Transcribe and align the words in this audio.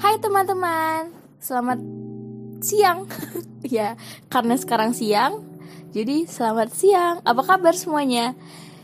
Hai 0.00 0.16
teman-teman, 0.16 1.12
selamat 1.36 1.76
siang. 2.64 3.04
ya, 3.66 4.00
karena 4.32 4.56
sekarang 4.56 4.96
siang, 4.96 5.44
jadi 5.92 6.24
selamat 6.24 6.72
siang. 6.72 7.16
Apa 7.20 7.44
kabar 7.44 7.76
semuanya? 7.76 8.32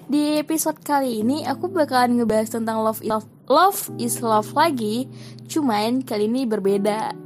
Di 0.05 0.41
episode 0.45 0.77
kali 0.85 1.25
ini 1.25 1.49
aku 1.49 1.73
bakalan 1.73 2.21
ngebahas 2.21 2.53
tentang 2.53 2.85
love 2.85 3.01
is 3.01 3.09
love, 3.09 3.29
love 3.49 3.81
is 3.97 4.21
love 4.21 4.53
lagi. 4.53 5.09
Cuman 5.49 6.05
kali 6.05 6.29
ini 6.29 6.44
berbeda 6.44 7.17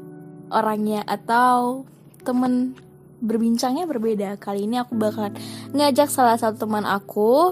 orangnya 0.55 1.03
atau 1.03 1.83
temen 2.23 2.79
berbincangnya 3.19 3.91
berbeda. 3.91 4.39
Kali 4.39 4.71
ini 4.71 4.79
aku 4.79 4.95
bakalan 4.95 5.35
ngajak 5.75 6.07
salah 6.07 6.39
satu 6.39 6.67
teman 6.67 6.87
aku 6.87 7.51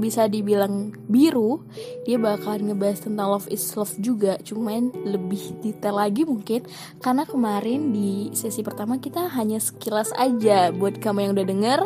bisa 0.00 0.26
dibilang 0.26 0.92
biru 1.08 1.64
dia 2.08 2.16
bakalan 2.16 2.72
ngebahas 2.72 3.04
tentang 3.04 3.28
love 3.28 3.48
is 3.52 3.64
love 3.76 3.92
juga. 4.00 4.40
Cuman 4.40 4.92
lebih 5.04 5.60
detail 5.60 6.00
lagi 6.00 6.24
mungkin 6.24 6.64
karena 6.98 7.28
kemarin 7.28 7.92
di 7.92 8.32
sesi 8.32 8.64
pertama 8.64 8.96
kita 8.98 9.28
hanya 9.36 9.60
sekilas 9.60 10.10
aja. 10.16 10.72
Buat 10.72 10.98
kamu 11.00 11.28
yang 11.28 11.32
udah 11.36 11.46
denger 11.46 11.80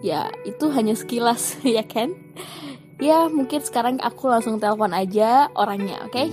ya 0.00 0.30
itu 0.48 0.70
hanya 0.72 0.94
sekilas 0.96 1.58
ya 1.76 1.84
kan? 1.84 2.14
Ya 2.98 3.30
mungkin 3.30 3.62
sekarang 3.62 4.02
aku 4.02 4.26
langsung 4.26 4.58
telepon 4.58 4.90
aja 4.96 5.52
orangnya 5.54 6.02
oke? 6.08 6.14
Okay? 6.14 6.28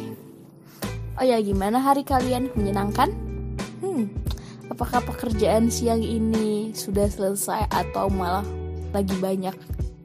oh 1.16 1.24
ya 1.24 1.40
gimana 1.40 1.80
hari 1.80 2.04
kalian? 2.04 2.52
Menyenangkan? 2.58 3.14
Hmm 3.80 4.26
apakah 4.70 5.02
pekerjaan 5.06 5.70
siang 5.70 6.02
ini 6.02 6.74
sudah 6.74 7.08
selesai 7.08 7.70
atau 7.70 8.10
malah 8.10 8.46
lagi 8.92 9.16
banyak 9.20 9.54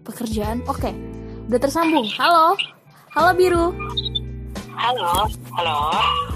pekerjaan. 0.05 0.65
Oke, 0.67 0.93
udah 1.49 1.61
tersambung. 1.61 2.07
Halo, 2.17 2.57
halo 3.15 3.31
Biru. 3.37 3.67
Halo, 4.77 5.29
halo. 5.57 5.79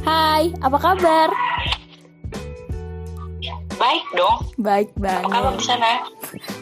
Hai, 0.05 0.53
apa 0.61 0.77
kabar? 0.77 1.29
Baik 3.75 4.05
dong. 4.15 4.39
Baik 4.62 4.91
banget. 4.95 5.27
Apa 5.27 5.34
kabar 5.34 5.53
di 5.59 5.65
sana? 5.67 5.91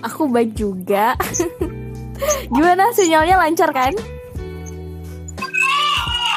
Aku 0.09 0.33
baik 0.33 0.57
juga. 0.57 1.13
Gimana 2.49 2.89
sinyalnya 2.97 3.37
lancar 3.37 3.69
kan? 3.75 3.93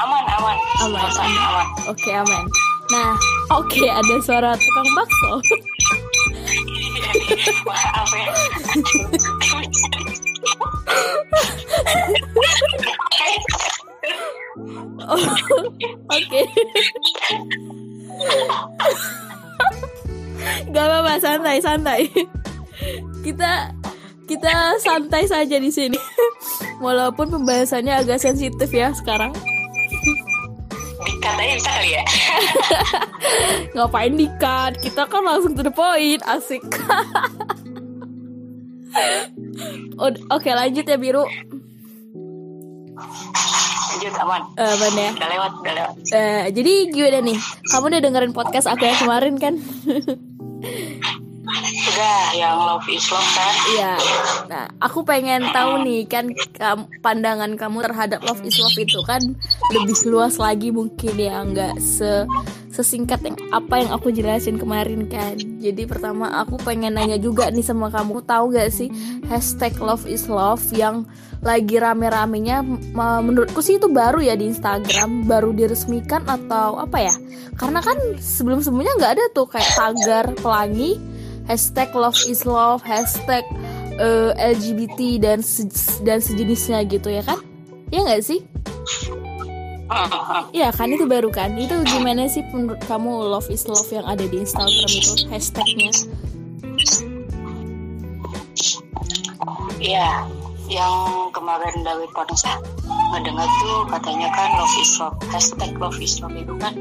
Aman, 0.03 0.23
aman. 0.27 0.57
Aman, 0.83 0.99
aman. 0.99 1.31
aman. 1.31 1.67
Oke, 1.87 2.11
aman. 2.11 2.43
Nah, 2.85 3.17
oke 3.49 3.81
ada 3.87 4.15
suara 4.21 4.53
tukang 4.59 4.89
bakso. 4.93 5.41
Oh, 15.05 15.21
Oke. 16.09 16.41
Gak 20.73 20.85
apa-apa, 20.85 21.13
santai, 21.21 21.57
santai. 21.61 22.01
Kita 23.21 23.69
kita 24.25 24.81
santai 24.81 25.29
saja 25.29 25.61
di 25.61 25.69
sini. 25.69 25.97
Walaupun 26.83 27.29
pembahasannya 27.29 27.93
agak 28.01 28.17
sensitif 28.17 28.69
ya 28.73 28.89
sekarang. 28.97 29.31
Dikat 31.05 31.35
aja 31.37 31.53
bisa 31.53 31.69
kali 31.69 31.89
ya. 31.93 32.03
Ngapain 33.77 34.13
dikat? 34.17 34.71
Kita 34.81 35.05
kan 35.05 35.21
langsung 35.21 35.53
to 35.53 35.61
the 35.61 35.73
point, 35.73 36.21
asik. 36.25 36.65
Od- 39.95 40.23
Oke, 40.29 40.49
lanjut 40.51 40.83
ya 40.83 40.97
Biru. 40.97 41.23
Lanjut 43.85 44.13
aman. 44.19 44.41
Eh, 44.53 44.67
aman 44.67 44.93
ya. 44.93 45.09
Udah 45.15 45.29
lewat, 45.29 45.51
udah 45.61 45.73
lewat. 45.73 45.93
Eh, 46.11 46.43
jadi 46.51 46.73
gimana 46.91 47.19
nih? 47.23 47.37
Kamu 47.71 47.85
udah 47.87 48.01
dengerin 48.01 48.33
podcast 48.33 48.67
aku 48.67 48.83
yang 48.83 48.99
kemarin 48.99 49.35
kan? 49.37 49.55
Udah, 51.63 52.23
yang 52.35 52.57
love 52.59 52.87
is 52.91 53.05
love 53.11 53.29
kan. 53.33 53.55
Iya. 53.71 53.93
Nah, 54.51 54.65
aku 54.83 55.05
pengen 55.07 55.47
tahu 55.53 55.83
nih 55.85 56.03
kan 56.09 56.29
pandangan 56.99 57.55
kamu 57.55 57.85
terhadap 57.85 58.19
love 58.25 58.41
is 58.43 58.57
love 58.59 58.77
itu 58.77 58.99
kan 59.07 59.21
lebih 59.71 59.97
luas 60.09 60.35
lagi 60.35 60.69
mungkin 60.69 61.15
ya, 61.15 61.41
nggak 61.45 61.79
se 61.79 62.27
sesingkat 62.75 63.23
yang 63.23 63.39
apa 63.55 63.79
yang 63.79 63.89
aku 63.95 64.11
jelasin 64.11 64.59
kemarin 64.59 65.07
kan. 65.07 65.39
Jadi 65.39 65.87
pertama 65.87 66.43
aku 66.43 66.59
pengen 66.59 66.99
nanya 66.99 67.15
juga 67.15 67.47
nih 67.47 67.63
sama 67.63 67.87
kamu, 67.87 68.19
tahu 68.27 68.51
gak 68.51 68.67
sih 68.67 68.91
hashtag 69.31 69.71
love 69.79 70.03
is 70.03 70.27
love 70.27 70.59
yang 70.75 71.07
lagi 71.39 71.79
rame-ramenya 71.79 72.67
ma- 72.91 73.23
menurutku 73.23 73.63
sih 73.63 73.79
itu 73.79 73.87
baru 73.87 74.19
ya 74.19 74.35
di 74.35 74.51
Instagram, 74.51 75.23
baru 75.23 75.55
diresmikan 75.55 76.27
atau 76.27 76.75
apa 76.75 76.99
ya? 76.99 77.15
Karena 77.55 77.79
kan 77.79 77.95
sebelum-sebelumnya 78.19 78.99
nggak 78.99 79.13
ada 79.15 79.25
tuh 79.31 79.47
kayak 79.47 79.71
tagar 79.79 80.25
pelangi 80.35 80.99
hashtag 81.45 81.89
love 81.93 82.17
is 82.25 82.43
love, 82.43 82.81
hashtag 82.81 83.45
eh, 83.95 84.31
LGBT 84.35 85.21
dan 85.21 85.39
se- 85.39 86.01
dan 86.03 86.19
sejenisnya 86.19 86.83
gitu 86.85 87.09
ya 87.09 87.23
kan? 87.23 87.39
Iya 87.89 88.01
nggak 88.05 88.23
sih? 88.25 88.41
Iya 90.49 90.73
kan 90.73 90.89
itu 90.89 91.05
baru 91.05 91.29
kan? 91.29 91.53
Itu 91.55 91.77
gimana 91.85 92.25
sih 92.25 92.41
menurut 92.49 92.81
kamu 92.89 93.29
love 93.29 93.47
is 93.53 93.69
love 93.69 93.85
yang 93.93 94.03
ada 94.03 94.25
di 94.25 94.41
Instagram 94.41 94.89
itu 94.89 95.29
hashtagnya? 95.29 95.93
Iya, 99.77 100.25
yang 100.65 101.29
kemarin 101.29 101.85
dari 101.85 102.09
Ponsa 102.09 102.57
ngedengar 103.13 103.45
tuh 103.61 103.85
katanya 103.93 104.27
kan 104.33 104.49
love 104.57 104.75
is 104.81 104.91
love. 104.97 105.17
Hashtag 105.29 105.71
love 105.77 105.97
is 106.01 106.17
love 106.17 106.33
itu 106.33 106.57
kan 106.57 106.73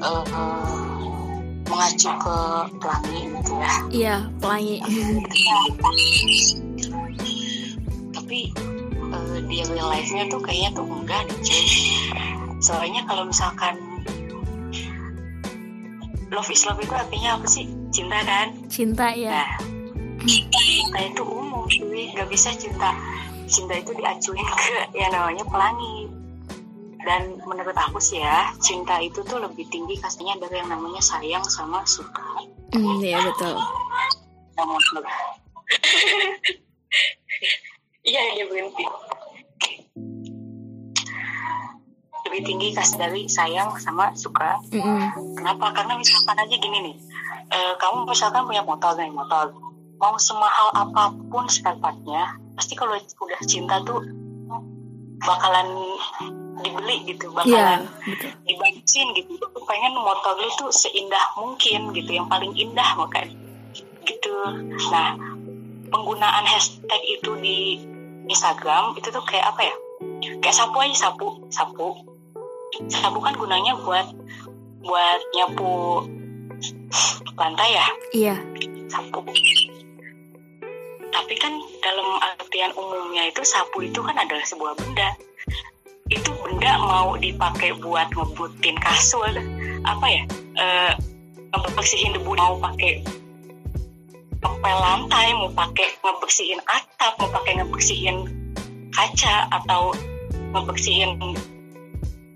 eh, 0.00 0.24
eh, 0.24 0.95
mengacu 1.66 2.10
ke 2.10 2.36
pelangi 2.78 3.20
gitu 3.30 3.52
ya. 3.58 3.70
Iya 3.90 4.16
pelangi. 4.38 4.76
tapi 8.14 8.50
eh, 8.98 9.38
di 9.46 9.56
real 9.70 9.88
life-nya 9.90 10.24
tuh 10.30 10.40
kayaknya 10.42 10.70
tuh 10.74 10.86
enggak 10.86 11.20
deh 11.30 11.38
cuy. 11.42 11.64
Soalnya 12.58 13.02
kalau 13.06 13.28
misalkan 13.28 13.74
love 16.32 16.50
is 16.50 16.66
love 16.66 16.80
itu 16.82 16.94
artinya 16.94 17.38
apa 17.38 17.46
sih? 17.46 17.66
Cinta 17.94 18.18
kan? 18.26 18.48
Cinta 18.66 19.14
ya. 19.14 19.46
nah 20.26 20.58
cinta 20.58 20.98
itu 21.06 21.22
umum 21.22 21.66
cuy. 21.70 22.10
Nggak 22.14 22.28
bisa 22.30 22.50
cinta. 22.58 22.94
Cinta 23.46 23.78
itu 23.78 23.94
diacuin 23.94 24.42
ke 24.42 24.98
yang 24.98 25.14
namanya 25.14 25.46
pelangi 25.46 26.05
dan 27.06 27.38
menurut 27.46 27.78
aku 27.78 28.02
sih 28.02 28.18
ya 28.18 28.50
cinta 28.58 28.98
itu 28.98 29.22
tuh 29.22 29.38
lebih 29.38 29.64
tinggi 29.70 29.94
kasihnya 30.02 30.42
dari 30.42 30.58
yang 30.58 30.74
namanya 30.74 30.98
sayang 30.98 31.46
sama 31.46 31.86
suka 31.86 32.42
Hmm, 32.74 32.98
iya 32.98 33.22
betul. 33.22 33.54
Iya 38.06 38.22
dia 38.38 38.46
berhenti. 38.46 38.86
Lebih 42.22 42.40
tinggi 42.46 42.68
kasih 42.70 42.96
dari 43.02 43.26
sayang 43.26 43.74
sama 43.82 44.14
suka. 44.14 44.62
Mm-mm. 44.70 45.34
Kenapa? 45.34 45.74
Karena 45.74 45.98
misalkan 45.98 46.38
aja 46.38 46.54
gini 46.54 46.78
nih, 46.86 46.96
eh, 47.50 47.74
kamu 47.82 48.06
misalkan 48.06 48.46
punya 48.46 48.62
motor 48.62 48.94
nih 48.94 49.10
motor, 49.10 49.50
mau 49.98 50.14
semahal 50.22 50.70
apa 50.86 51.18
pun 51.34 51.50
spare 51.50 51.82
partnya, 51.82 52.38
pasti 52.54 52.78
kalau 52.78 52.94
udah 52.94 53.40
cinta 53.42 53.82
tuh 53.82 53.98
bakalan 55.26 55.66
dibeli 56.66 56.96
gitu, 57.06 57.30
Iya 57.30 57.36
bakalan 57.38 57.80
betul. 58.02 58.30
dibantuin 58.44 59.08
gitu. 59.14 59.32
Lu 59.38 59.60
pengen 59.64 59.92
motor 59.94 60.34
lu 60.36 60.50
tuh 60.58 60.70
seindah 60.70 61.24
mungkin 61.38 61.94
gitu, 61.94 62.10
yang 62.10 62.26
paling 62.26 62.50
indah 62.58 62.98
makanya 62.98 63.32
gitu. 64.06 64.34
Nah, 64.90 65.14
penggunaan 65.90 66.44
hashtag 66.46 67.02
itu 67.06 67.30
di 67.38 67.58
Instagram 68.26 68.98
itu 68.98 69.10
tuh 69.10 69.22
kayak 69.22 69.54
apa 69.54 69.62
ya? 69.70 69.74
Kayak 70.42 70.56
sapu 70.58 70.76
aja 70.82 70.96
sapu, 71.08 71.28
sapu. 71.48 71.88
Sapu 72.90 73.18
kan 73.22 73.34
gunanya 73.38 73.78
buat 73.82 74.06
buat 74.82 75.20
nyapu 75.34 76.06
lantai 77.34 77.74
ya, 77.74 77.86
Iya. 78.14 78.34
sapu. 78.86 79.22
Tapi 81.10 81.34
kan 81.40 81.52
dalam 81.80 82.08
artian 82.20 82.70
umumnya 82.76 83.26
itu 83.26 83.42
sapu 83.42 83.82
itu 83.82 83.98
kan 84.04 84.14
adalah 84.14 84.44
sebuah 84.44 84.76
benda. 84.78 85.16
Itu 86.06 86.30
benda 86.44 86.78
mau 86.78 87.18
dipakai 87.18 87.74
buat 87.82 88.10
ngebutin 88.14 88.78
kasur, 88.78 89.34
apa 89.82 90.06
ya? 90.06 90.22
Eh, 90.56 90.92
ngebersihin 91.56 92.14
debu 92.14 92.36
mau 92.36 92.56
pakai 92.60 93.02
ngepel 94.38 94.76
lantai, 94.78 95.34
mau 95.34 95.50
pakai 95.50 95.98
ngebersihin 96.04 96.60
atap, 96.68 97.18
mau 97.18 97.28
pakai 97.32 97.58
ngebersihin 97.58 98.28
kaca 98.94 99.50
atau 99.50 99.92
ngebersihin 100.54 101.18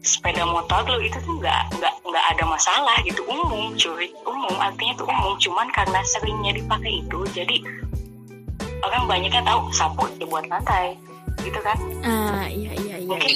sepeda 0.00 0.48
motor 0.48 0.80
lo 0.88 0.96
itu 1.04 1.20
tuh 1.20 1.36
nggak 1.38 1.76
nggak 1.76 1.94
nggak 2.08 2.24
ada 2.32 2.44
masalah 2.48 2.96
gitu. 3.04 3.20
Umum 3.28 3.76
cuy. 3.76 4.08
Umum 4.24 4.56
artinya 4.56 4.96
tuh 4.96 5.06
umum. 5.06 5.36
Cuman 5.36 5.68
karena 5.70 6.00
seringnya 6.08 6.56
dipakai 6.56 7.04
itu 7.04 7.20
jadi 7.36 7.60
orang 8.80 9.04
banyaknya 9.04 9.44
tahu 9.44 9.68
sapu 9.70 10.08
dibuat 10.16 10.48
lantai 10.48 10.96
gitu 11.44 11.60
kan? 11.60 11.76
Ah 12.04 12.48
iya 12.48 12.72
iya 12.76 12.89
iya 12.89 12.89
mungkin 13.10 13.34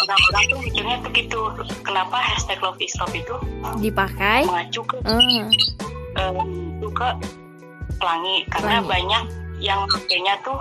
orang-orang 0.00 0.44
tuh 0.46 0.58
mikirnya 0.60 0.96
tuh 0.98 1.10
gitu 1.12 1.40
kenapa 1.82 2.16
hashtag 2.16 2.58
love 2.60 2.78
is 2.78 2.94
love 2.96 3.10
itu 3.10 3.34
Dipakai? 3.80 4.46
mengacu 4.46 4.80
ke 4.82 4.96
Eh, 5.02 5.42
eh, 6.16 6.30
itu 6.72 6.88
ke 6.90 7.08
pelangi 7.96 8.36
karena 8.48 8.78
Pelangi. 8.78 8.88
banyak 8.88 9.24
yang 9.58 9.80
pakainya 9.86 10.34
tuh 10.40 10.58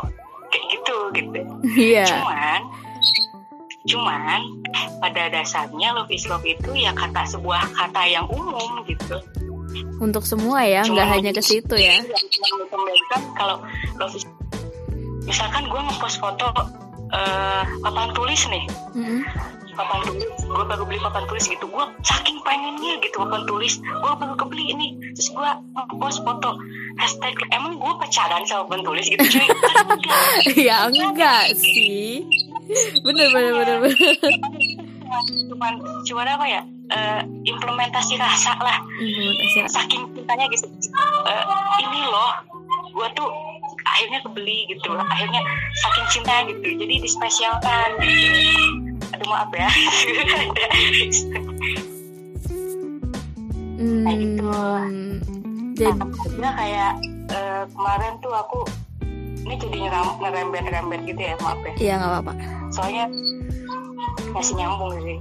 kayak 0.47 0.65
gitu 0.71 0.95
gitu 1.13 1.39
Iya. 1.75 2.05
cuman 2.07 2.59
cuman 3.85 4.39
pada 4.97 5.29
dasarnya 5.29 5.93
love 5.93 6.09
is 6.09 6.25
love 6.25 6.41
itu 6.41 6.73
ya 6.73 6.89
kata 6.91 7.21
sebuah 7.27 7.69
kata 7.71 8.01
yang 8.03 8.25
umum 8.27 8.81
gitu 8.83 9.21
Untuk 9.95 10.23
semua 10.23 10.63
ya, 10.63 10.83
nggak 10.83 11.07
hanya 11.09 11.31
ke 11.31 11.39
situ 11.39 11.75
ya. 11.75 11.99
kalau 13.33 13.59
love 13.95 14.11
is 14.11 14.23
misalkan 15.21 15.65
gue 15.65 15.81
ngepost 15.81 16.17
foto 16.17 16.47
eh, 17.15 17.63
papan 17.81 18.09
tulis 18.11 18.41
nih 18.47 18.63
Mm-mm. 18.93 19.19
papan 19.73 19.99
tulis 20.03 20.23
gue 20.45 20.63
baru 20.63 20.83
beli 20.83 20.99
papan 20.99 21.23
tulis 21.25 21.45
gitu 21.45 21.65
gue 21.65 21.85
saking 22.01 22.39
pengennya 22.41 22.95
gitu 22.99 23.15
papan 23.17 23.43
tulis 23.43 23.73
gue 23.79 24.11
baru 24.13 24.33
kebeli 24.35 24.71
ini 24.71 24.87
terus 25.13 25.29
gue 25.29 25.49
ngepost 25.73 26.19
foto 26.21 26.55
hashtag 26.95 27.35
emang 27.49 27.75
gue 27.75 27.93
pacaran 27.97 28.43
sama 28.43 28.67
papan 28.67 28.81
tulis 28.83 29.05
gitu 29.05 29.19
cuy 29.19 29.47
kan 29.53 29.87
enggak 30.47 30.55
ya 30.55 30.77
enggak 30.87 31.45
sih. 31.53 32.23
Bener 33.01 33.29
bener 33.29 33.51
bener. 33.53 33.77
bener. 33.83 34.15
cuman 35.51 35.73
cuman 36.01 36.25
apa 36.27 36.45
ya 36.45 36.61
eh, 36.89 37.21
implementasi 37.45 38.17
rasa 38.17 38.57
lah 38.57 38.77
Implementasi. 38.97 39.69
saking 39.69 40.01
cintanya 40.11 40.45
gitu 40.49 40.65
Eh, 41.25 41.43
ini 41.81 42.01
loh 42.05 42.31
gue 42.89 43.07
tuh 43.13 43.29
akhirnya 43.85 44.19
kebeli 44.25 44.67
gitu. 44.69 44.89
Akhirnya 44.97 45.41
saking 45.81 46.07
cinta 46.11 46.35
gitu. 46.49 46.67
Jadi 46.81 46.95
dispesialkan. 47.05 47.89
Gitu 48.01 48.75
aduh 49.15 49.27
maaf 49.31 49.51
ya. 49.55 49.69
Kayak 53.75 54.17
gitu. 54.19 54.43
Jadi, 55.75 55.91
Nah, 56.39 56.51
kayak 56.55 56.91
eh, 57.31 57.63
kemarin 57.71 58.13
tuh 58.23 58.31
aku 58.35 58.59
ini 59.45 59.55
jadi 59.61 59.77
ngerembet-rembet 60.19 61.01
gitu 61.05 61.21
ya 61.21 61.35
maaf 61.39 61.59
ya. 61.63 61.73
Ya 61.79 61.93
nggak 62.01 62.11
apa-apa. 62.11 62.33
soalnya 62.73 63.07
masih 64.35 64.57
nyambung 64.59 64.99
sih. 64.99 65.19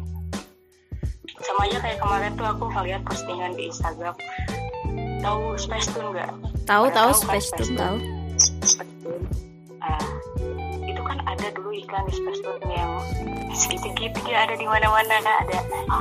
Sama 1.45 1.69
aja 1.69 1.79
kayak 1.79 1.99
kemarin 2.01 2.33
tuh 2.35 2.47
aku 2.49 2.65
ngeliat 2.73 3.05
postingan 3.05 3.53
di 3.55 3.69
Instagram. 3.69 4.17
Tahu 5.23 5.55
Space 5.61 5.89
Tune 5.93 6.11
nggak? 6.17 6.31
Tahu 6.65 6.85
tahu 6.91 7.11
kan 7.13 7.21
space 7.21 7.53
Space 7.53 7.71
Tune? 7.71 7.79
tahu. 7.79 7.97
Ah, 9.85 10.07
itu 10.83 11.03
kan 11.05 11.19
ada 11.29 11.47
dulu 11.55 11.71
iklan 11.77 12.05
di 12.09 12.19
yang 12.73 12.93
segitiga 13.55 14.35
ada 14.49 14.55
di 14.59 14.67
mana-mana 14.67 15.15
ada 15.23 15.59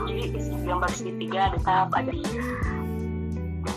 jadi 0.08 0.34
gambar 0.66 0.90
segitiga 0.90 1.40
ada 1.54 1.58
tahap 1.62 1.90
ada 1.94 2.10
di 2.10 2.26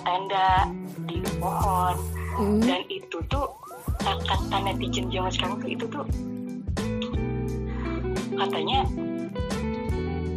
tenda 0.07 0.71
di 1.11 1.21
pohon 1.43 1.97
Hmm. 2.37 2.61
dan 2.61 2.85
itu 2.93 3.17
tuh 3.33 3.49
kata 4.05 4.61
netizen 4.61 5.09
zaman 5.09 5.33
sekarang 5.33 5.57
tuh 5.57 5.71
itu 5.73 5.85
tuh 5.89 6.05
katanya 8.37 8.85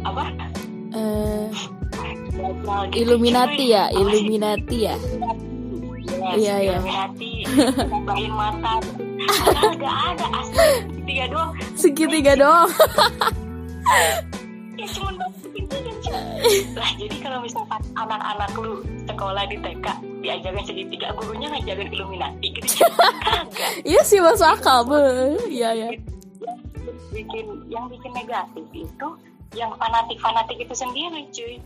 apa 0.08 0.32
gitu, 2.88 3.04
Illuminati 3.04 3.64
ya? 3.68 3.92
Illuminati 3.92 4.78
ya. 4.88 4.96
Yes, 6.30 6.38
Iya, 6.46 6.54
iya. 6.62 6.72
Illuminati 6.78 7.32
nambahin 7.90 8.32
mata. 8.32 8.74
Padahal 9.20 9.72
gak 9.78 9.96
ada. 10.14 10.26
Asli 10.38 10.68
tiga 11.06 11.24
doang. 11.26 11.50
Segitiga 11.74 12.32
doang. 12.38 12.70
ya 14.78 14.86
cuma 14.96 15.10
lah 16.50 16.90
jadi 16.96 17.16
kalau 17.20 17.38
misalkan 17.44 17.82
anak-anak 17.94 18.50
lu 18.56 18.80
sekolah 19.04 19.44
di 19.46 19.56
TK 19.60 19.86
diajarin 20.24 20.64
segitiga 20.64 21.12
gurunya 21.14 21.46
ngajarin 21.52 21.92
Illuminati 21.92 22.48
gitu. 22.56 22.66
Iya 23.90 24.00
sih 24.02 24.18
masuk 24.24 24.48
akal. 24.48 24.88
Iya 25.46 25.70
ya. 25.76 25.88
bikin 27.10 27.68
yang 27.68 27.90
bikin 27.90 28.14
negatif 28.14 28.64
itu 28.72 29.08
yang 29.52 29.70
fanatik-fanatik 29.76 30.58
itu 30.62 30.74
sendiri 30.74 31.26
cuy. 31.34 31.60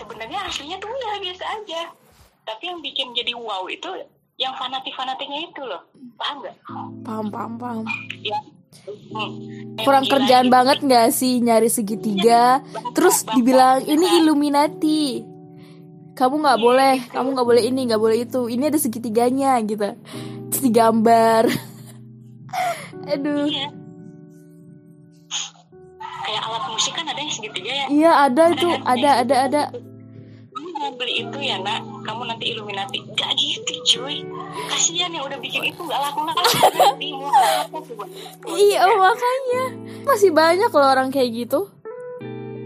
Sebenarnya 0.00 0.40
aslinya 0.48 0.80
tuh 0.80 0.88
ya 0.88 1.20
biasa 1.20 1.44
aja 1.44 1.82
tapi 2.44 2.68
yang 2.68 2.80
bikin 2.84 3.12
jadi 3.16 3.32
wow 3.36 3.64
itu 3.68 3.88
yang 4.36 4.52
fanatik-fanatiknya 4.58 5.48
itu 5.48 5.62
loh 5.62 5.82
paham 6.18 6.42
nggak 6.42 6.56
Paham 7.04 7.26
paham 7.30 7.52
paham. 7.60 7.84
ya 8.24 8.38
hmm. 8.84 9.78
Kurang 9.80 10.04
gila 10.04 10.12
kerjaan 10.18 10.46
gitu. 10.48 10.54
banget 10.54 10.78
nggak 10.82 11.08
sih 11.14 11.38
nyari 11.38 11.70
segitiga? 11.70 12.60
Terus 12.96 13.22
dibilang 13.30 13.84
ini 13.86 14.22
Illuminati. 14.22 15.22
Kamu 16.14 16.46
nggak 16.46 16.60
boleh, 16.62 16.96
kamu 17.10 17.28
nggak 17.34 17.48
boleh 17.48 17.62
ini, 17.66 17.80
nggak 17.90 17.98
boleh 17.98 18.18
itu. 18.22 18.46
Ini 18.46 18.70
ada 18.70 18.78
segitiganya 18.78 19.58
gitu. 19.66 19.98
Terus 20.50 20.62
digambar. 20.62 21.50
Aduh. 23.14 23.46
Iya. 23.50 23.68
kayak 26.24 26.40
alat 26.40 26.64
musik 26.72 26.96
kan 26.96 27.04
ada 27.04 27.20
yang 27.20 27.28
segitiga 27.28 27.68
ya 27.68 27.86
Iya 27.92 28.12
ada 28.24 28.44
itu, 28.56 28.64
kan? 28.64 28.80
ada 28.96 29.10
ada 29.20 29.36
ada. 29.44 29.62
kamu 30.56 30.68
mau 30.72 30.90
beli 30.96 31.20
itu 31.20 31.36
ya 31.36 31.60
nak 31.60 31.84
kamu 32.04 32.22
nanti 32.28 32.44
Illuminati. 32.52 33.00
Gak 33.16 33.32
gitu 33.34 33.72
cuy. 33.82 34.20
Kasihan 34.68 35.10
yang 35.10 35.24
udah 35.24 35.40
bikin 35.40 35.72
itu 35.72 35.80
gak 35.80 36.00
laku 36.00 36.20
laku 36.22 36.44
nanti 36.78 37.08
mau 37.16 37.32
apa 37.32 37.78
coba 37.80 38.04
Iya 38.44 38.84
makanya. 38.92 39.64
Masih 40.04 40.30
banyak 40.30 40.70
loh 40.70 40.88
orang 40.88 41.08
kayak 41.08 41.32
gitu. 41.32 41.72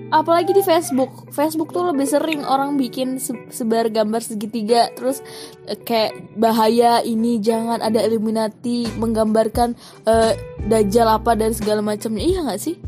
Apalagi 0.09 0.57
di 0.57 0.65
Facebook, 0.65 1.29
Facebook 1.37 1.69
tuh 1.69 1.85
lebih 1.93 2.09
sering 2.09 2.41
orang 2.41 2.81
bikin 2.81 3.21
se- 3.21 3.37
sebar 3.53 3.93
gambar 3.93 4.25
segitiga, 4.25 4.89
terus 4.97 5.21
eh, 5.69 5.77
kayak 5.77 6.33
bahaya 6.33 7.05
ini 7.05 7.37
jangan 7.45 7.85
ada 7.85 8.01
Illuminati 8.01 8.89
menggambarkan 8.97 9.77
eh, 10.09 10.33
dajjal 10.65 11.13
apa 11.13 11.37
dan 11.37 11.53
segala 11.53 11.85
macamnya. 11.85 12.25
Iya 12.25 12.41
nggak 12.41 12.57
sih? 12.57 12.81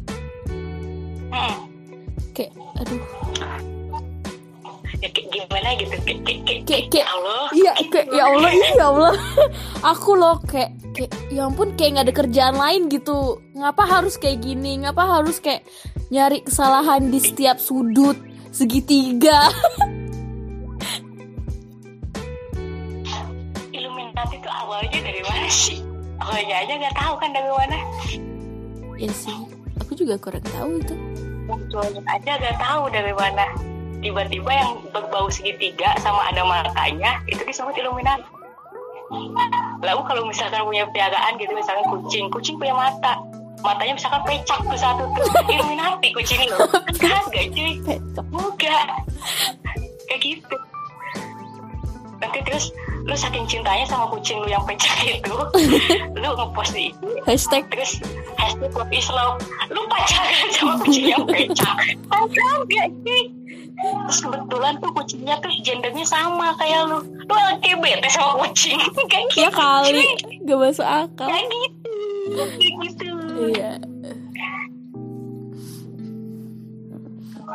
Kayak 2.33 2.57
aduh, 2.81 3.03
gimana 5.71 5.87
gitu 5.87 5.97
kayak 6.03 6.21
kayak 6.21 6.41
kayak, 6.43 6.63
Kayak- 6.67 6.89
kayak- 6.91 7.11
Allah 7.11 7.43
iya 7.53 7.73
kayak 7.85 8.07
ya 8.11 8.25
Allah, 8.27 8.51
iya 8.59 8.69
ya 8.73 8.87
Allah. 8.87 9.15
Aku 9.87 10.11
loh 10.15 10.37
kayak 10.43 10.71
kayak 10.93 11.11
ya 11.29 11.43
ampun 11.45 11.69
kayak 11.75 11.91
nggak 11.95 12.07
ada 12.07 12.15
kerjaan 12.17 12.57
lain 12.57 12.83
gitu. 12.89 13.19
Ngapa 13.55 13.83
harus 13.85 14.15
kayak 14.17 14.41
gini? 14.41 14.83
Ngapa 14.83 15.03
harus 15.19 15.39
kayak 15.39 15.63
nyari 16.11 16.43
kesalahan 16.43 17.07
di 17.07 17.19
setiap 17.19 17.57
sudut 17.59 18.19
segitiga? 18.51 19.47
Illuminati 23.71 24.37
itu 24.37 24.51
awalnya 24.51 24.99
dari 25.01 25.23
mana 25.23 25.49
sih 25.49 25.79
awalnya 26.19 26.55
aja 26.59 26.73
nggak 26.77 26.97
tahu 26.97 27.15
kan 27.17 27.31
dari 27.31 27.51
mana 27.51 27.77
Ya 29.01 29.09
sih, 29.11 29.33
aku 29.81 29.97
juga 29.97 30.21
kurang 30.21 30.45
tahu 30.45 30.77
itu. 30.77 30.93
munculnya 31.49 32.05
aja 32.07 32.37
nggak 32.37 32.57
tahu 32.61 32.83
dari 32.93 33.13
mana 33.13 33.45
tiba-tiba 34.01 34.51
yang 34.51 34.71
berbau 34.91 35.29
segitiga 35.29 35.93
sama 36.01 36.25
ada 36.33 36.43
matanya 36.45 37.21
itu 37.29 37.41
disebut 37.45 37.77
Illuminati 37.77 38.25
lalu 39.83 40.01
kalau 40.07 40.23
misalkan 40.29 40.63
punya 40.63 40.87
peliharaan 40.91 41.35
gitu 41.41 41.51
misalkan 41.53 41.85
kucing 41.91 42.31
kucing 42.31 42.57
punya 42.61 42.75
mata. 42.77 43.19
Matanya 43.61 43.93
misalkan 43.93 44.25
pecak 44.25 44.61
tuh 44.65 44.79
satu 44.79 45.05
tuh. 45.19 45.27
Illuminati 45.51 46.09
kucing 46.15 46.47
lo 46.49 46.65
kagak 46.97 47.51
cuy. 47.57 47.75
Enggak. 48.31 48.87
Kayak 50.07 50.21
gitu 50.23 50.57
nanti 52.21 52.39
terus 52.45 52.71
lu 53.09 53.17
saking 53.17 53.49
cintanya 53.49 53.89
sama 53.89 54.07
kucing 54.13 54.39
lu 54.45 54.49
yang 54.53 54.63
pecah 54.69 54.93
itu 55.09 55.37
lu 56.15 56.29
ngepost 56.37 56.73
di 56.77 56.93
Hashtag. 57.25 57.69
Terus 57.73 58.01
hashtag 58.37 58.73
love 58.73 58.93
is 58.93 59.09
love. 59.13 59.41
Lu 59.73 59.81
pacaran 59.89 60.49
sama 60.57 60.75
kucing 60.85 61.13
yang 61.13 61.25
pecah. 61.25 61.75
Enggak 62.13 62.89
sih? 63.05 63.23
Terus 63.81 64.19
kebetulan 64.21 64.75
tuh 64.81 64.91
kucingnya 64.93 65.35
tuh 65.41 65.53
gendernya 65.65 66.05
sama 66.05 66.53
kayak 66.61 66.89
lu. 66.89 67.01
Lu 67.01 67.35
LGBT 67.61 68.05
sama 68.13 68.45
kucing. 68.47 68.77
Kayak 69.11 69.27
gitu. 69.33 69.41
ya 69.43 69.51
kali 69.51 70.05
gak 70.45 70.59
masuk 70.61 70.87
akal. 70.87 71.29
kayak 71.29 71.47
gitu. 71.49 71.95
Kayak 72.37 72.75
gitu. 72.89 73.09
Iya. 73.57 73.71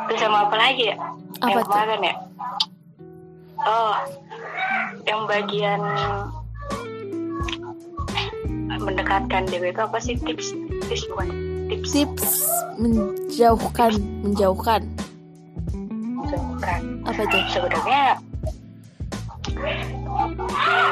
terus 0.06 0.22
sama 0.22 0.46
apa 0.46 0.54
lagi 0.54 0.92
ya? 0.92 0.96
Apa 1.42 1.58
yang 1.58 1.66
kemarin 1.66 2.00
ya? 2.04 2.14
Oh 3.66 3.94
yang 5.06 5.22
bagian 5.24 5.80
mendekatkan 8.76 9.46
diri 9.46 9.70
itu 9.70 9.80
apa 9.80 9.98
sih 9.98 10.14
tips 10.16 10.52
tips 10.86 11.04
bukan 11.08 11.28
tips 11.66 11.90
Tips 11.90 12.30
menjauhkan, 12.76 13.92
menjauhkan. 14.20 14.82
bukan 16.20 16.80
Apa 17.02 17.20
itu? 17.22 17.38
sebenarnya 17.48 18.02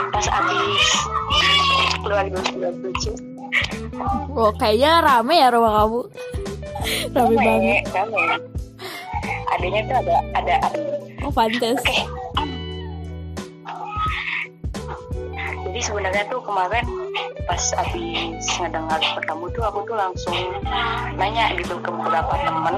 pas 0.08 0.26
abis 0.32 0.86
keluar 2.00 2.24
keluar 2.30 2.74
lucu 2.80 3.12
Oh, 4.34 4.50
kayaknya 4.52 4.98
rame 4.98 5.34
ya 5.36 5.46
rumah 5.46 5.72
kamu. 5.78 6.00
Rame 7.14 7.36
banget. 7.36 7.82
rame 7.94 8.18
adanya 9.48 9.80
tuh 9.84 9.96
ada 10.00 10.16
ada 10.34 10.54
Oh 11.22 11.30
pantes. 11.30 11.78
oke 11.78 11.94
jadi 15.74 15.90
sebenarnya 15.90 16.22
tuh 16.30 16.38
kemarin 16.46 16.86
pas 17.50 17.58
habis 17.74 18.46
ngedengar 18.62 19.02
ketemu 19.02 19.44
tuh 19.50 19.62
aku 19.66 19.78
tuh 19.82 19.98
langsung 19.98 20.38
nanya 21.18 21.50
gitu 21.58 21.82
ke 21.82 21.90
beberapa 21.90 22.30
temen 22.38 22.76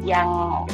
yang 0.00 0.64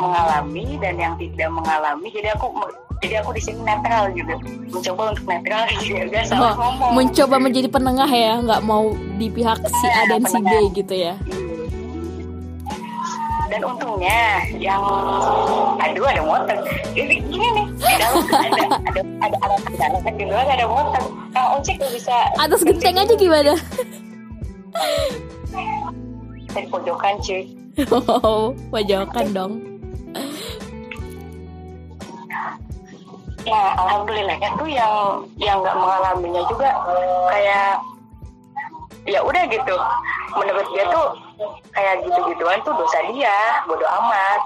mengalami 0.00 0.80
dan 0.80 0.96
yang 0.96 1.14
tidak 1.20 1.52
mengalami. 1.52 2.08
Jadi 2.08 2.32
aku 2.32 2.56
jadi 3.04 3.20
aku 3.20 3.36
di 3.36 3.42
sini 3.44 3.60
netral 3.68 4.16
gitu. 4.16 4.32
Mencoba 4.72 5.12
untuk 5.12 5.26
netral 5.28 5.68
gitu 5.84 6.08
gak 6.08 6.24
salah 6.24 6.40
Oh, 6.40 6.52
ngomong. 6.56 6.90
mencoba 6.96 7.36
menjadi 7.36 7.68
penengah 7.68 8.08
ya, 8.08 8.32
nggak 8.40 8.62
mau 8.64 8.96
di 9.20 9.28
pihak 9.28 9.60
si 9.60 9.86
A 9.92 10.02
dan 10.08 10.24
si 10.24 10.40
B 10.40 10.52
gitu 10.72 10.94
ya. 10.96 11.20
Dan 13.50 13.60
untungnya 13.64 14.44
yang 14.56 14.82
aduh 15.80 16.06
ada 16.08 16.22
motor. 16.24 16.56
Jadi 16.96 17.20
gini 17.28 17.48
nih 17.52 17.66
di 17.76 17.94
dalam 18.00 18.24
ada 18.32 18.62
ada 18.88 19.00
ada 19.20 19.36
alat 19.44 19.60
kendaraan 19.68 20.14
di 20.16 20.24
luar 20.24 20.46
ada 20.48 20.66
motor. 20.66 21.02
Kang 21.34 21.48
ojek 21.58 21.76
tuh 21.82 21.90
bisa 21.92 22.16
Atas 22.40 22.62
genteng 22.64 22.96
aja 23.00 23.14
gimana? 23.18 23.54
dari 26.54 26.66
pojokan 26.70 27.18
cuy. 27.18 27.42
Oh, 27.90 28.54
pojokan 28.70 29.26
dong. 29.34 29.54
nah 33.44 33.76
alhamdulillahnya 33.76 34.56
tuh 34.56 34.64
yang 34.64 35.20
yang 35.36 35.60
nggak 35.60 35.76
mengalaminya 35.76 36.42
juga 36.48 36.70
kayak 37.28 37.76
ya 39.04 39.20
udah 39.20 39.42
gitu. 39.50 39.76
Menurut 40.38 40.66
dia 40.72 40.84
tuh 40.88 41.06
kayak 41.72 42.04
gitu-gituan 42.06 42.58
tuh 42.62 42.74
dosa 42.76 42.98
dia 43.10 43.64
bodoh 43.66 43.88
amat 43.88 44.40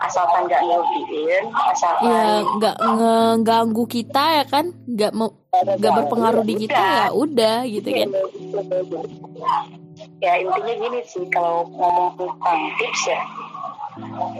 asalkan 0.00 0.48
nggak 0.48 0.62
ngerugiin 0.64 1.44
asalkan 1.72 2.08
Ya 2.08 2.24
nggak 2.56 2.76
ngeganggu 2.80 3.84
kita 3.84 4.24
ya 4.40 4.44
kan, 4.48 4.72
nggak 4.88 5.12
mau 5.12 5.28
nggak 5.50 5.92
berpengaruh 5.92 6.44
di 6.46 6.54
kita 6.64 6.80
ya 6.80 7.06
udah 7.12 7.56
gitu 7.68 7.88
kan. 7.90 8.08
ya 10.20 10.32
intinya 10.40 10.74
gini 10.78 11.00
sih 11.04 11.24
kalau 11.28 11.68
ngomong 11.68 12.16
tentang 12.16 12.60
tips 12.78 13.02
ya 13.08 13.20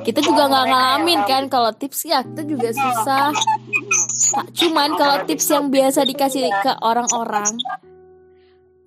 Kita 0.06 0.24
juga 0.24 0.48
nggak 0.48 0.66
ngalamin 0.72 1.20
kan 1.28 1.42
kalau 1.52 1.68
tips 1.76 2.08
ya 2.08 2.24
kita 2.24 2.48
juga 2.48 2.70
susah. 2.72 3.28
Nah, 3.34 4.46
Cuman 4.56 4.96
kalau 4.96 5.26
tips 5.28 5.52
yang 5.52 5.68
biasa 5.68 6.06
dikasih 6.06 6.48
ke 6.64 6.72
orang-orang, 6.80 7.50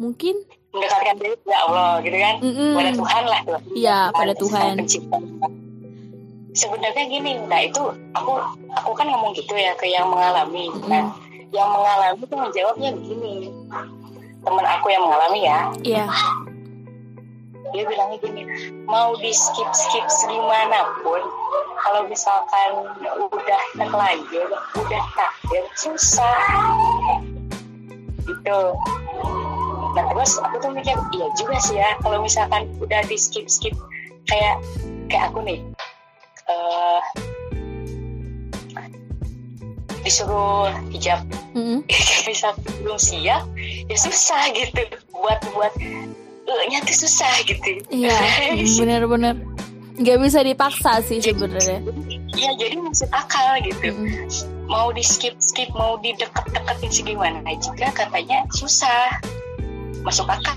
mungkin 0.01 0.33
mendekatkan 0.73 1.15
diri 1.21 1.37
ya 1.45 1.57
Allah 1.69 2.01
gitu 2.01 2.17
kan? 2.17 2.35
Mm-mm. 2.41 2.71
pada 2.73 2.91
Tuhan 2.97 3.23
lah 3.29 3.39
tuh. 3.45 3.59
Iya, 3.77 3.97
pada 4.11 4.33
Tuhan. 4.33 4.73
sebenarnya 6.53 7.09
gini 7.09 7.41
nah 7.49 7.65
itu 7.65 7.81
aku 8.13 8.37
aku 8.77 8.93
kan 8.93 9.09
ngomong 9.09 9.33
gitu 9.33 9.57
ya 9.57 9.73
ke 9.73 9.89
yang 9.89 10.05
mengalami 10.05 10.69
nah 10.85 11.09
yang 11.53 11.69
mengalami 11.69 12.21
tuh 12.25 12.37
menjawabnya 12.37 12.89
begini. 12.97 13.53
Temen 14.43 14.65
aku 14.65 14.91
yang 14.91 15.05
mengalami 15.05 15.39
ya. 15.45 15.59
Iya, 15.85 16.05
dia 17.71 17.83
bilangnya 17.89 18.17
gini 18.21 18.41
mau 18.89 19.13
di 19.17 19.33
skip 19.33 19.69
skip 19.73 20.05
gimana 20.29 20.93
pun 21.01 21.21
kalau 21.81 22.05
misalkan 22.09 22.69
udah 23.05 23.63
terlanjur 23.77 24.49
udah 24.77 25.03
takdir 25.13 25.65
susah. 25.77 26.37
Gitu 28.25 28.59
nah 29.93 30.03
terus 30.09 30.41
aku 30.41 30.55
tuh 30.57 30.71
mikir 30.73 30.97
iya 31.13 31.27
juga 31.37 31.55
sih 31.61 31.77
ya 31.77 31.93
kalau 32.01 32.21
misalkan 32.25 32.65
udah 32.81 33.01
di 33.05 33.17
skip 33.17 33.45
skip 33.45 33.77
kayak 34.25 34.57
kayak 35.09 35.29
aku 35.29 35.39
nih 35.45 35.59
eh 36.49 37.01
disuruh 40.03 40.67
hijab 40.91 41.23
Mm-mm. 41.55 41.79
bisa 42.27 42.51
belum 42.83 42.99
siap 42.99 43.47
ya 43.87 43.97
susah 43.97 44.51
gitu 44.51 44.83
buat 45.15 45.39
buat 45.55 45.71
nya 46.69 46.79
tuh 46.83 47.07
susah 47.07 47.33
gitu 47.47 47.81
iya, 47.89 48.13
benar-benar 48.79 49.39
nggak 49.93 50.17
bisa 50.25 50.41
dipaksa 50.41 51.05
sih 51.05 51.21
sebenarnya. 51.21 51.79
ya 52.33 52.51
jadi 52.57 52.75
maksud 52.81 53.07
akal 53.15 53.61
gitu 53.63 53.95
Mm-mm. 53.95 54.27
mau 54.67 54.91
di 54.91 55.05
skip 55.05 55.39
skip 55.39 55.71
mau 55.71 55.95
di 56.03 56.11
deket 56.19 56.45
deketin 56.51 56.91
segimana 56.91 57.39
juga 57.63 57.93
katanya 57.95 58.43
susah 58.51 59.23
masuk 60.03 60.27
akal 60.27 60.55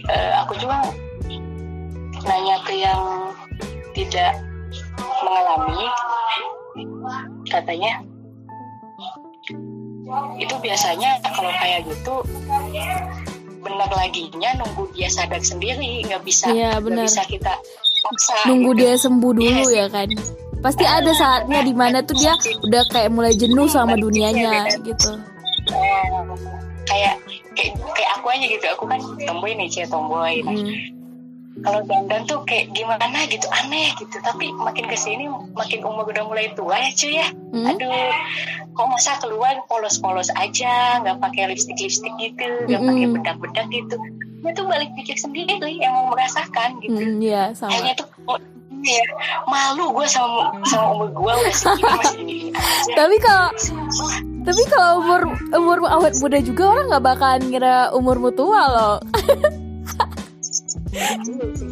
Eh, 0.00 0.32
aku 0.34 0.58
juga 0.58 0.82
nanya 2.20 2.56
ke 2.66 2.74
yang 2.74 3.30
tidak 3.94 4.42
mengalami 5.22 5.86
katanya 7.46 8.02
itu 10.34 10.54
biasanya 10.58 11.14
kalau 11.22 11.52
kayak 11.62 11.86
gitu 11.86 12.14
benar 13.60 13.90
laginya 13.92 14.50
nunggu 14.58 14.88
dia 14.96 15.06
sadar 15.06 15.38
sendiri 15.38 16.02
nggak 16.08 16.24
bisa 16.24 16.50
Iya, 16.50 16.80
benar. 16.80 17.06
bisa 17.06 17.22
kita 17.28 17.54
paksa 18.02 18.34
Nunggu 18.48 18.72
gitu. 18.74 18.80
dia 18.82 18.92
sembuh 18.96 19.32
dulu 19.36 19.64
ya 19.70 19.86
kan. 19.92 20.08
Pasti 20.60 20.84
ada 20.84 21.12
saatnya 21.12 21.60
di 21.62 21.72
mana 21.76 22.00
tuh 22.02 22.16
dia 22.16 22.32
udah 22.64 22.82
kayak 22.88 23.12
mulai 23.12 23.36
jenuh 23.36 23.68
sama 23.68 23.94
dunianya 23.94 24.64
gitu. 24.80 25.12
Eh, 25.70 26.04
kayak 26.88 27.14
kayak 27.52 27.72
kayak 27.90 28.10
aku 28.14 28.26
aja 28.28 28.46
gitu 28.46 28.66
aku 28.68 28.84
kan 28.86 28.98
tomboy 29.20 29.52
nih 29.52 29.66
cewek 29.66 29.88
tomboy 29.88 30.34
Nah, 30.40 30.54
Mm. 30.54 30.72
kalau 31.60 31.80
dandan 31.82 32.22
tuh 32.24 32.40
kayak 32.42 32.72
gimana 32.72 33.04
gitu 33.26 33.44
aneh 33.52 33.92
gitu 33.94 34.16
tapi 34.18 34.48
makin 34.50 34.86
ke 34.86 34.94
sini 34.94 35.26
makin 35.52 35.82
umur 35.82 36.06
udah 36.06 36.24
mulai 36.24 36.48
tua 36.50 36.72
ya 36.74 36.88
cuy 36.90 37.14
ya 37.14 37.28
Mm. 37.50 37.66
aduh 37.68 38.10
kok 38.70 38.86
masa 38.86 39.18
keluar 39.18 39.58
polos-polos 39.66 40.30
aja 40.32 40.72
nggak 41.00 41.18
pakai 41.18 41.50
lipstick 41.50 41.76
lipstick 41.76 42.14
gitu 42.16 42.46
nggak 42.64 42.80
pakai 42.80 43.04
Mm-mm. 43.04 43.14
bedak-bedak 43.14 43.66
gitu 43.68 43.96
dia 44.40 44.50
tuh 44.50 44.64
balik 44.64 44.88
pikir 44.94 45.14
sendiri 45.14 45.52
emang 45.76 46.08
merasakan 46.08 46.80
gitu 46.80 46.96
Mm, 46.96 47.20
Iya 47.20 47.52
sama. 47.52 47.70
kayaknya 47.70 47.94
tuh 47.94 48.08
oh, 48.24 48.38
iya, 48.80 49.04
malu 49.44 49.92
gue 49.92 50.06
sama 50.06 50.48
sama 50.64 50.86
umur 50.96 51.08
gue 51.12 51.32
udah 51.34 51.52
segini 51.52 51.84
masih 51.92 52.16
gini 52.16 52.48
Tapi 52.90 53.16
kalau 53.20 53.50
tapi 54.40 54.62
kalau 54.72 55.04
umur 55.04 55.20
umur 55.52 55.78
awet 55.90 56.14
muda 56.20 56.38
juga 56.40 56.62
orang 56.72 56.86
nggak 56.90 57.04
bakalan 57.04 57.42
ngira 57.48 57.76
umurmu 57.92 58.30
tua 58.32 58.62
loh. 58.70 58.96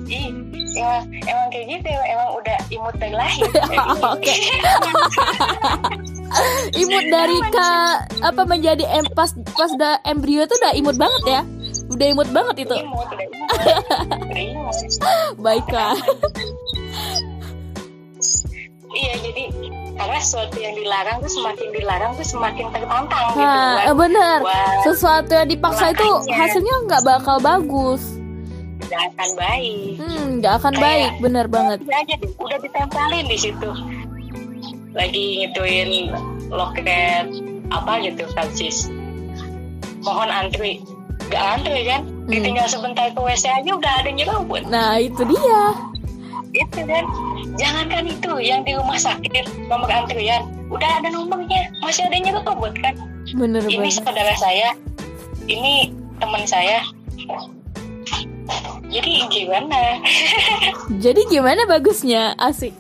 Ih, 0.09 0.31
emang, 0.79 1.03
emang 1.27 1.47
kayak 1.51 1.67
gitu 1.75 1.91
emang 1.91 2.29
udah 2.39 2.59
imut 2.71 2.95
dari 3.03 3.15
lahir 3.19 3.51
Oke. 4.15 4.35
imut 6.79 7.05
dari 7.11 7.39
ke 7.51 7.71
apa 8.23 8.43
menjadi 8.47 8.85
em, 8.87 9.07
pas 9.11 9.35
pas 9.35 9.71
udah 9.75 9.99
embrio 10.07 10.47
tuh 10.47 10.55
udah 10.63 10.73
imut 10.79 10.95
banget 10.95 11.23
ya. 11.27 11.41
Udah 11.89 12.07
imut 12.15 12.29
banget 12.31 12.69
itu. 12.69 12.77
imut 12.79 13.09
udah 13.11 13.27
imut 13.27 13.49
udah 14.23 14.43
imut 14.45 14.77
Baiklah. 15.43 15.95
iya 18.99 19.15
jadi 19.21 19.45
karena 19.99 20.19
sesuatu 20.19 20.57
yang 20.57 20.73
dilarang 20.73 21.17
tuh 21.19 21.29
semakin 21.29 21.69
dilarang 21.71 22.13
tuh 22.15 22.23
semakin 22.25 22.67
tertantang 22.71 23.27
gitu 23.29 23.41
Nah, 23.41 23.51
buat- 23.51 23.83
eh, 23.85 23.97
bener. 23.99 24.39
buat 24.41 24.77
Sesuatu 24.85 25.31
yang 25.35 25.49
dipaksa 25.49 25.85
itu 25.91 26.07
hasilnya 26.31 26.75
nggak 26.87 27.03
bakal 27.05 27.37
bagus. 27.39 28.03
nggak 28.81 29.03
akan 29.11 29.31
baik 29.37 29.95
Hmm, 29.99 30.27
nggak 30.39 30.55
akan 30.57 30.73
Kayak- 30.73 30.85
baik, 30.87 31.13
bener 31.21 31.47
banget. 31.47 31.79
Udah 31.83 31.99
aja 31.99 32.15
deh, 32.17 32.31
udah 32.33 32.59
ditempelin 32.59 33.27
di 33.27 33.37
situ 33.37 33.71
lagi 34.91 35.25
ngituin 35.39 35.91
loket 36.49 37.27
apa 37.69 37.93
gitu 38.01 38.25
Francis 38.29 38.89
mohon 40.01 40.27
antri 40.27 40.81
nggak 41.29 41.45
antri 41.53 41.81
kan 41.85 42.01
Hmm. 42.01 42.31
ditinggal 42.31 42.65
sebentar 42.67 43.07
ke 43.09 43.21
WC 43.21 43.45
aja 43.53 43.71
udah 43.71 43.93
ada 43.99 44.09
nyerobot 44.09 44.63
Nah, 44.65 44.97
itu 44.97 45.21
dia. 45.23 45.63
itu 46.51 46.81
kan 46.81 47.05
jangankan 47.59 48.07
itu 48.07 48.33
yang 48.39 48.63
di 48.63 48.73
rumah 48.79 48.97
sakit 48.97 49.69
nomor 49.69 49.91
antrian 49.91 50.47
udah 50.71 50.91
ada 51.03 51.09
nomornya 51.11 51.69
masih 51.83 52.07
ada 52.07 52.17
nyerobot 52.17 52.73
kan 52.79 52.95
Bener 53.37 53.61
ini 53.69 53.93
banget. 53.93 54.01
saudara 54.01 54.35
saya 54.39 54.73
ini 55.51 55.93
teman 56.23 56.47
saya 56.47 56.81
jadi 58.89 59.29
gimana 59.29 60.01
Jadi 61.05 61.21
gimana 61.29 61.69
bagusnya? 61.69 62.33
Asik. 62.41 62.73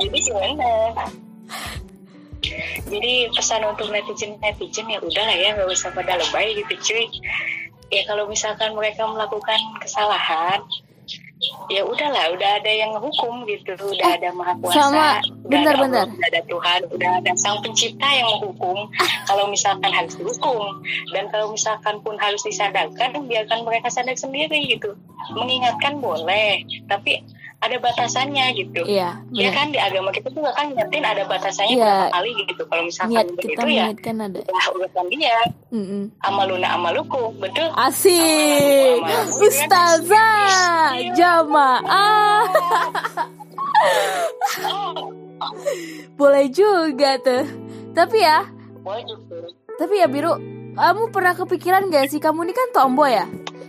jadi 0.00 0.18
gimana 0.24 0.70
jadi 2.88 3.28
pesan 3.36 3.60
untuk 3.68 3.92
netizen 3.92 4.40
netizen 4.40 4.88
ya 4.88 4.96
udah 5.04 5.24
lah 5.28 5.36
ya 5.36 5.48
nggak 5.52 5.68
usah 5.68 5.92
pada 5.92 6.16
lebay 6.16 6.56
gitu 6.56 6.72
cuy 6.80 7.04
ya 7.92 8.00
kalau 8.08 8.24
misalkan 8.24 8.72
mereka 8.72 9.04
melakukan 9.04 9.60
kesalahan 9.84 10.64
ya 11.70 11.86
udahlah 11.86 12.34
udah 12.34 12.50
ada 12.58 12.72
yang 12.72 12.90
hukum 12.98 13.46
gitu 13.46 13.78
udah 13.78 14.08
ada 14.18 14.34
maha 14.34 14.58
kuasa 14.58 14.90
sama, 14.90 15.22
udah 15.22 15.46
bentar, 15.46 15.74
ada 15.74 15.82
bentar. 15.86 16.06
Allah, 16.06 16.16
udah 16.18 16.26
ada 16.26 16.40
Tuhan 16.50 16.80
udah 16.90 17.10
ada 17.22 17.32
sang 17.38 17.58
pencipta 17.62 18.08
yang 18.10 18.28
menghukum. 18.36 18.90
Kalau 19.30 19.44
misalkan 19.46 19.90
harus 19.94 20.14
dihukum 20.18 20.82
dan 21.14 21.30
kalau 21.30 21.54
misalkan 21.54 22.02
pun 22.02 22.18
harus 22.18 22.42
disadarkan 22.42 23.22
biarkan 23.30 23.62
mereka 23.62 23.86
sadar 23.86 24.18
sendiri 24.18 24.66
gitu. 24.66 24.98
Mengingatkan 25.38 26.02
boleh 26.02 26.66
tapi 26.90 27.22
ada 27.58 27.74
batasannya 27.76 28.54
gitu 28.54 28.86
Iya, 28.86 29.18
ya 29.34 29.50
benar. 29.50 29.52
kan 29.52 29.66
di 29.68 29.78
agama 29.78 30.08
kita 30.10 30.30
juga 30.30 30.54
kan 30.54 30.70
ngingetin 30.70 31.02
ada 31.02 31.22
batasannya 31.26 31.74
Iya. 31.74 31.82
berapa 31.82 32.06
kali 32.14 32.30
gitu 32.38 32.62
kalau 32.64 32.82
misalkan 32.84 33.10
Niat 33.10 33.26
begitu 33.28 33.48
kita 33.50 33.62
ya 33.66 33.84
ada. 33.90 34.38
udah 34.38 34.66
urusan 34.72 35.06
dia 35.10 35.36
Mm-mm. 35.68 36.02
amaluna 36.22 36.68
amaluku 36.70 37.22
betul 37.36 37.66
Asik, 37.74 39.02
Ustazah, 39.38 40.94
jamaah. 41.12 42.46
Boleh 46.14 46.46
juga 46.48 47.18
tuh. 47.18 47.44
Tapi 47.90 48.18
ya, 48.18 48.46
boleh 48.78 49.02
juga 49.04 49.50
tapi 49.74 49.94
ya 49.94 50.06
Biru, 50.06 50.34
kamu 50.74 51.10
pernah 51.10 51.34
kepikiran 51.34 51.86
gak 51.86 52.06
sih 52.08 52.18
kamu 52.18 52.42
ini 52.42 52.52
kan 52.52 52.68
tomboy 52.72 53.14
ya? 53.14 53.26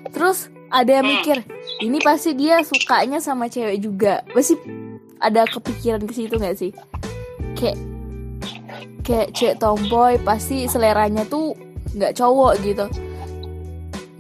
Terus 0.09 0.49
ada 0.69 1.01
yang 1.01 1.07
mikir, 1.07 1.37
ini 1.81 1.97
pasti 2.01 2.37
dia 2.37 2.61
sukanya 2.61 3.17
sama 3.17 3.49
cewek 3.49 3.81
juga. 3.81 4.21
Pasti 4.31 4.55
ada 5.19 5.43
kepikiran 5.49 6.05
ke 6.05 6.13
situ 6.13 6.35
gak 6.37 6.57
sih? 6.57 6.71
Kayak 7.57 7.77
kayak 9.03 9.27
cewek 9.33 9.57
tomboy 9.57 10.15
pasti 10.21 10.69
seleranya 10.69 11.25
tuh 11.25 11.57
nggak 11.97 12.13
cowok 12.13 12.53
gitu. 12.61 12.85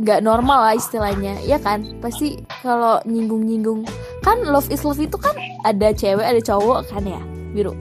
Nggak 0.01 0.19
normal 0.25 0.59
lah 0.65 0.75
istilahnya, 0.75 1.37
ya 1.45 1.61
kan? 1.61 1.85
Pasti 2.01 2.41
kalau 2.65 2.97
nyinggung-nyinggung 3.05 3.85
kan 4.25 4.41
love 4.43 4.67
is 4.73 4.83
love 4.83 4.99
itu 4.99 5.15
kan 5.15 5.35
ada 5.63 5.93
cewek 5.93 6.25
ada 6.25 6.41
cowok 6.41 6.89
kan 6.91 7.03
ya, 7.05 7.21
Biru 7.55 7.73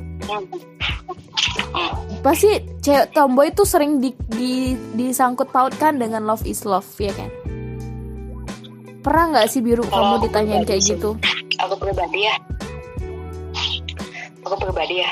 pasti 2.20 2.50
cewek 2.82 3.14
tomboy 3.14 3.48
itu 3.48 3.62
sering 3.62 4.02
di, 4.02 4.10
di 4.26 4.74
disangkut 4.98 5.48
pautkan 5.54 5.96
dengan 5.96 6.26
love 6.26 6.42
is 6.44 6.66
love 6.66 6.86
ya 6.98 7.14
kan 7.14 7.30
pernah 9.08 9.24
nggak 9.32 9.48
sih 9.48 9.64
biru 9.64 9.88
Kalau 9.88 10.20
kamu 10.20 10.28
ditanyain 10.28 10.64
kayak 10.68 10.84
sih. 10.84 10.92
gitu? 10.92 11.16
Aku 11.64 11.74
pribadi 11.80 12.28
ya. 12.28 12.36
Aku 14.44 14.54
pribadi 14.60 15.00
ya. 15.00 15.10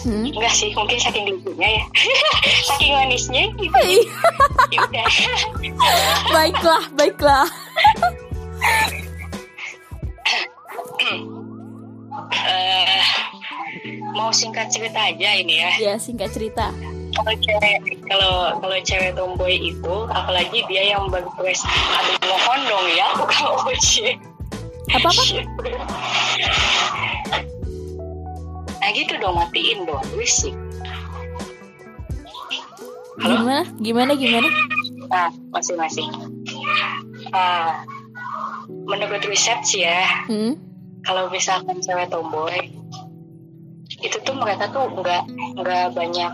Hmm? 0.00 0.24
enggak 0.32 0.52
sih 0.56 0.72
mungkin 0.72 0.96
saking 0.96 1.28
lucunya 1.28 1.80
ya. 1.80 1.84
Saking 2.72 2.92
manisnya 2.96 3.44
gitu. 3.56 3.80
Ya 4.72 4.80
udah. 4.84 5.08
Baiklah 6.36 6.82
baiklah. 6.96 7.48
Eh, 12.30 13.02
mau 14.16 14.32
singkat 14.32 14.68
cerita 14.72 15.00
aja 15.00 15.36
ini 15.36 15.60
ya. 15.60 15.70
Ya 15.80 15.94
singkat 15.96 16.32
cerita 16.32 16.72
kalau 17.16 17.34
cewek 17.38 17.76
kalau 18.06 18.34
kalau 18.62 18.78
cewek 18.82 19.10
tomboy 19.18 19.54
itu 19.58 19.94
apalagi 20.10 20.62
dia 20.70 20.94
yang 20.94 21.10
berprestasi 21.10 21.80
aduh 21.98 22.18
mohon 22.30 22.60
dong 22.68 22.86
ya 22.94 23.06
bukan 23.18 23.44
ojek 23.66 24.16
apa 24.90 25.08
apa 25.08 25.22
nah 28.80 28.88
gitu 28.96 29.12
dong 29.20 29.36
matiin 29.36 29.84
dong 29.84 30.02
berisik. 30.16 30.56
Halo? 33.20 33.36
gimana? 33.44 33.62
Gimana 33.84 34.12
gimana? 34.16 34.48
Nah 35.12 35.28
masih 35.52 35.76
masih. 35.76 36.08
Ah 37.36 37.84
menurut 38.90 39.22
riset 39.26 39.62
sih 39.62 39.86
ya 39.86 40.26
hmm? 40.26 40.54
kalau 41.06 41.30
misalkan 41.30 41.78
cewek 41.82 42.10
tomboy 42.10 42.70
itu 44.00 44.16
tuh 44.22 44.34
mereka 44.34 44.70
tuh 44.70 44.90
nggak 44.90 45.22
nggak 45.60 45.86
banyak 45.94 46.32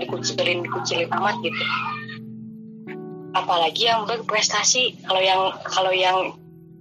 dikucilin 0.00 0.64
dikucilin 0.64 1.08
amat 1.14 1.36
gitu. 1.44 1.64
Apalagi 3.34 3.90
yang 3.90 4.06
berprestasi 4.06 4.94
kalau 5.06 5.22
yang 5.22 5.40
kalau 5.66 5.90
yang 5.90 6.18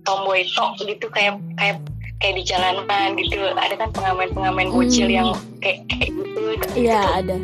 tomboy 0.06 0.46
tok 0.54 0.78
gitu 0.82 1.10
kayak 1.10 1.42
kayak 1.58 1.82
kayak 2.22 2.36
di 2.38 2.44
jalanan 2.46 3.18
gitu. 3.18 3.42
Ada 3.58 3.76
kan 3.80 3.90
pengamen-pengamen 3.96 4.70
bocil 4.70 5.10
Hmm. 5.10 5.18
yang 5.18 5.30
kayak 5.60 5.82
kayak 5.90 6.10
gitu. 6.14 6.42
Iya 6.78 7.00
ada. 7.24 7.36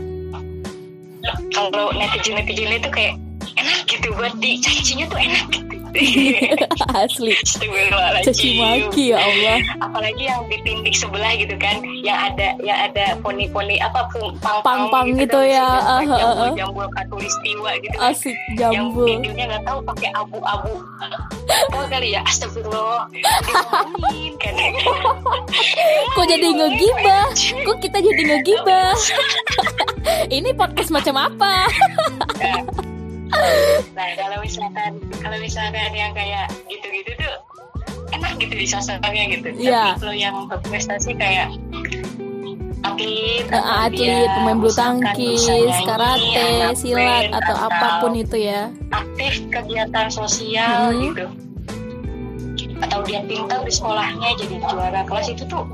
Kalau 1.51 1.91
netizen 1.91 2.37
netizen 2.39 2.71
itu 2.71 2.89
kayak 2.93 3.13
enak 3.59 3.79
gitu 3.89 4.13
buat 4.15 4.33
dicacinya 4.39 5.05
tuh 5.09 5.19
enak 5.19 5.45
gitu 5.51 5.75
asli. 7.03 7.33
Astagfirullahaladzim. 7.35 8.25
caci 8.29 8.49
maki 8.59 9.03
ya 9.13 9.17
Allah. 9.19 9.57
Apalagi 9.83 10.23
yang 10.27 10.41
di 10.47 10.57
tindik 10.63 10.95
sebelah 10.95 11.33
gitu 11.35 11.55
kan 11.57 11.81
yang 12.03 12.19
ada 12.31 12.55
yang 12.63 12.79
ada 12.89 13.17
poni-poni 13.21 13.77
apa 13.81 14.07
pang-pang 14.13 14.59
Pang-pang 14.63 15.07
gitu 15.17 15.39
kan, 15.39 15.51
ya, 15.51 15.67
jambul- 15.67 16.13
ah, 16.13 16.23
ah, 16.23 16.43
ah. 16.47 16.53
jambul 16.55 16.85
katulistiwa 16.95 17.71
gitu 17.83 17.95
kan. 17.97 18.11
asik 18.13 18.37
yang 18.57 18.73
jambul 18.73 19.05
videonya 19.07 19.43
nggak 19.55 19.63
tahu 19.67 19.79
pakai 19.83 20.09
abu-abu. 20.15 20.73
Tahu 21.69 21.85
kali 21.89 22.13
ya? 22.13 22.21
Astagfirullah. 22.25 23.09
Kan. 24.39 24.55
Kok 26.15 26.25
jadi 26.29 26.47
ngegibah? 26.47 27.25
Kok 27.65 27.77
kita 27.83 27.97
jadi 27.99 28.21
ngegibah? 28.35 28.93
Ini 30.37 30.49
podcast 30.55 30.89
macam 30.93 31.15
apa 31.19 31.67
nah 33.93 34.07
kalau 34.15 34.37
misalkan 34.41 34.91
kalau 35.19 35.37
misalkan 35.37 35.91
yang 35.91 36.11
kayak 36.11 36.49
gitu-gitu 36.65 37.11
tuh 37.15 37.35
enak 38.11 38.31
gitu 38.37 38.53
disasarnya 38.55 39.23
gitu 39.29 39.47
Iya. 39.55 39.93
tapi 39.93 40.01
kalau 40.01 40.15
yang 40.15 40.35
berprestasi 40.47 41.11
kayak 41.13 41.53
atlet 42.81 43.43
atau 43.45 43.61
atlet 43.61 43.91
dia 43.93 44.17
pemain 44.31 44.57
bulu 44.57 44.71
tangkis 44.71 45.43
nyanyi, 45.45 45.83
karate 45.83 46.47
silat 46.73 47.27
band, 47.27 47.37
atau 47.37 47.55
apa 47.59 47.87
pun 47.99 48.11
itu 48.15 48.37
ya 48.39 48.71
aktif 48.89 49.33
kegiatan 49.49 50.07
sosial 50.09 50.89
Mhm. 50.89 51.01
gitu 51.05 51.25
atau 52.79 52.99
dia 53.03 53.19
pintar 53.21 53.59
di 53.61 53.69
sekolahnya 53.69 54.29
jadi 54.39 54.55
juara 54.63 55.01
kelas 55.03 55.27
itu 55.29 55.43
tuh 55.45 55.67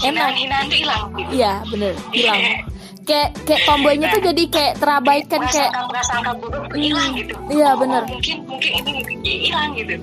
Enak. 0.00 0.32
hinaan-hinaan 0.32 0.64
tuh 0.66 0.78
hilang 0.78 1.04
gitu 1.14 1.30
Iya 1.34 1.52
bener 1.66 1.92
hilang 2.12 2.40
kayak 3.10 3.28
kayak 3.42 3.62
tomboynya 3.66 4.06
tuh 4.14 4.22
jadi 4.22 4.42
kayak 4.46 4.74
terabaikan 4.78 5.42
kayak 5.50 5.70
prasangka 5.90 6.32
buruk 6.38 6.70
hilang 6.78 7.10
gitu. 7.18 7.34
Iya, 7.50 7.74
Oh, 7.74 7.82
bener. 7.82 8.02
mungkin 8.06 8.36
mungkin 8.46 8.70
ini 8.78 8.90
mungkin 9.02 9.18
hilang 9.26 9.70
gitu. 9.74 9.94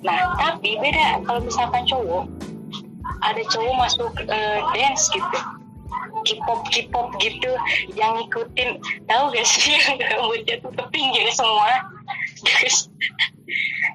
Nah 0.00 0.32
tapi 0.40 0.80
beda 0.80 1.20
kalau 1.28 1.40
misalkan 1.44 1.84
cowok 1.84 2.24
ada 3.20 3.42
cowok 3.52 3.74
masuk 3.76 4.12
eh, 4.24 4.58
dance 4.72 5.12
gitu. 5.12 5.38
K-pop 6.24 6.60
K-pop 6.72 7.14
gitu 7.20 7.52
yang 7.94 8.16
ngikutin. 8.16 8.80
Tahu 9.06 9.22
gak 9.32 9.44
sih 9.44 9.76
yang 9.76 9.96
rambutnya 10.00 10.56
tuh 10.64 10.72
ke 10.72 10.84
pinggir 10.88 11.28
semua 11.36 11.84
terus 12.44 12.90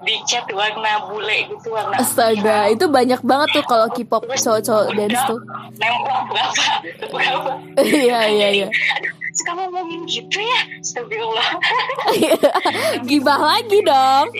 dicat 0.04 0.46
warna 0.52 1.08
bule 1.08 1.48
gitu 1.48 1.72
warna 1.72 1.96
astaga 2.02 2.68
itu 2.68 2.86
banyak 2.92 3.22
banget 3.24 3.50
tuh 3.56 3.64
kalau 3.64 3.88
K-pop 3.88 4.28
cowok-cowok 4.28 4.88
dance 5.00 5.22
tuh. 5.30 5.40
nempel 5.80 6.20
berapa 6.28 6.64
berapa. 7.08 7.50
Iya 8.04 8.20
iya 8.28 8.48
iya 8.52 8.68
suka 9.34 9.52
ngomongin 9.58 10.02
gitu 10.06 10.38
ya? 10.38 10.60
Astagfirullah. 10.80 11.50
Gibah 13.10 13.40
lagi 13.42 13.80
dong. 13.82 14.28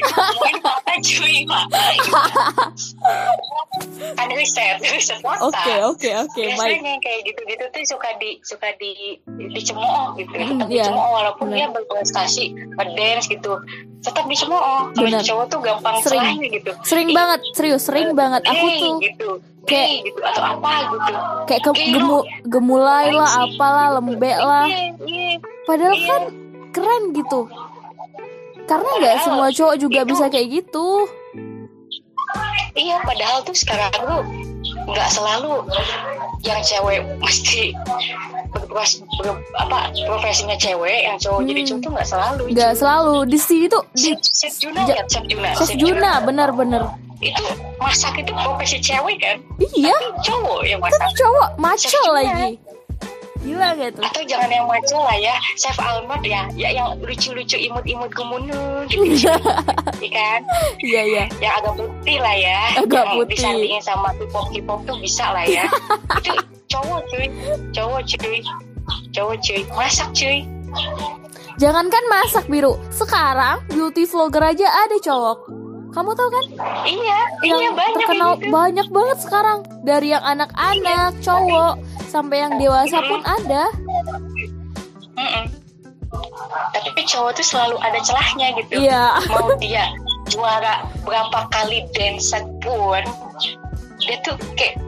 Kan 4.14 4.30
riset 4.38 4.78
riset 4.86 5.18
oke 5.26 5.74
oke 5.90 6.10
oke 6.14 6.42
baik. 6.54 6.54
biasanya 6.54 6.90
yang 6.94 7.02
kayak 7.02 7.22
gitu-gitu 7.26 7.64
tuh 7.74 7.82
suka 7.90 8.10
di 8.22 8.38
suka 8.46 8.70
di 8.78 9.18
dicemooh 9.50 10.14
gitu 10.14 10.30
Hmm, 10.34 10.62
tetap 10.62 10.68
iya, 10.70 10.86
dicemooh 10.86 11.10
walaupun 11.18 11.48
dia 11.50 11.68
berprestasi 11.74 12.54
ngedance 12.78 13.26
gitu. 13.34 13.58
Tetap 14.06 14.26
dicemooh 14.30 14.94
kalau 14.94 15.10
cowok 15.26 15.46
tuh 15.50 15.60
gampang 15.66 15.96
Sering. 16.06 16.38
gitu. 16.46 16.72
Sering 16.86 17.10
banget 17.16 17.40
serius 17.58 17.82
sering 17.90 18.14
banget. 18.14 18.46
Aku 18.46 18.66
tuh 18.78 18.94
gitu 19.02 19.30
kayak- 19.66 20.04
gitu 20.04 20.20
atau 20.22 20.44
apa 20.52 20.72
gitu 20.86 21.14
kayak 21.46 21.62
ke 21.62 21.72
gemu, 21.90 22.20
gemulai 22.46 23.08
lah 23.10 23.32
apalah 23.42 23.88
lembek 23.96 24.38
lah 24.38 24.66
Iya, 24.66 24.82
iya. 25.02 25.32
padahal 25.64 25.94
Iya. 25.94 26.08
kan 26.08 26.22
keren 26.70 27.04
gitu 27.14 27.42
karena 28.64 28.90
nggak 28.98 29.18
semua 29.22 29.48
cowok 29.50 29.76
juga 29.78 30.00
itu- 30.00 30.10
bisa 30.10 30.26
kayak 30.28 30.48
gitu 30.54 30.88
Iya, 32.74 32.98
padahal 33.00 33.46
tuh 33.46 33.54
sekarang 33.54 33.94
tuh 33.94 34.22
nggak 34.84 35.06
selalu 35.08 35.62
yang 36.42 36.58
cewek 36.60 37.06
mesti 37.20 37.70
berpros- 38.50 39.00
ber- 39.16 39.38
apa 39.56 39.78
profesinya 40.04 40.56
cewek, 40.56 41.06
yang 41.06 41.16
cowok 41.16 41.46
jadi 41.46 41.62
Hmm. 41.62 41.68
cowok 41.70 41.80
tuh 41.80 41.92
nggak 41.92 42.08
selalu. 42.08 42.42
nggak 42.50 42.74
selalu 42.76 43.16
di 43.26 43.38
sini 43.38 43.66
tuh 43.68 43.84
di 43.94 44.12
Chef 44.18 44.54
Juna 44.58 44.82
ya, 44.84 45.06
Chef 45.06 45.24
Juna. 45.24 45.50
Chef 45.54 45.72
Juna 45.76 46.12
bener-bener 46.20 46.82
Itu 47.24 47.44
masak 47.80 48.20
itu 48.20 48.32
profesi 48.36 48.78
cewek 48.80 49.18
kan? 49.22 49.38
iya. 49.72 49.94
Tapi 49.94 50.08
cowok 50.28 50.60
yang 50.68 50.80
masak. 50.84 51.00
tapi 51.00 51.14
cowok 51.16 51.48
maco 51.56 52.02
lagi. 52.12 52.52
Gila 53.44 53.76
gak 53.76 54.00
tuh? 54.00 54.04
Atau 54.08 54.24
jangan 54.24 54.48
yang 54.48 54.68
maco 54.72 55.04
lah 55.04 55.20
ya, 55.20 55.36
Chef 55.60 55.76
Almond 55.76 56.24
ya, 56.24 56.48
ya 56.56 56.72
yang 56.72 56.96
lucu-lucu 57.04 57.60
imut-imut 57.60 58.08
gemunung 58.16 58.88
gitu, 58.88 59.04
Iya 60.00 60.10
kan? 60.16 60.40
iya 60.80 61.02
iya. 61.04 61.24
Yang 61.44 61.54
agak 61.60 61.74
putih 61.76 62.18
lah 62.24 62.36
ya. 62.40 62.60
Agak 62.80 63.04
yang 63.04 63.16
putih. 63.20 63.36
disandingin 63.36 63.84
sama 63.84 64.16
K-pop 64.16 64.48
K-pop 64.48 64.80
tuh 64.88 64.96
bisa 65.04 65.28
lah 65.36 65.44
ya. 65.44 65.68
Itu 66.24 66.32
cowok 66.72 67.04
cuy. 67.12 67.28
Cowok 67.76 68.02
cuy. 68.16 68.38
Cowok 69.12 69.36
cuy. 69.44 69.62
Masak 69.76 70.10
cuy. 70.16 70.38
Jangankan 71.60 72.04
masak 72.08 72.48
biru. 72.48 72.80
Sekarang 72.96 73.60
beauty 73.68 74.08
vlogger 74.08 74.56
aja 74.56 74.72
ada 74.88 74.96
cowok 75.04 75.63
Kamu 75.94 76.10
tahu 76.18 76.30
kan? 76.34 76.46
Iya, 76.90 77.20
yang 77.46 77.60
iya 77.62 77.70
banyak 77.70 77.98
terkenal 78.02 78.32
gitu. 78.42 78.50
banyak 78.50 78.88
banget 78.90 79.18
sekarang 79.22 79.60
dari 79.86 80.08
yang 80.10 80.26
anak-anak, 80.26 81.14
cowok 81.22 81.74
sampai 82.10 82.38
yang 82.42 82.58
dewasa 82.58 82.98
pun 83.06 83.22
ada. 83.22 83.70
Mm-mm. 85.14 85.46
Tapi 86.74 87.02
cowok 87.06 87.38
tuh 87.38 87.46
selalu 87.46 87.78
ada 87.86 88.00
celahnya 88.02 88.58
gitu. 88.58 88.74
Iya. 88.82 89.22
Mau 89.30 89.54
dia 89.62 89.86
juara 90.34 90.82
berapa 91.06 91.46
kali 91.54 91.86
dance 91.94 92.34
pun, 92.66 93.06
dia 94.02 94.18
tuh 94.26 94.34
kayak 94.58 94.82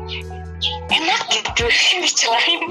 enak 0.89 1.21
gitu 1.29 1.65
dicelahin. 2.05 2.65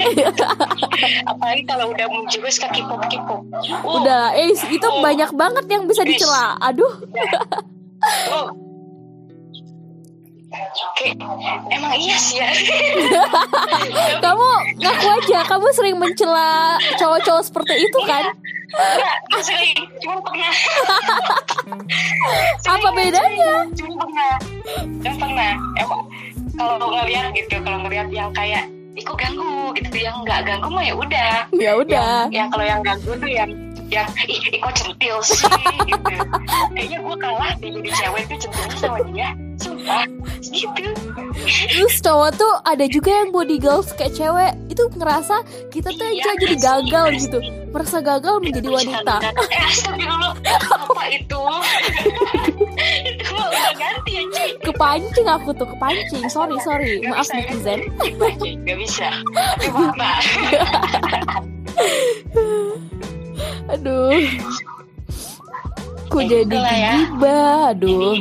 Apalagi 1.31 1.63
kalau 1.71 1.95
udah 1.95 2.07
menjurus 2.11 2.59
ke 2.59 2.67
K-pop 2.67 3.03
K-pop. 3.07 3.47
Udah, 3.87 4.35
eh 4.35 4.51
itu 4.51 4.89
banyak 4.99 5.31
banget 5.39 5.65
yang 5.71 5.87
bisa 5.87 6.03
dicela. 6.03 6.59
Aduh. 6.59 6.99
Uh. 8.31 8.49
Kayak, 10.95 11.19
emang 11.75 11.95
iya 11.99 12.15
sih 12.15 12.39
ya. 12.39 12.47
kamu 14.25 14.49
ngaku 14.79 15.07
aja, 15.19 15.39
kamu 15.51 15.67
sering 15.75 15.97
mencela 15.99 16.79
cowok-cowok 16.95 17.43
seperti 17.43 17.75
itu 17.91 17.99
kan? 18.07 18.23
Enggak, 18.75 19.17
nggak 19.31 19.43
sering, 19.43 19.79
cuma 19.99 20.19
pernah. 20.23 20.55
Apa 22.79 22.89
bedanya? 22.95 23.53
Cuma 23.75 23.95
pernah. 24.07 24.35
Cuma 25.03 25.15
pernah. 25.27 25.53
Emang 25.79 26.03
kalau 26.55 26.87
ngeliat 27.03 27.27
gitu, 27.35 27.57
kalau 27.63 27.79
ngeliat 27.87 28.09
yang 28.15 28.31
kayak 28.35 28.71
Kok 28.95 29.17
ganggu? 29.19 29.75
Gitu. 29.75 29.97
Yang 29.99 30.17
nggak 30.23 30.41
ganggu 30.47 30.69
mah 30.71 30.85
ya 30.87 30.95
udah. 30.95 31.35
Ya 31.51 31.73
udah. 31.75 32.31
yang, 32.31 32.33
yang 32.33 32.49
kalau 32.49 32.65
yang 32.65 32.81
ganggu 32.81 33.11
tuh 33.19 33.27
yang 33.27 33.51
yang 33.93 34.09
ih, 34.27 34.41
kok 34.59 34.75
centil 34.75 35.17
sih? 35.21 35.45
Gitu. 35.85 36.15
Kayaknya 36.73 36.99
gue 37.03 37.17
kalah 37.21 37.53
deh 37.59 37.71
jadi 37.71 37.91
cewek 37.93 38.23
tuh 38.27 38.39
centilnya 38.41 38.77
sama 38.79 38.99
dia. 39.11 39.29
Sumpah. 39.55 40.03
Gitu. 40.41 40.91
Terus 41.71 41.95
cowok 42.01 42.31
tuh 42.35 42.55
ada 42.65 42.85
juga 42.87 43.11
yang 43.13 43.31
body 43.31 43.59
girls 43.59 43.91
kayak 43.95 44.15
cewek. 44.15 44.53
Itu 44.71 44.91
ngerasa 44.95 45.43
kita 45.71 45.91
tuh 45.91 46.07
aja 46.07 46.15
Iya, 46.15 46.33
jadi 46.43 46.57
gagal 46.59 47.07
gitu, 47.21 47.39
merasa 47.71 47.99
gagal 47.99 48.35
menjadi 48.43 48.69
wanita. 48.71 49.15
eh 49.23 49.63
astagfirullah. 49.63 50.33
Apa 50.75 51.03
itu 51.11 51.39
ganti 53.75 54.11
ya 54.15 54.23
Kepancing 54.61 55.27
aku 55.27 55.51
tuh 55.53 55.67
kepancing. 55.67 56.25
Sorry 56.27 56.57
sorry, 56.61 57.01
Nggak 57.01 57.13
maaf 57.13 57.25
bisa, 57.25 57.35
netizen. 57.37 57.81
Gak 58.65 58.79
bisa 58.79 59.09
Aduh. 63.71 64.15
Ku 66.07 66.19
Ya 66.21 66.27
jadi 66.31 66.45
itulah 66.47 66.75
ya. 66.77 66.95
gibah. 67.11 67.73
Aduh. 67.73 68.15
Jadi 68.15 68.21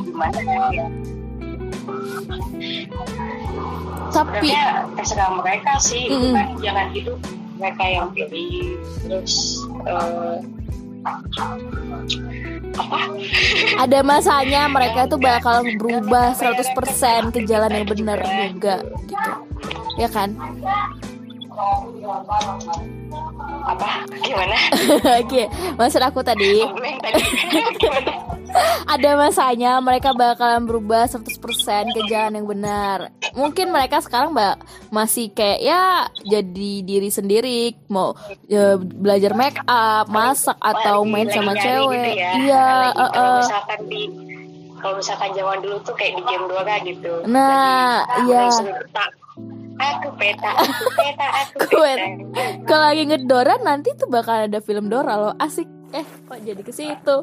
ya 0.73 0.85
Tapi 4.09 4.45
Sebenarnya 4.45 4.65
terserah 4.93 5.29
mereka 5.33 5.71
sih 5.79 6.05
Mm-mm. 6.05 6.21
bukan 6.31 6.47
jangan 6.61 6.87
hidup 6.93 7.17
mereka 7.57 7.83
yang 7.83 8.07
pilih 8.13 8.77
terus 9.01 9.33
eh, 9.89 10.37
apa 11.03 11.45
ada 13.83 13.99
masanya 14.01 14.65
mereka 14.69 15.05
tuh 15.05 15.21
bakal 15.21 15.61
berubah 15.77 16.33
100% 16.33 17.33
ke 17.33 17.39
jalan 17.45 17.71
yang 17.71 17.87
benar 17.87 18.19
juga 18.49 18.75
gitu. 19.05 19.31
Ya 19.97 20.09
kan? 20.09 20.33
Apa 23.63 23.87
gimana 24.23 24.57
Oke, 25.23 25.47
maksud 25.79 26.01
aku 26.03 26.19
tadi 26.25 26.61
ada 28.93 29.09
masanya 29.17 29.81
mereka 29.81 30.13
bakalan 30.13 30.65
berubah 30.69 31.09
100% 31.09 31.25
ke 31.93 32.01
jalan 32.09 32.37
yang 32.37 32.47
benar. 32.47 32.97
Mungkin 33.33 33.73
mereka 33.73 33.99
sekarang 34.01 34.33
mbak 34.33 34.61
masih 34.93 35.33
kayak 35.33 35.59
ya 35.61 36.05
jadi 36.21 36.73
diri 36.85 37.09
sendiri, 37.09 37.61
mau 37.89 38.13
ya, 38.45 38.77
belajar 38.77 39.33
make 39.33 39.57
up, 39.65 40.05
masak 40.09 40.57
atau 40.61 41.01
main 41.05 41.29
sama 41.33 41.57
nyari 41.57 41.65
cewek. 41.65 41.97
gitu 41.97 42.09
ya. 42.13 42.31
Iya, 42.37 42.67
kalau 42.93 43.09
eh. 43.17 43.41
misalkan 43.41 43.79
di 43.89 44.01
kalau 44.83 44.95
misalkan 44.99 45.29
zaman 45.31 45.57
dulu 45.63 45.77
tuh 45.81 45.95
kayak 45.95 46.13
di 46.19 46.23
game 46.27 46.45
Dora 46.51 46.75
gitu 46.83 47.13
Nah, 47.25 48.03
iya. 48.27 48.51
Aku 49.79 50.09
peta 50.17 50.51
aku 50.53 50.85
peta 50.97 51.27
aku 51.43 51.57
peta 51.83 52.07
Kalau 52.67 52.85
lagi 52.91 53.03
ngedora 53.09 53.55
nanti 53.61 53.93
tuh 53.97 54.09
bakal 54.09 54.47
ada 54.47 54.59
film 54.61 54.87
Dora 54.89 55.15
loh, 55.19 55.33
asik. 55.37 55.67
Eh, 55.93 56.05
kok 56.25 56.39
jadi 56.41 56.61
ke 56.61 56.73
situ? 56.73 57.17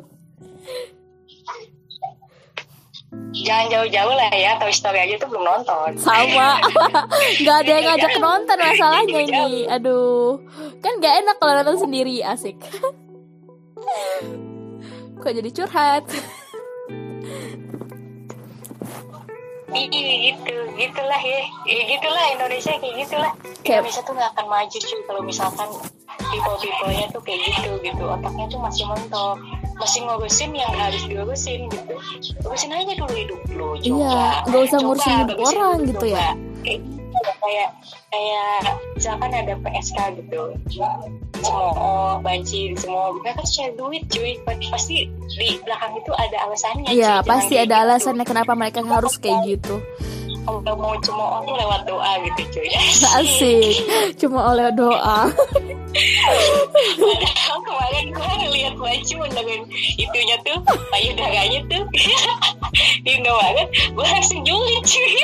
jangan 3.35 3.67
jauh-jauh 3.71 4.15
lah 4.15 4.31
ya 4.31 4.55
Toy 4.63 4.71
Story 4.71 5.03
aja 5.03 5.19
tuh 5.19 5.29
belum 5.35 5.43
nonton 5.43 5.99
Sama, 5.99 6.63
nggak 7.43 7.57
ada 7.67 7.71
yang 7.71 7.87
ngajak 7.91 8.13
nonton 8.23 8.59
masalahnya 8.59 9.21
ini. 9.27 9.67
Aduh, 9.67 10.39
kan 10.79 10.93
nggak 11.03 11.15
enak 11.27 11.37
kalau 11.43 11.53
nonton 11.59 11.79
sendiri, 11.79 12.23
asik. 12.23 12.59
Kok 15.21 15.33
jadi 15.37 15.51
curhat? 15.51 16.07
Iya 19.70 20.14
gitu, 20.26 20.54
gitulah 20.74 21.20
ya, 21.22 21.40
ya 21.62 21.83
gitulah 21.87 22.24
Indonesia 22.35 22.72
kayak 22.74 22.94
gitulah. 23.06 23.33
Kayak- 23.62 23.87
Indonesia 23.87 24.02
tuh 24.02 24.14
nggak 24.18 24.30
akan 24.35 24.46
maju 24.50 24.76
cuy 24.76 25.00
kalau 25.06 25.22
misalkan 25.22 25.68
people-people-nya 26.30 27.06
tuh 27.14 27.22
kayak 27.22 27.40
gitu 27.46 27.70
gitu, 27.80 28.02
otaknya 28.02 28.46
tuh 28.50 28.61
masih 28.61 28.85
mentok, 28.90 29.37
masih 29.78 30.00
ngurusin 30.04 30.50
yang 30.52 30.72
harus 30.74 31.02
diurusin 31.06 31.61
gitu. 31.70 31.94
Urusin 32.42 32.70
aja 32.74 32.92
dulu 32.98 33.14
hidup 33.14 33.40
lu, 33.54 33.68
coba. 33.78 33.87
Iya, 33.87 34.22
nggak 34.50 34.62
usah 34.66 34.78
ngurusin 34.83 35.14
hidup 35.22 35.38
orang 35.38 35.76
gitu 35.87 36.06
ya. 36.11 36.28
Kayak 36.66 36.80
kayak 37.40 37.68
kayak 38.11 38.62
misalkan 38.94 39.30
ada 39.33 39.54
PSK 39.59 39.98
gitu 40.18 40.40
cemooh 41.42 42.20
banci 42.20 42.72
semua 42.76 43.12
mereka 43.16 43.42
tuh 43.42 43.48
cari 43.48 43.72
duit 43.76 44.03
cuy 44.12 44.33
pasti 44.70 45.09
di 45.09 45.48
belakang 45.64 45.92
itu 45.96 46.12
ada 46.14 46.37
alasannya. 46.48 46.88
Iya, 46.92 47.14
pasti 47.24 47.55
ada 47.57 47.76
gitu. 47.76 47.85
alasannya 47.88 48.24
kenapa 48.29 48.53
mereka 48.55 48.81
harus 48.85 49.16
kayak 49.16 49.44
gitu. 49.48 49.81
kalau 50.40 50.74
mau 50.81 50.96
cemooh 51.05 51.44
tuh 51.44 51.55
lewat 51.55 51.81
doa 51.85 52.12
gitu 52.24 52.42
cuy 52.59 52.68
Asik, 53.20 53.76
cuma 54.16 54.53
oleh 54.53 54.72
doa. 54.72 55.29
Padahal 56.96 57.59
kemarin 57.66 58.07
gue 58.14 58.33
ngeliat 58.46 58.74
baju 58.79 59.18
dengan 59.31 59.61
itunya 59.98 60.37
tuh 60.46 60.59
payudaranya 60.88 61.61
tuh 61.66 61.83
di 63.05 63.14
banget 63.20 63.68
gue 63.92 64.07
langsung 64.07 64.40
julid 64.46 64.83
cuy 64.87 65.14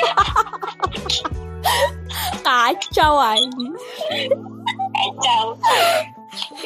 Kacau 2.43 3.19
aja. 3.19 3.67
kacau 4.97 5.45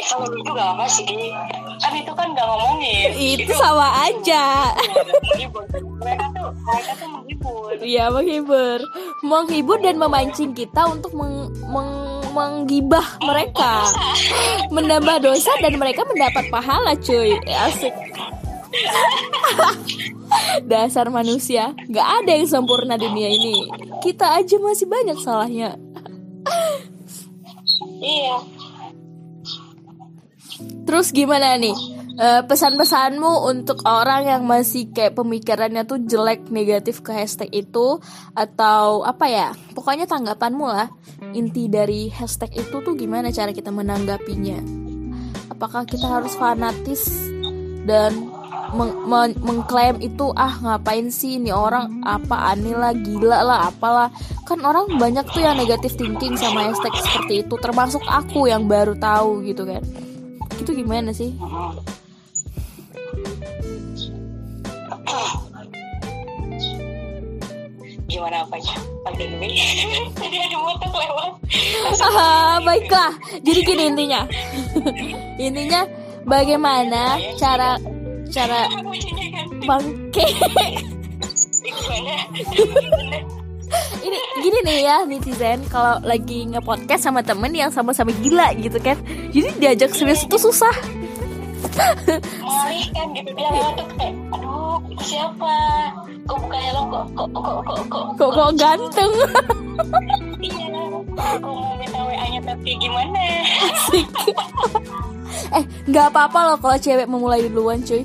kalau 0.03 0.25
itu 0.27 0.51
gak 0.51 0.69
apa 0.73 0.85
sih 0.87 1.05
kan 1.77 1.93
itu 1.93 2.11
kan 2.11 2.27
gak 2.31 2.43
ngomongin 2.43 3.09
Itu 3.13 3.53
sama 3.53 3.87
aja. 4.03 4.73
menghibur 5.29 5.63
mereka 6.01 6.25
tuh 6.31 6.49
mereka 6.57 6.91
tuh 6.97 7.09
menghibur 7.09 7.71
Iya, 7.79 8.05
menghibur. 8.09 8.79
Menghibur 9.21 9.77
dan 9.79 9.95
memancing 9.97 10.51
kita 10.51 10.85
untuk 10.85 11.13
meng, 11.13 11.49
meng- 11.63 12.21
menggibah 12.31 13.01
mereka. 13.21 13.87
Menambah 14.69 15.23
dosa 15.23 15.49
dan 15.57 15.75
mereka 15.75 16.05
mendapat 16.05 16.45
pahala, 16.47 16.93
cuy. 16.95 17.33
Asik. 17.41 17.89
Dasar 20.63 21.09
manusia, 21.09 21.73
nggak 21.85 22.07
ada 22.21 22.31
yang 22.33 22.47
sempurna 22.47 22.95
dunia 22.95 23.27
ini. 23.27 23.67
Kita 23.99 24.37
aja 24.37 24.55
masih 24.57 24.85
banyak 24.85 25.17
salahnya. 25.17 25.75
Iya 28.01 28.37
Terus 30.85 31.09
gimana 31.15 31.57
nih? 31.57 31.73
Eh, 32.21 32.43
pesan-pesanmu 32.45 33.49
untuk 33.49 33.81
orang 33.87 34.27
yang 34.27 34.43
masih 34.43 34.91
kayak 34.91 35.17
pemikirannya 35.17 35.87
tuh 35.87 36.03
jelek 36.03 36.51
negatif 36.51 36.99
ke 37.01 37.15
hashtag 37.15 37.49
itu 37.49 37.97
atau 38.35 39.01
apa 39.01 39.25
ya? 39.31 39.49
Pokoknya 39.73 40.05
tanggapanmu 40.05 40.67
lah. 40.67 40.91
Inti 41.31 41.71
dari 41.71 42.11
hashtag 42.11 42.51
itu 42.61 42.83
tuh 42.83 42.93
gimana 42.93 43.31
cara 43.31 43.55
kita 43.55 43.71
menanggapinya? 43.71 44.59
Apakah 45.49 45.87
kita 45.87 46.05
harus 46.11 46.35
fanatis 46.35 47.07
dan 47.87 48.40
meng- 48.73 49.07
men- 49.07 49.39
mengklaim 49.39 49.97
itu 49.99 50.31
ah 50.35 50.57
ngapain 50.59 51.11
sih 51.11 51.37
ini 51.39 51.51
orang? 51.51 52.01
Apa 52.03 52.55
aneh 52.55 52.75
lah 52.75 52.95
gila 52.95 53.39
lah 53.43 53.59
apalah. 53.71 54.09
Kan 54.47 54.63
orang 54.63 54.99
banyak 54.99 55.23
tuh 55.31 55.43
yang 55.43 55.55
negatif 55.55 55.95
thinking 55.95 56.35
sama 56.35 56.71
hashtag 56.71 56.91
seperti 56.99 57.33
itu 57.45 57.55
termasuk 57.59 58.03
aku 58.07 58.47
yang 58.51 58.67
baru 58.67 58.95
tahu 58.97 59.43
gitu 59.47 59.63
kan. 59.63 59.83
Itu 60.59 60.75
gimana 60.75 61.15
sih? 61.15 61.33
Gimana 68.11 68.43
apanya? 68.43 68.75
Pandemi. 69.07 69.55
Tadi 70.19 70.37
ada 70.37 70.57
motor 70.59 70.89
lewat. 70.91 71.31
Ah 72.03 72.59
baiklah. 72.61 73.11
Jadi 73.39 73.59
gini 73.63 73.83
intinya. 73.87 74.21
Intinya 75.47 75.81
bagaimana 76.27 77.17
cara 77.39 77.79
cara 78.31 78.71
gimana 78.71 79.91
ini 84.03 84.19
gini 84.43 84.59
nih 84.67 84.83
ya 84.83 85.07
netizen 85.07 85.63
kalau 85.71 85.95
lagi 86.03 86.43
nge-podcast 86.47 87.07
sama 87.07 87.23
temen 87.23 87.55
yang 87.55 87.71
sama-sama 87.71 88.11
gila 88.19 88.51
gitu 88.59 88.75
kan. 88.83 88.99
Jadi 89.31 89.63
diajak 89.63 89.95
serius 89.95 90.27
itu 90.27 90.35
susah. 90.35 90.75
Molly 92.43 92.83
kan 92.91 93.15
gitu 93.15 93.31
dia 93.31 93.47
lewat 93.47 93.79
tuh 93.79 93.87
kayak 93.95 94.11
aduh 94.35 94.83
siapa? 94.99 95.55
Kok 96.27 96.37
buka 96.43 96.59
hello 96.59 96.83
kok 96.91 97.07
kok 97.15 97.31
kok 97.31 97.47
kok 97.47 97.63
kok 97.87 98.03
kok 98.19 98.31
kok 98.35 98.51
ganteng? 98.59 99.11
Iya 100.43 100.67
kok 101.15 101.39
mau 101.47 101.71
minta 101.79 102.03
wa 102.03 102.27
nya 102.27 102.43
tapi 102.43 102.75
gimana? 102.75 103.23
Eh 105.55 105.63
nggak 105.87 106.11
apa-apa 106.11 106.39
loh 106.51 106.59
kalau 106.59 106.75
cewek 106.75 107.07
memulai 107.07 107.47
duluan 107.47 107.79
cuy 107.87 108.03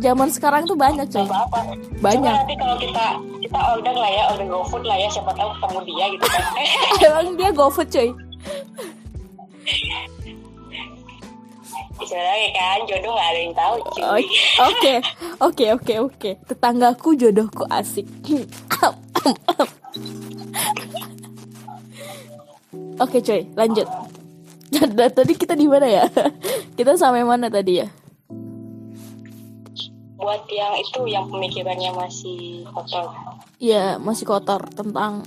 zaman 0.00 0.28
sekarang 0.32 0.64
tuh 0.64 0.74
banyak 0.74 1.06
cuy 1.06 1.22
Gak 1.22 1.30
apa-apa 1.30 1.60
Banyak. 2.00 2.32
Coba 2.32 2.40
nanti 2.42 2.54
kalau 2.56 2.76
kita 2.80 3.04
kita 3.44 3.58
order 3.76 3.94
lah 3.94 4.10
ya 4.10 4.22
order 4.32 4.46
GoFood 4.48 4.84
lah 4.88 4.96
ya 4.96 5.08
siapa 5.12 5.30
tahu 5.36 5.48
ketemu 5.54 5.80
dia 5.84 6.04
gitu 6.16 6.26
kan. 6.26 6.42
Emang 7.06 7.28
dia 7.36 7.50
gofood 7.52 7.88
bisa 12.00 12.16
lagi 12.16 12.48
kan 12.56 12.78
jodoh 12.88 13.12
gak 13.12 13.28
ada 13.28 13.38
yang 13.44 13.54
tahu 13.54 13.76
cuy. 13.92 14.24
Oke 14.64 14.94
oke 15.44 15.64
oke 15.76 15.94
oke. 16.08 16.30
Tetanggaku 16.48 17.08
jodohku 17.12 17.68
asik. 17.68 18.08
Oke 22.96 23.18
cuy 23.20 23.44
lanjut. 23.52 23.86
Dan 24.72 25.12
tadi 25.18 25.32
kita 25.36 25.52
di 25.52 25.68
mana 25.68 25.84
ya? 25.84 26.04
Kita 26.72 26.96
sampai 26.96 27.20
mana 27.20 27.52
tadi 27.52 27.84
ya 27.84 27.99
buat 30.20 30.44
yang 30.52 30.76
itu 30.76 31.00
yang 31.08 31.26
pemikirannya 31.26 31.90
masih 31.96 32.68
kotor. 32.70 33.08
Ya 33.56 33.96
masih 33.96 34.28
kotor 34.28 34.60
tentang 34.76 35.24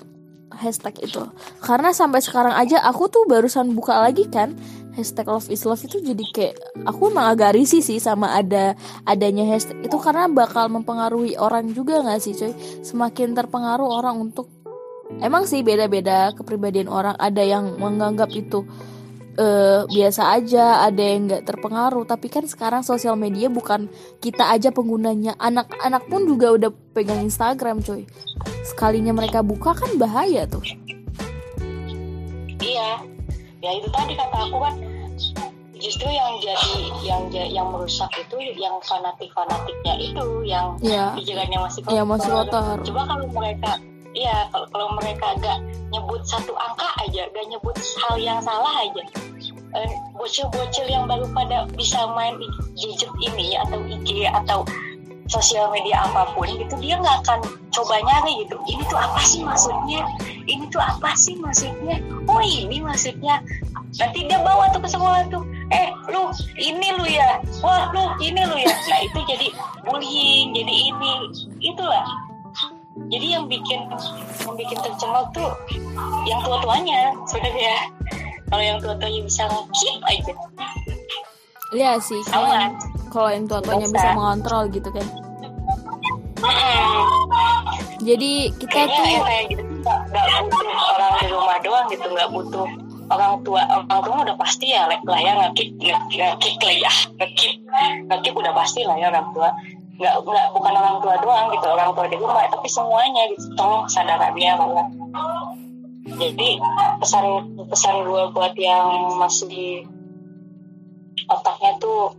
hashtag 0.53 1.01
itu. 1.01 1.21
Karena 1.65 1.89
sampai 1.91 2.21
sekarang 2.21 2.53
aja 2.53 2.79
aku 2.85 3.09
tuh 3.09 3.25
barusan 3.25 3.73
buka 3.73 3.97
lagi 3.97 4.29
kan 4.29 4.53
hashtag 4.93 5.25
love 5.25 5.49
is 5.49 5.65
love 5.65 5.81
itu 5.81 5.97
jadi 5.97 6.25
kayak 6.29 6.55
aku 6.85 7.09
emang 7.09 7.33
agak 7.33 7.57
risih 7.57 7.81
sih 7.81 7.97
sama 7.97 8.37
ada 8.37 8.77
adanya 9.09 9.41
hashtag 9.49 9.81
itu 9.81 9.97
karena 9.97 10.29
bakal 10.29 10.69
mempengaruhi 10.69 11.33
orang 11.41 11.73
juga 11.73 12.05
nggak 12.05 12.21
sih 12.21 12.37
coy? 12.37 12.53
Semakin 12.85 13.33
terpengaruh 13.33 13.89
orang 13.89 14.21
untuk 14.21 14.47
emang 15.19 15.49
sih 15.49 15.65
beda-beda 15.65 16.31
kepribadian 16.37 16.87
orang. 16.87 17.17
Ada 17.17 17.41
yang 17.41 17.81
menganggap 17.81 18.29
itu 18.31 18.63
eh, 19.37 19.81
biasa 19.89 20.35
aja 20.37 20.85
ada 20.85 21.03
yang 21.03 21.29
nggak 21.29 21.45
terpengaruh. 21.45 22.05
Tapi 22.05 22.27
kan 22.29 22.45
sekarang 22.45 22.81
sosial 22.85 23.17
media 23.17 23.49
bukan 23.49 23.89
kita 24.21 24.49
aja 24.53 24.69
penggunanya. 24.69 25.37
Anak-anak 25.37 26.09
pun 26.09 26.25
juga 26.25 26.53
udah 26.53 26.69
pegang 26.93 27.21
Instagram 27.25 27.81
coy. 27.81 28.05
Sekalinya 28.65 29.13
mereka 29.13 29.41
buka 29.41 29.73
kan 29.73 29.97
bahaya 29.97 30.45
tuh. 30.45 30.63
Iya. 32.63 33.03
Ya 33.63 33.71
itu 33.79 33.87
tadi 33.95 34.13
kata 34.19 34.37
aku 34.51 34.59
kan 34.59 34.75
justru 35.83 36.07
yang 36.07 36.39
jadi 36.39 36.71
yang 37.03 37.21
yang 37.31 37.67
merusak 37.67 38.07
itu 38.15 38.39
yang 38.55 38.79
fanatik 38.87 39.27
fanatiknya 39.35 39.93
itu 39.99 40.27
yang 40.47 40.79
ya 40.79 41.11
pikirannya 41.11 41.59
masih 41.59 41.83
kotor. 41.83 41.95
ya 41.95 42.01
masih 42.07 42.29
kotor. 42.31 42.77
Coba 42.87 43.01
kalau 43.03 43.27
mereka 43.35 43.71
iya 44.13 44.49
kalau 44.53 44.67
kalau 44.73 44.87
mereka 44.97 45.37
agak 45.37 45.57
nyebut 45.93 46.21
satu 46.25 46.53
angka 46.57 46.89
aja 47.05 47.29
gak 47.29 47.45
nyebut 47.49 47.75
hal 47.77 48.15
yang 48.17 48.39
salah 48.41 48.73
aja. 48.81 49.03
Eh, 49.73 49.89
bocil-bocil 50.13 50.85
yang 50.85 51.09
baru 51.09 51.25
pada 51.33 51.65
bisa 51.73 52.05
main 52.13 52.37
gadget 52.77 53.09
ini 53.17 53.57
atau 53.57 53.81
IG 53.89 54.29
atau 54.29 54.61
sosial 55.25 55.71
media 55.73 56.03
apa 56.03 56.29
pun 56.35 56.45
gitu 56.45 56.75
dia 56.77 56.99
nggak 56.99 57.25
akan 57.25 57.39
coba 57.73 57.97
nyari 58.05 58.45
gitu. 58.45 58.55
Ini 58.69 58.83
tuh 58.85 58.99
apa 59.01 59.21
sih 59.25 59.41
maksudnya? 59.41 60.05
Ini 60.45 60.63
tuh 60.69 60.81
apa 60.81 61.09
sih 61.17 61.33
maksudnya? 61.41 61.97
Oh 62.29 62.41
ini 62.41 62.85
maksudnya. 62.85 63.41
Nanti 63.97 64.25
dia 64.25 64.41
bawa 64.41 64.69
tuh 64.73 64.81
ke 64.81 64.89
sekolah 64.89 65.25
tuh. 65.33 65.41
Eh 65.73 65.89
lu 66.09 66.29
ini 66.57 66.87
lu 66.93 67.05
ya. 67.09 67.41
Wah 67.65 67.89
lu 67.93 68.13
ini 68.21 68.45
lu 68.45 68.57
ya. 68.57 68.69
Nah 68.69 68.99
itu 69.01 69.19
jadi 69.25 69.47
bullying 69.85 70.53
jadi 70.53 70.73
ini. 70.93 71.13
Itulah 71.65 72.05
jadi 73.09 73.27
yang 73.39 73.45
bikin 73.47 73.79
yang 74.39 74.55
bikin 74.55 74.77
tercemar 74.79 75.25
tuh 75.33 75.49
yang 76.25 76.39
tua 76.41 76.57
tuanya 76.61 77.09
sebenarnya. 77.25 77.75
Kalau 78.47 78.63
yang 78.63 78.77
tua 78.77 78.93
tuanya 78.95 79.21
bisa 79.25 79.43
keep 79.73 79.97
aja 80.05 80.33
Iya 81.73 81.91
sih 81.97 82.21
kalau 82.29 82.53
yang- 82.53 82.77
kalau 83.09 83.29
yang 83.33 83.45
tua-tuanya 83.49 83.89
Bisa. 83.89 83.97
bisa 83.97 84.09
mengontrol 84.13 84.63
gitu 84.69 84.89
kan. 84.93 85.07
Jadi 88.03 88.31
kita 88.59 88.73
kayaknya 88.73 88.93
tuh 88.93 89.05
yang 89.07 89.25
kayak 89.25 89.43
gitu 89.49 89.63
nggak 89.83 90.27
butuh 90.43 90.77
orang 90.93 91.13
di 91.17 91.27
rumah 91.33 91.57
doang 91.63 91.85
gitu 91.89 92.05
nggak 92.05 92.29
butuh 92.29 92.67
orang 93.09 93.33
tua 93.41 93.61
orang 93.89 94.01
tua 94.01 94.15
udah 94.21 94.35
pasti 94.37 94.65
ya 94.69 94.85
lah 94.87 95.19
ya 95.19 95.31
ngekik 95.39 95.69
ngekik 95.79 96.55
lah 96.61 96.75
ya 96.77 96.91
ngekik 97.19 97.53
ngekik 98.07 98.33
udah 98.33 98.53
pasti 98.53 98.85
lah 98.85 98.95
ya 98.95 99.09
orang 99.09 99.27
tua 99.33 99.49
nggak 99.93 100.15
nggak 100.25 100.45
bukan 100.57 100.73
orang 100.73 100.97
tua 101.05 101.15
doang 101.21 101.47
gitu 101.53 101.67
orang 101.69 101.89
tua 101.93 102.05
di 102.09 102.17
rumah 102.17 102.49
tapi 102.49 102.65
semuanya 102.65 103.29
gitu 103.29 103.45
tolong 103.53 103.85
kesadarannya 103.85 104.51
lah 104.57 104.69
ya 104.73 104.85
jadi 106.17 106.49
pesan 106.99 107.25
pesan 107.69 107.95
gue 108.05 108.23
buat 108.33 108.53
yang 108.57 109.17
masih 109.21 109.85
otaknya 111.29 111.71
tuh 111.77 112.11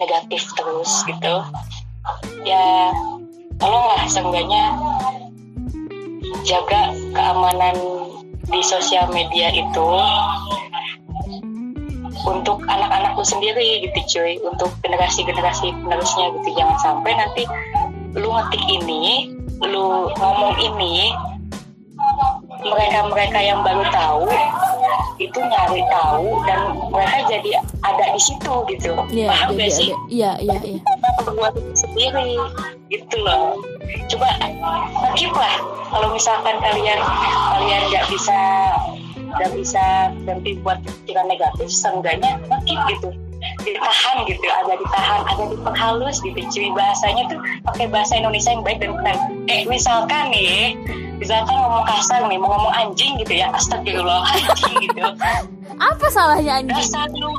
negatif 0.00 0.42
terus 0.56 1.04
gitu 1.04 1.34
ya 2.48 2.90
tolonglah 3.60 4.02
seenggaknya 4.08 4.74
jaga 6.48 6.96
keamanan 7.12 7.76
di 8.48 8.60
sosial 8.64 9.06
media 9.12 9.52
itu 9.52 9.88
untuk 12.26 12.60
anak-anak 12.66 13.16
lu 13.16 13.24
sendiri 13.24 13.84
gitu 13.84 13.98
cuy. 14.18 14.36
Untuk 14.44 14.70
generasi-generasi 14.84 15.72
penerusnya 15.84 16.26
gitu. 16.40 16.48
Jangan 16.58 16.78
sampai 16.80 17.12
nanti 17.16 17.42
lu 18.16 18.28
ngetik 18.34 18.62
ini 18.66 19.30
lu 19.60 20.08
ngomong 20.16 20.56
ini 20.56 21.12
mereka-mereka 22.64 23.38
yang 23.40 23.60
baru 23.60 23.84
tahu 23.92 24.24
itu 25.20 25.36
nyari 25.36 25.84
tahu 25.92 26.40
dan 26.48 26.72
mereka 26.88 27.28
jadi 27.28 27.60
ada 27.84 28.04
di 28.16 28.20
situ 28.20 28.52
gitu. 28.72 28.92
Iya, 29.12 29.28
paham 29.28 29.48
jadi 29.52 29.60
gak 29.60 29.72
sih. 29.76 29.88
Iya, 30.08 30.32
iya, 30.40 30.58
iya. 30.64 30.80
itu 30.80 31.60
sendiri 31.76 32.40
gitu 32.88 33.16
loh. 33.20 33.60
Coba 34.08 34.28
keep 35.12 35.32
lah. 35.36 35.54
Kalau 35.92 36.08
misalkan 36.14 36.56
kalian 36.64 37.00
kalian 37.52 37.82
nggak 37.92 38.04
bisa 38.08 38.38
nggak 39.36 39.50
bisa 39.54 40.14
berhenti 40.26 40.58
buat 40.60 40.78
pikiran 40.82 41.26
negatif 41.30 41.68
seenggaknya 41.70 42.38
keep 42.66 42.80
gitu 42.90 43.10
ditahan 43.64 44.16
gitu 44.28 44.46
ada 44.52 44.72
ditahan 44.76 45.20
ada 45.24 45.44
diperhalus 45.48 46.20
gitu 46.20 46.40
cuy 46.40 46.68
bahasanya 46.76 47.24
tuh 47.32 47.40
pakai 47.64 47.88
bahasa 47.88 48.20
Indonesia 48.20 48.52
yang 48.52 48.64
baik 48.64 48.78
dan 48.84 48.92
benar 49.00 49.16
eh 49.48 49.64
misalkan 49.64 50.28
nih 50.28 50.76
misalkan 51.16 51.56
ngomong 51.56 51.84
kasar 51.88 52.20
nih 52.28 52.36
mau 52.36 52.52
ngomong 52.52 52.74
anjing 52.76 53.16
gitu 53.20 53.40
ya 53.40 53.48
astagfirullah 53.56 54.24
anjing 54.28 54.76
gitu 54.84 55.00
Apa 55.80 56.06
salahnya 56.12 56.60
anjing? 56.60 56.76
dasar 56.76 57.08
lu 57.16 57.32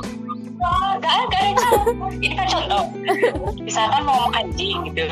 Gak, 0.62 1.02
gak 1.02 1.14
ada 1.26 1.38
yang 1.42 1.58
salah. 1.58 1.84
Ini 2.22 2.34
kan 2.38 2.46
contoh. 2.46 2.84
Misalkan 3.58 4.00
mau 4.06 4.14
ngomong 4.14 4.34
anjing 4.38 4.76
gitu. 4.86 5.02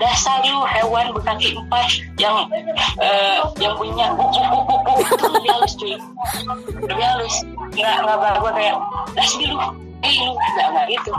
Dasar 0.00 0.42
lu 0.44 0.64
hewan 0.66 1.12
berkaki 1.14 1.54
empat 1.54 1.88
yang 2.18 2.48
eh, 2.98 3.38
yang 3.60 3.74
punya 3.76 4.12
buk 4.16 4.32
itu 4.32 5.26
lebih 5.28 5.50
halus 5.52 5.72
cuy. 5.78 5.94
Lebih 6.86 7.04
halus. 7.04 7.34
Nggak 7.76 7.96
nggak 8.04 8.18
baru 8.18 8.40
kayak 8.56 8.76
das 9.14 9.32
lu. 9.38 9.56
Eh 10.02 10.14
lu 10.26 10.32
nggak 10.34 10.68
nggak 10.74 10.86
gitu. 10.98 11.12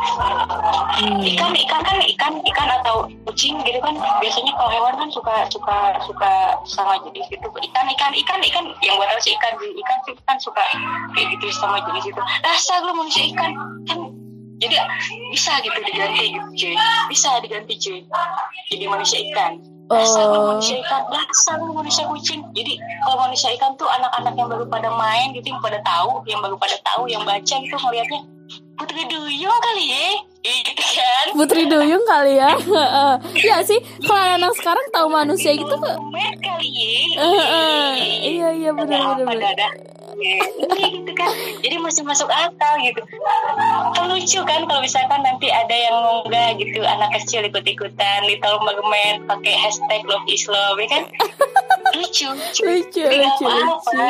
Hmm. 0.00 1.20
Ikan 1.20 1.52
ikan 1.52 1.80
kan 1.84 1.98
ikan 2.00 2.34
ikan 2.40 2.68
atau 2.80 3.04
kucing 3.28 3.60
gitu 3.68 3.78
kan 3.84 3.92
biasanya 4.20 4.52
kalau 4.56 4.70
hewan 4.72 4.94
kan 4.96 5.08
suka 5.12 5.34
suka 5.52 5.76
suka 6.08 6.32
sama 6.64 6.96
jenis 7.04 7.28
gitu 7.28 7.44
ikan 7.44 7.86
ikan 7.96 8.12
ikan 8.24 8.40
ikan 8.40 8.64
yang 8.80 8.96
buat 8.96 9.12
tahu 9.12 9.20
sih 9.20 9.36
ikan 9.36 9.52
ikan 9.60 9.98
sih 10.08 10.14
kan 10.24 10.36
suka 10.40 10.64
kayak 11.12 11.28
gitu 11.36 11.52
sama 11.52 11.84
jenis 11.84 12.08
itu 12.08 12.22
dasar 12.40 12.80
lu 12.80 12.96
manusia 12.96 13.28
ikan 13.28 13.52
kan 13.84 13.98
jadi 14.60 14.76
bisa 15.32 15.56
gitu 15.64 15.78
diganti 15.80 16.36
gitu 16.36 16.48
cuy 16.52 16.74
bisa 17.08 17.40
diganti 17.40 17.74
cuy 17.80 18.00
jadi 18.68 18.84
manusia 18.86 19.18
ikan. 19.32 19.58
Dasar 19.90 20.22
Oh. 20.30 20.54
manusia 20.54 20.78
ikan 20.86 21.02
dasar 21.10 21.58
manusia 21.58 22.06
kucing. 22.06 22.46
Jadi 22.54 22.78
kalau 23.02 23.26
manusia 23.26 23.50
ikan 23.58 23.74
tuh 23.74 23.90
anak-anak 23.90 24.38
yang 24.38 24.46
baru 24.46 24.62
pada 24.70 24.86
main 24.94 25.34
gitu 25.34 25.50
yang 25.50 25.58
pada 25.58 25.82
tahu 25.82 26.22
yang 26.30 26.38
baru 26.38 26.54
pada 26.54 26.78
tahu 26.86 27.10
yang 27.10 27.26
baca 27.26 27.54
gitu 27.58 27.74
ngeliatnya 27.74 28.22
putri 28.78 29.02
duyung 29.10 29.58
kali 29.58 29.84
ya? 29.90 30.08
Gitu 30.40 30.72
kan. 30.72 31.26
Putri 31.36 31.68
Duyung 31.68 32.00
kali 32.08 32.40
ya. 32.40 32.56
Iya 33.36 33.60
sih, 33.60 33.76
kalau 34.08 34.40
anak 34.40 34.56
sekarang 34.56 34.86
tahu 34.88 35.12
manusia 35.12 35.52
gitu. 35.52 35.68
Mermaid 35.76 36.40
kali 36.40 36.68
ya? 36.72 36.88
Iya 38.24 38.48
iya 38.56 38.70
benar 38.72 39.20
benar 39.20 39.52
Benar. 40.20 40.38
Dada? 40.40 40.70
iya 40.70 40.88
gitu 40.92 41.12
kan 41.16 41.30
jadi 41.64 41.76
masih 41.80 42.02
masuk 42.04 42.28
akal 42.28 42.74
gitu 42.84 43.00
kan 43.96 44.04
lucu 44.08 44.40
kan 44.44 44.60
kalau 44.68 44.80
misalkan 44.84 45.20
nanti 45.24 45.48
ada 45.48 45.72
yang 45.72 45.96
ngunggah 45.96 46.48
gitu 46.60 46.80
anak 46.84 47.10
kecil 47.16 47.40
ikut 47.44 47.64
ikutan 47.64 48.20
little 48.28 48.60
mermaid 48.62 49.24
pakai 49.24 49.54
hashtag 49.56 50.04
love 50.04 50.24
is 50.28 50.44
love 50.46 50.76
ya 50.76 50.88
kan 50.88 51.02
lucu 51.96 52.28
lucu 52.28 52.62
lucu 52.64 53.02
lucu, 53.06 53.44
lucu 53.46 54.04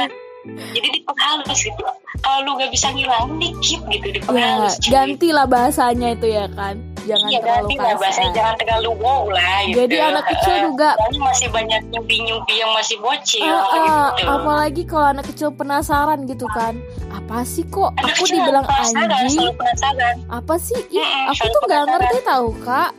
jadi 0.73 0.89
diperhalus 0.97 1.61
gitu 1.63 1.85
kalau 2.21 2.39
lu 2.45 2.51
gak 2.61 2.73
bisa 2.73 2.89
ngilang 2.93 3.37
dikit 3.39 3.81
gitu 3.89 4.07
ya 4.09 4.15
diperhalus 4.19 4.75
cuy. 4.83 4.91
gantilah 4.91 5.47
bahasanya 5.47 6.09
itu 6.17 6.27
ya 6.33 6.47
kan 6.53 6.81
jangan 7.03 7.29
Iya 7.29 7.39
terlalu 7.41 7.69
lah 7.71 7.95
bahasanya 7.95 8.01
kasar. 8.23 8.35
jangan 8.35 8.55
terlalu 8.57 8.91
wow 8.97 9.23
lah 9.27 9.57
gitu. 9.63 9.77
Jadi 9.79 9.97
anak 9.99 10.25
kecil 10.27 10.53
Eh, 10.53 10.63
juga- 10.63 10.95
soalnya 10.97 11.21
masih 11.23 11.49
banyak 11.49 11.81
nyubi-nyubi 11.89 12.55
yang 12.57 12.73
masih 12.73 12.97
bocil 12.99 13.43
Ah, 13.43 13.63
ah, 13.63 14.09
gitu. 14.11 14.25
apalagi 14.27 14.83
kalau 14.85 15.07
anak 15.11 15.27
kecil 15.27 15.49
penasaran 15.51 16.21
gitu 16.25 16.47
kan. 16.49 16.75
Apa 17.11 17.43
sih 17.43 17.63
kok 17.65 17.95
Anak 17.95 18.13
aku 18.13 18.25
dibilang 18.27 18.65
penasaran, 18.65 19.09
anjing? 19.11 19.53
penasaran. 19.53 20.15
apa 20.29 20.55
sih? 20.57 20.81
Ih, 20.89 20.99
Mm-mm, 20.99 21.31
aku 21.31 21.45
tuh 21.47 21.61
nggak 21.65 21.83
ngerti 21.89 22.19
tahu 22.23 22.49
kak. 22.61 22.91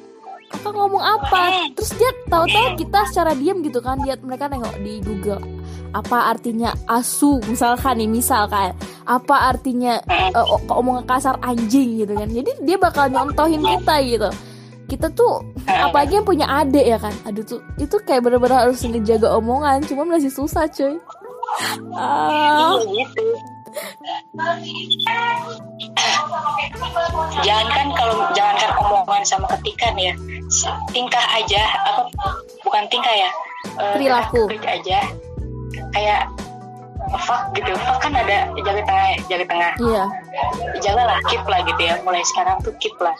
Kakak 0.52 0.74
ngomong 0.74 1.00
apa? 1.00 1.42
Terus 1.72 1.92
dia 1.96 2.12
tahu-tahu 2.28 2.76
kita 2.76 3.00
secara 3.08 3.32
diam 3.34 3.60
gitu 3.62 3.80
kan 3.80 4.00
lihat 4.00 4.20
mereka 4.20 4.46
nengok 4.46 4.76
di 4.80 5.00
Google 5.00 5.40
apa 5.92 6.32
artinya 6.32 6.72
asu? 6.88 7.40
Misalkan 7.46 8.00
nih 8.00 8.10
misalkan. 8.10 8.72
Apa 9.04 9.52
artinya 9.52 10.00
o- 10.34 10.62
omongan 10.72 11.04
kasar 11.06 11.36
anjing 11.42 12.00
gitu 12.00 12.14
kan. 12.16 12.28
Jadi 12.28 12.52
dia 12.64 12.78
bakal 12.80 13.12
nyontohin 13.12 13.60
kita 13.60 13.96
gitu. 14.04 14.30
Kita 14.88 15.08
tuh 15.12 15.40
apalagi 15.68 16.20
yang 16.20 16.28
punya 16.28 16.48
adik 16.48 16.84
ya 16.84 17.00
kan. 17.00 17.12
Aduh 17.24 17.44
tuh 17.44 17.60
itu 17.76 17.96
kayak 18.04 18.24
bener-bener 18.24 18.68
harus 18.68 18.84
ngejaga 18.84 19.36
omongan. 19.36 19.84
Cuma 19.84 20.04
masih 20.04 20.32
susah 20.32 20.68
cuy. 20.68 20.96
Ah. 21.96 22.76
Iya 22.80 23.04
gitu. 23.04 23.24
Jangankan 27.42 27.88
kalau 27.96 28.18
jangankan 28.36 28.72
omongan 28.84 29.24
sama 29.24 29.48
ketikan 29.58 29.96
ya, 29.96 30.14
tingkah 30.92 31.24
aja 31.32 31.62
apa 31.88 32.04
bukan 32.62 32.84
tingkah 32.92 33.16
ya, 33.16 33.30
eh, 33.80 33.94
Perilaku. 33.96 34.52
aja 34.62 35.00
kayak 35.92 36.28
fuck 37.20 37.52
gitu, 37.52 37.72
fuck 37.78 37.98
kan 38.00 38.14
ada 38.14 38.48
jaga 38.56 38.82
tengah 38.82 39.08
jaga 39.26 39.46
tengah, 39.46 39.72
iya. 39.82 40.04
Jagalah 40.80 41.20
keep 41.28 41.44
lah 41.44 41.60
gitu 41.62 41.82
ya, 41.82 41.96
mulai 42.02 42.24
sekarang 42.24 42.56
tuh 42.62 42.72
keep 42.78 42.96
lah. 42.98 43.16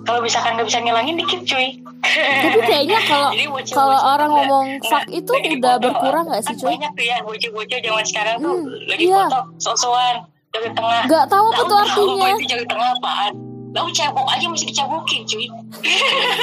Kalau 0.00 0.20
misalkan 0.20 0.56
nggak 0.56 0.66
bisa 0.66 0.80
ngilangin 0.80 1.16
dikit 1.16 1.40
cuy. 1.44 1.68
tapi 2.02 2.58
kayaknya 2.62 2.98
kalau 3.04 3.30
kalau 3.78 3.94
tuh 3.94 4.08
orang 4.08 4.30
ngomong 4.30 4.66
fuck 4.82 5.04
itu 5.06 5.28
udah 5.28 5.46
dipoto. 5.46 5.80
berkurang 5.80 6.24
nggak 6.26 6.42
sih 6.42 6.50
Kan 6.50 6.60
cuy? 6.60 6.70
banyak 6.74 6.92
tuh 6.92 7.04
ya 7.04 7.16
bocil-bocil 7.22 7.78
zaman 7.78 8.04
sekarang 8.04 8.36
tuh 8.40 8.56
Hmm, 8.58 8.88
lagi 8.88 9.04
iya. 9.06 9.22
foto 9.28 9.40
sok-sokan 9.60 10.16
jaga 10.50 10.68
tengah. 10.74 11.02
Nggak 11.06 11.24
tahu 11.26 11.46
apa 11.46 11.62
tuh 11.62 11.78
artinya. 11.78 12.28
itu 12.32 12.44
jaga 12.48 12.64
tengah 12.66 12.88
apaan? 12.92 13.32
Lalu 13.70 13.88
cebok 13.94 14.26
aja 14.26 14.44
masih 14.44 14.66
dicabokin 14.66 15.20
cuy. 15.24 15.46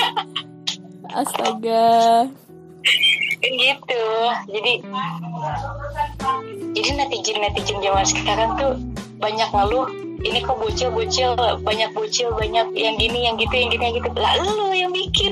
Astaga 1.17 1.85
Kan 3.37 3.53
gitu. 3.53 4.03
Jadi 4.49 4.73
Jadi 6.73 6.89
netizen-netizen 6.93 7.77
zaman 7.79 8.05
sekarang 8.05 8.49
tuh 8.55 8.73
Banyak 9.17 9.49
ngeluh 9.49 9.85
Ini 10.19 10.41
kok 10.41 10.57
bocil-bocil 10.57 11.33
Banyak 11.61 11.89
bocil 11.91 12.29
Banyak 12.31 12.73
yang 12.73 12.95
gini 12.95 13.25
Yang 13.25 13.45
gitu 13.45 13.55
Yang 13.55 13.69
gini 13.71 13.83
Yang 13.83 13.95
gitu. 13.99 14.09
Lah 14.15 14.33
lu 14.37 14.67
yang 14.71 14.91
bikin. 14.91 15.31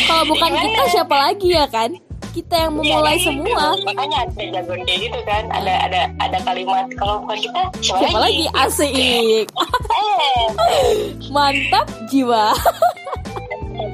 Kalau 0.00 0.24
bukan 0.26 0.48
Gimana? 0.48 0.64
kita 0.64 0.82
siapa 0.90 1.16
lagi 1.16 1.48
ya 1.50 1.66
kan? 1.66 1.90
Kita 2.28 2.54
yang 2.60 2.72
Iya, 2.76 2.94
memulai 2.94 3.16
gitu. 3.16 3.26
semua. 3.26 3.74
Makanya 3.82 4.16
ada 4.22 4.42
jagoan 4.52 4.80
kayak 4.84 5.00
gitu 5.00 5.20
kan? 5.24 5.42
Ada 5.50 5.74
ada 5.84 6.00
ada 6.18 6.38
kalimat 6.40 6.86
Kalau 6.94 7.24
bukan 7.24 7.38
kita 7.40 7.60
Siapa, 7.80 7.98
siapa 8.04 8.18
lagi? 8.20 8.44
asik. 8.54 8.94
Eh, 8.94 10.46
mantap 11.34 11.86
jiwa 12.06 12.54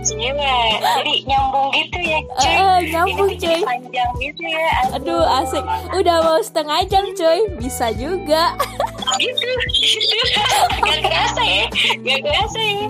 Jiwa. 0.05 0.55
Jadi 0.79 1.15
nyambung 1.25 1.69
gitu 1.73 1.99
ya 2.05 2.19
cuy. 2.29 2.45
Eh, 2.45 2.57
eh, 2.61 2.79
nyambung, 2.93 3.29
Ini 3.33 3.41
cuy. 3.41 3.61
panjang 3.65 4.11
gitu 4.21 4.45
ya 4.45 4.69
aduh. 4.93 5.25
Asik. 5.41 5.65
Udah 5.97 6.17
mau 6.21 6.39
setengah 6.45 6.79
jam 6.87 7.05
cuy. 7.17 7.41
Bisa 7.57 7.91
juga. 7.97 8.53
Gitu. 9.17 9.49
Gitu 9.85 10.17
gak 10.85 11.01
kerasa 11.05 11.43
ya 11.45 11.67
gak 12.01 12.21
kerasa 12.25 12.61
ya. 12.61 12.87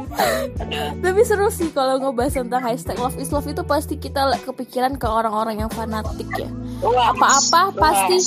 Tapi 1.03 1.20
seru 1.27 1.48
sih 1.50 1.68
kalau 1.74 1.98
ngebahas 1.98 2.38
tentang 2.38 2.62
hashtag 2.62 2.96
love 2.98 3.18
is 3.18 3.31
love 3.35 3.46
itu 3.46 3.62
pasti 3.66 3.94
kita 3.98 4.31
kepikiran 4.46 4.94
ke 4.94 5.07
orang-orang 5.07 5.62
yang 5.66 5.70
fanatik 5.70 6.27
ya. 6.38 6.48
Apa-apa 6.83 7.74
pasti 7.74 8.18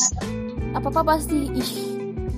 apa-apa 0.75 1.01
pasti 1.15 1.47
ih 1.57 1.86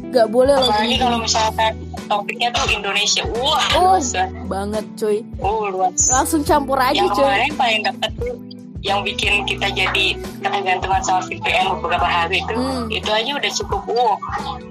nggak 0.10 0.28
boleh 0.34 0.58
loh 0.58 0.70
apalagi 0.70 0.98
kalau 0.98 1.18
misalkan 1.22 1.72
topiknya 2.10 2.50
tuh 2.50 2.66
Indonesia. 2.74 3.22
Wah 3.38 3.66
oh 3.78 3.82
luas 3.94 4.10
banget. 4.50 4.86
cuy. 4.98 5.18
Oh 5.38 5.70
luas. 5.70 6.10
Langsung 6.10 6.42
campur 6.42 6.82
aja 6.82 6.98
yang 6.98 7.14
cuy. 7.14 7.22
kemarin 7.24 7.54
paling 7.54 7.82
deket 7.86 8.12
tuh 8.18 8.36
yang 8.80 9.04
bikin 9.04 9.44
kita 9.44 9.68
jadi 9.76 10.06
ketergantungan 10.40 11.04
sama 11.04 11.22
VPN 11.28 11.78
beberapa 11.84 12.08
hari 12.08 12.40
itu 12.40 12.54
Hmm. 12.56 12.88
itu 12.90 13.10
aja 13.12 13.32
udah 13.36 13.52
cukup. 13.62 13.82
Wow 13.86 14.14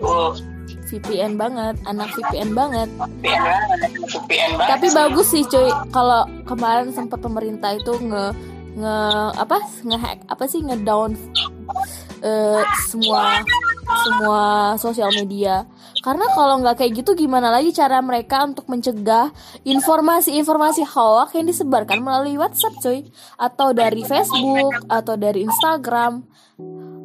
wow 0.03 0.29
VPN 0.89 1.37
banget 1.37 1.77
anak 1.85 2.09
VPN 2.17 2.57
banget. 2.57 2.89
VPN 3.21 3.41
banget 3.45 3.91
VPN 4.09 4.51
banget 4.57 4.71
tapi 4.73 4.87
bagus 4.91 5.27
sih 5.29 5.45
cuy. 5.45 5.69
Kalau 5.93 6.25
kemarin 6.49 6.91
sempat 6.91 7.21
pemerintah 7.21 7.77
itu 7.77 7.93
nge 8.01 8.33
nge 8.79 8.97
apa 9.37 9.57
ngehack 9.85 10.19
apa 10.27 10.45
sih 10.47 10.63
ngedown 10.63 11.13
eh, 12.23 12.63
semua 12.87 13.43
semua 13.89 14.75
sosial 14.77 15.11
media. 15.17 15.65
Karena 16.05 16.29
kalau 16.33 16.61
nggak 16.63 16.81
kayak 16.83 16.93
gitu 17.03 17.17
gimana 17.19 17.51
lagi 17.53 17.75
cara 17.75 17.99
mereka 17.99 18.45
untuk 18.45 18.69
mencegah 18.71 19.33
informasi-informasi 19.67 20.87
hoax 20.87 21.35
yang 21.35 21.47
disebarkan 21.49 22.01
melalui 22.01 22.39
WhatsApp 22.39 22.79
cuy 22.81 23.09
atau 23.37 23.73
dari 23.75 24.03
Facebook 24.05 24.75
atau 24.87 25.15
dari 25.19 25.45
Instagram. 25.45 26.23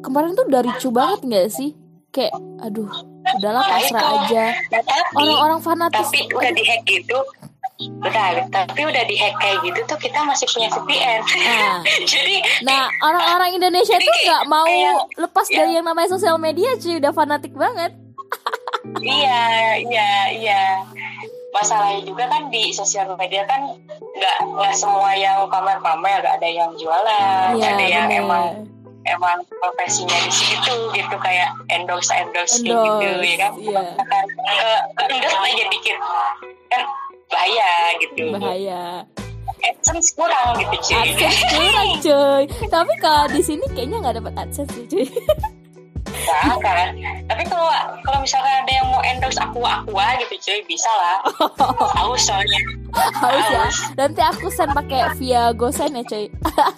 Kemarin 0.04 0.36
tuh 0.36 0.46
dari 0.48 0.70
cu 0.78 0.88
banget 0.92 1.20
nggak 1.24 1.48
sih? 1.50 1.70
Kayak 2.14 2.36
aduh 2.62 2.90
udahlah 3.40 3.64
pasrah 3.66 4.04
aja. 4.22 4.44
Orang-orang 5.18 5.60
fanatis. 5.64 6.06
tapi 6.06 6.30
udah 6.30 6.52
dihack 6.52 6.82
gitu 6.86 7.18
Bentar, 7.76 8.38
tapi 8.48 8.80
udah 8.80 9.02
dihack 9.02 9.34
kayak 9.36 9.58
gitu 9.60 9.80
tuh 9.84 9.98
kita 9.98 10.22
masih 10.22 10.46
punya 10.46 10.70
VPN 10.70 11.20
Nah. 11.20 11.78
jadi 12.06 12.36
Nah, 12.62 12.86
orang-orang 13.00 13.50
Indonesia 13.52 13.94
tuh 13.94 14.06
kayak- 14.06 14.24
nggak 14.24 14.44
mau 14.46 14.62
kayak- 14.64 15.06
lepas 15.18 15.46
ya. 15.48 15.56
dari 15.58 15.72
yang 15.72 15.84
namanya 15.84 16.08
sosial 16.08 16.36
media, 16.36 16.70
cuy. 16.76 16.96
Udah 16.96 17.10
fanatik 17.10 17.52
banget. 17.52 17.90
iya 19.00 19.40
iya 19.80 20.08
iya 20.30 20.62
masalahnya 21.50 22.02
juga 22.02 22.26
kan 22.26 22.46
di 22.48 22.68
sosial 22.68 23.06
media 23.14 23.42
kan 23.44 23.62
nggak 23.96 24.36
nggak 24.44 24.74
semua 24.74 25.14
yang 25.14 25.46
pamer-pamer 25.46 26.20
ada 26.20 26.44
yang 26.44 26.68
jualan 26.74 27.54
Iya, 27.54 27.68
ada 27.70 27.86
yang 27.86 28.06
bener. 28.06 28.20
emang 28.20 28.44
emang 29.04 29.38
profesinya 29.48 30.18
di 30.18 30.28
situ 30.30 30.74
gitu 30.90 31.16
kayak 31.16 31.48
endorse 31.68 32.10
endorse 32.12 32.58
kayak 32.58 32.74
gitu 32.74 32.90
Endorse, 33.00 33.24
ya 33.24 33.36
kan 33.38 33.52
iya. 33.54 33.82
ke, 33.94 34.18
ke 34.92 35.02
endorse 35.08 35.38
aja 35.38 35.64
dikit 35.70 35.96
kan 36.66 36.82
bahaya 37.30 37.72
gitu 38.02 38.22
Bahaya. 38.34 38.84
AdSense 39.64 40.12
kurang 40.12 40.60
gitu 40.60 40.76
cuy 40.92 40.96
AdSense 41.00 41.42
kurang, 41.48 41.88
cuy. 42.04 42.42
Tapi 42.68 42.92
kalau 43.00 43.24
di 43.32 43.40
sini 43.40 43.64
kayaknya 43.72 43.96
nggak 44.04 44.16
dapat 44.20 44.32
AdSense 44.36 44.76
cuy. 44.88 45.08
Nah, 46.24 46.56
kan. 46.62 46.94
Tapi 47.28 47.42
kalau 47.48 47.68
kalau 48.04 48.18
misalkan 48.22 48.48
ada 48.64 48.72
yang 48.72 48.86
mau 48.88 49.02
endorse 49.04 49.40
aqua 49.40 49.82
aqua 49.84 50.06
gitu 50.24 50.34
cuy 50.40 50.60
bisa 50.68 50.88
lah. 50.88 51.18
Haus 52.00 52.22
soalnya. 52.28 52.60
Haus 52.94 53.46
ya. 53.50 53.66
Nanti 53.98 54.20
aku 54.22 54.46
send 54.52 54.72
pakai 54.72 55.16
via 55.20 55.52
GoSend 55.52 55.96
ya, 55.96 56.02
cuy. 56.06 56.26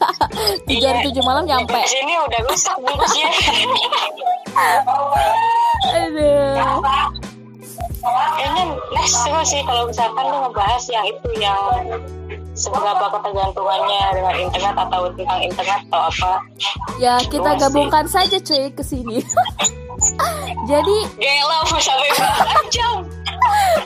Tiga 0.71 0.87
hari 0.95 1.11
tujuh 1.11 1.23
malam 1.23 1.45
nyampe. 1.47 1.75
Di 1.75 1.91
sini 1.91 2.15
udah 2.19 2.41
rusak 2.49 2.75
bungkusnya. 2.81 3.29
Aduh. 5.95 6.57
Kayaknya 8.07 8.65
next 8.93 9.17
seru 9.19 9.43
sih 9.43 9.61
kalau 9.63 9.87
misalkan 9.87 10.25
lu 10.25 10.39
ngebahas 10.43 10.85
yang 10.87 11.05
itu 11.05 11.29
yang 11.37 11.59
seberapa 12.53 13.07
ketergantungannya 13.13 14.03
dengan 14.13 14.35
internet 14.39 14.75
atau 14.79 15.01
tentang 15.13 15.41
internet 15.43 15.81
atau 15.89 16.01
apa. 16.09 16.33
Ya, 16.97 17.21
kita 17.21 17.43
Luas 17.45 17.57
sih. 17.57 17.63
gabungkan 17.69 18.05
saja, 18.07 18.37
cuy, 18.39 18.71
ke 18.71 18.81
sini. 18.81 19.21
Jadi 20.71 20.97
Gila 21.17 21.59
sampai 21.73 22.11
jam. 22.75 23.05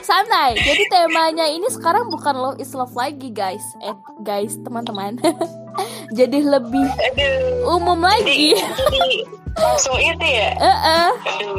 santai. 0.01 0.55
Jadi 0.55 0.83
temanya 0.87 1.45
ini 1.45 1.67
sekarang 1.67 2.09
bukan 2.09 2.33
love 2.33 2.57
is 2.57 2.71
love 2.71 2.91
lagi, 2.93 3.29
guys. 3.29 3.63
Eh, 3.79 3.93
guys, 4.19 4.55
teman-teman. 4.59 5.19
Jadi 6.11 6.39
lebih 6.41 6.87
Aduh. 6.87 7.75
umum 7.75 7.99
lagi. 7.99 8.55
Jadi 8.55 9.23
langsung 9.51 9.95
itu 9.95 10.23
ya. 10.23 10.49
Eh, 10.55 10.77
eh. 10.87 11.09
Aduh. 11.11 11.55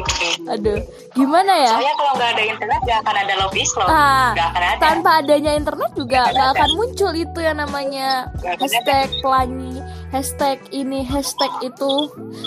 Aduh, 0.49 0.77
gimana 1.13 1.53
ya? 1.53 1.73
Soalnya 1.77 1.95
kalau 1.95 2.11
nggak 2.13 2.29
ada 2.31 2.43
internet 2.43 2.79
nggak 2.81 2.99
akan 2.99 3.15
ada 3.15 3.33
love 3.37 3.55
is 3.55 3.71
love. 3.73 3.85
Ah, 3.87 4.29
Nggak 4.33 4.47
akan 4.49 4.61
ada. 4.63 4.79
tanpa 4.81 5.09
adanya 5.19 5.51
internet 5.53 5.91
juga 5.93 6.21
nggak 6.27 6.49
akan 6.53 6.69
muncul 6.73 7.11
itu 7.11 7.39
yang 7.39 7.57
namanya 7.57 8.09
akan 8.35 8.57
hashtag 8.59 9.07
pelangi 9.19 9.73
hashtag 10.13 10.61
ini 10.69 11.01
hashtag 11.01 11.49
itu. 11.65 11.91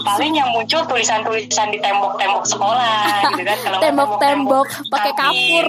Paling 0.07 0.39
yang 0.39 0.55
muncul 0.55 0.87
tulisan-tulisan 0.87 1.75
di 1.75 1.83
tembok-tembok 1.83 2.47
sekolah 2.47 3.35
gitu 3.35 3.43
kan. 3.43 3.59
Kalau 3.67 3.79
tembok-tembok 3.83 4.69
pakai 4.95 5.13
kapur. 5.19 5.67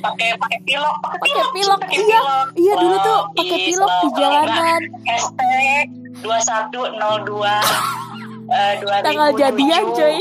pakai 0.00 0.28
pakai 0.40 0.58
pilok 0.64 0.96
pakai 1.04 1.44
pilok 1.52 1.80
iya. 1.92 2.20
iya 2.56 2.74
dulu 2.80 2.96
tuh 3.04 3.20
pakai 3.36 3.58
pilok 3.68 3.92
di 3.92 4.08
jalanan. 4.16 4.80
Hashtag 5.04 5.86
dua 6.24 6.38
satu 6.40 6.80
nol 6.96 7.16
dua 7.28 7.60
eh, 8.56 8.80
tanggal 9.04 9.36
jadian 9.36 9.84
coy. 9.92 10.16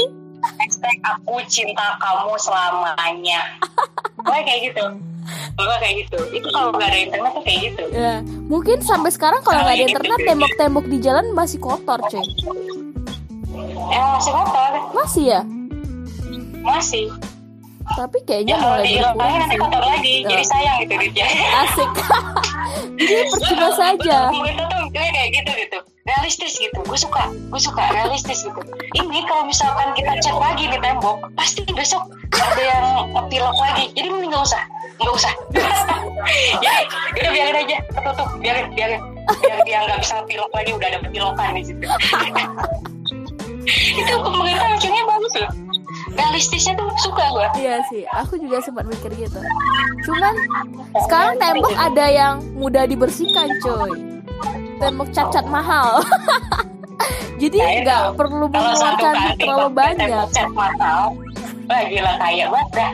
Hashtag 0.60 0.97
aku 1.08 1.39
cinta 1.47 1.95
kamu 2.03 2.36
selamanya. 2.36 3.41
Pokoknya 4.20 4.43
kayak 4.43 4.62
gitu 4.70 4.86
Pokoknya 5.55 5.80
kayak 5.84 5.95
gitu. 6.05 6.19
Itu 6.32 6.47
kalau 6.53 6.69
nggak 6.75 6.89
ada 6.89 6.99
internet 6.99 7.32
tuh 7.34 7.43
kayak 7.43 7.59
gitu. 7.71 7.84
Ya 7.91 8.15
mungkin 8.47 8.78
sampai 8.84 9.11
sekarang 9.11 9.41
kalau 9.43 9.61
nggak 9.63 9.75
ada 9.75 9.86
internet 9.86 10.19
tembok-tembok 10.23 10.86
di 10.88 10.97
jalan 11.03 11.25
masih 11.36 11.59
kotor 11.59 11.99
coy 12.07 12.25
emang 13.91 14.13
masih 14.19 14.32
kotor. 14.34 14.71
Masih 14.93 15.23
ya? 15.25 15.41
Masih. 16.63 17.05
Tapi 17.88 18.17
kayaknya 18.28 18.59
ya 18.59 18.61
kalau 18.61 18.78
mulai 18.84 18.99
berkurang 18.99 19.39
nanti 19.39 19.55
kotor 19.55 19.84
lagi. 19.84 20.13
Ya. 20.21 20.30
jadi 20.36 20.45
sayang 20.45 20.78
gitu 20.84 20.93
asik. 21.63 21.91
Jadi 22.97 23.30
percuma 23.30 23.69
saja. 23.78 24.19
Itu 24.34 24.63
tuh 24.67 24.84
kayak 24.91 25.30
gitu 25.34 25.51
gitu 25.55 25.80
realistis 26.08 26.55
gitu. 26.58 26.80
Gue 26.88 26.97
suka 26.97 27.30
gue 27.32 27.62
suka 27.62 27.84
realistis 27.91 28.47
gitu. 28.47 28.62
Ini 28.95 29.20
kalau 29.28 29.43
misalkan 29.45 29.91
kita 29.93 30.16
cek 30.24 30.38
lagi 30.39 30.72
di 30.72 30.78
tembok 30.80 31.28
pasti 31.36 31.68
besok 31.76 32.08
ada 32.34 32.64
yang 32.64 32.86
ngepilok 33.12 33.58
lagi. 33.60 33.91
Jadi 33.93 34.08
mending 34.08 34.32
nggak 34.32 34.45
usah 34.47 34.62
nggak 34.97 35.14
usah. 35.14 35.34
Jadi 36.64 37.20
udah 37.22 37.32
biarin 37.32 37.58
aja 37.68 37.78
ketutup 37.91 38.30
biarin 38.39 38.68
biarin. 38.74 39.01
Biar 39.28 39.60
dia 39.68 39.78
nggak 39.84 39.99
bisa 40.01 40.14
ngepilok 40.24 40.51
lagi 40.55 40.72
udah 40.74 40.88
ada 40.88 40.99
pilokan 41.12 41.49
di 41.60 41.64
situ. 41.68 41.86
Itu 43.99 44.14
pemerintah 44.24 44.68
mikirnya 44.72 45.03
bagus 45.03 45.34
loh. 45.43 45.51
Realistisnya 46.18 46.74
tuh 46.80 46.88
suka 47.03 47.24
gue 47.30 47.47
Iya 47.68 47.84
sih, 47.91 48.08
aku 48.10 48.39
juga 48.39 48.64
sempat 48.64 48.88
mikir 48.88 49.12
gitu. 49.20 49.43
Cuman 50.08 50.34
sekarang 51.03 51.36
tembok 51.36 51.76
ada 51.76 52.05
yang 52.08 52.39
mudah 52.55 52.88
dibersihkan, 52.88 53.60
coy. 53.60 54.16
Tembok 54.78 55.09
cacat 55.09 55.45
mahal. 55.45 56.01
Jadi 57.38 57.53
Nah, 57.55 57.69
itu. 57.71 57.82
nggak 57.84 58.03
perlu 58.17 58.45
mengeluarkan 58.47 59.13
terlalu 59.38 59.69
banyak. 59.71 60.09
tembok 60.09 60.30
cat 60.32 60.49
mahal 60.51 61.01
wah 61.67 61.82
gila 61.84 62.13
kaya 62.17 62.45
banget 62.47 62.69
dah 62.73 62.91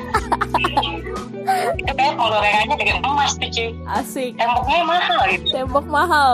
itu 1.78 1.92
kayak 1.94 2.14
penggorengannya 2.14 2.76
dengan 2.76 2.98
emas 3.06 3.38
tuh 3.38 3.48
cuy 3.48 3.70
Asik. 3.88 4.36
temboknya 4.36 4.82
mahal 4.84 5.22
gitu 5.30 5.46
Tembok 5.54 5.86
mahal. 5.88 6.34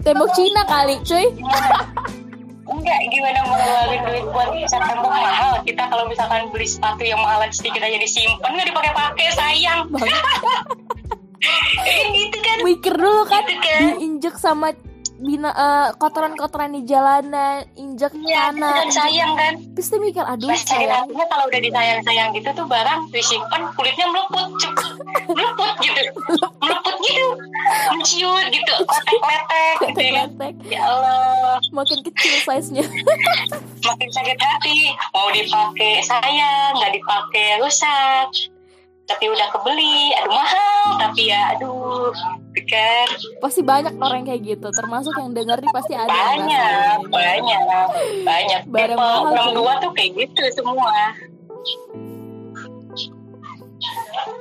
Tembok 0.00 0.30
Cina 0.32 0.62
kali, 0.64 0.98
coy. 1.02 1.26
enggak 2.66 2.98
gimana 3.06 3.38
mau 3.44 3.54
ngeluarin 3.54 4.00
duit 4.02 4.24
buat 4.26 4.48
cat 4.66 4.82
tembok 4.82 5.12
mahal 5.12 5.52
kita 5.62 5.82
kalau 5.84 6.04
misalkan 6.06 6.50
beli 6.50 6.66
sepatu 6.66 7.02
yang 7.02 7.20
mahalan 7.20 7.50
sedikit 7.50 7.78
aja 7.80 7.94
disimpan 7.96 8.50
nggak 8.50 8.66
dipakai-pakai 8.66 9.28
sayang 9.32 9.86
Gitu 12.16 12.38
kan 12.38 12.56
Mikir 12.62 12.92
dulu 12.92 13.22
kan, 13.24 13.42
Gitu 13.42 13.54
kan. 13.58 13.80
diinjek 13.94 14.34
sama 14.36 14.72
bina 15.16 15.48
eh, 15.48 15.88
kotoran-kotoran 15.96 16.70
di 16.70 16.84
jalanan, 16.84 17.64
injek 17.72 18.12
itu 18.12 18.28
tanah. 18.28 18.84
kan 18.84 18.88
sayang 18.90 19.32
kan 19.32 19.56
Pasti 19.72 19.96
mikir, 19.96 20.20
aduh 20.20 20.44
Nah, 20.44 20.60
sayang. 20.60 21.08
kalau 21.08 21.44
udah 21.46 21.56
disayang-sayang 21.58 22.28
gitu 22.32 22.52
tuh 22.52 22.66
barang 22.66 23.00
disimpan 23.08 23.64
kulitnya 23.72 24.06
meleput 24.06 24.44
cuk. 24.54 24.76
meleput 25.26 25.72
gitu 25.80 26.00
meleput 26.60 26.96
gitu 27.00 27.26
menciut 27.90 28.44
gitu 28.46 28.72
letek-letek 28.76 29.76
gitu 29.80 29.98
ya 29.98 30.12
kan 30.12 30.28
Letek. 30.28 30.54
ya 30.66 30.80
Allah 30.82 31.56
Makin 31.72 31.98
kecil 32.02 32.34
size-nya. 32.42 32.84
makin 33.88 34.08
sakit 34.10 34.36
hati 34.36 34.78
mau 35.10 35.32
dipakai 35.32 35.92
sayang 36.02 36.76
nggak 36.76 36.92
dipakai 36.92 37.56
rusak 37.58 38.28
tapi 39.06 39.24
udah 39.30 39.46
kebeli 39.54 40.10
aduh 40.18 40.32
mahal. 40.34 40.86
Tapi 40.98 41.22
ya 41.30 41.54
aduh 41.54 42.10
kan. 42.66 43.06
Pasti 43.38 43.60
banyak 43.62 43.94
orang 44.02 44.26
kayak 44.26 44.42
gitu. 44.42 44.68
Termasuk 44.74 45.14
yang 45.14 45.30
denger 45.30 45.62
nih 45.62 45.72
pasti 45.72 45.94
ada 45.94 46.10
banyak 46.10 46.98
banyak 47.08 47.60
banyak. 48.26 48.60
Barang 48.66 48.98
mahal, 48.98 49.22
cuy. 49.30 49.54
dua 49.54 49.72
tuh 49.78 49.90
kayak 49.94 50.10
gitu 50.18 50.42
semua. 50.58 50.90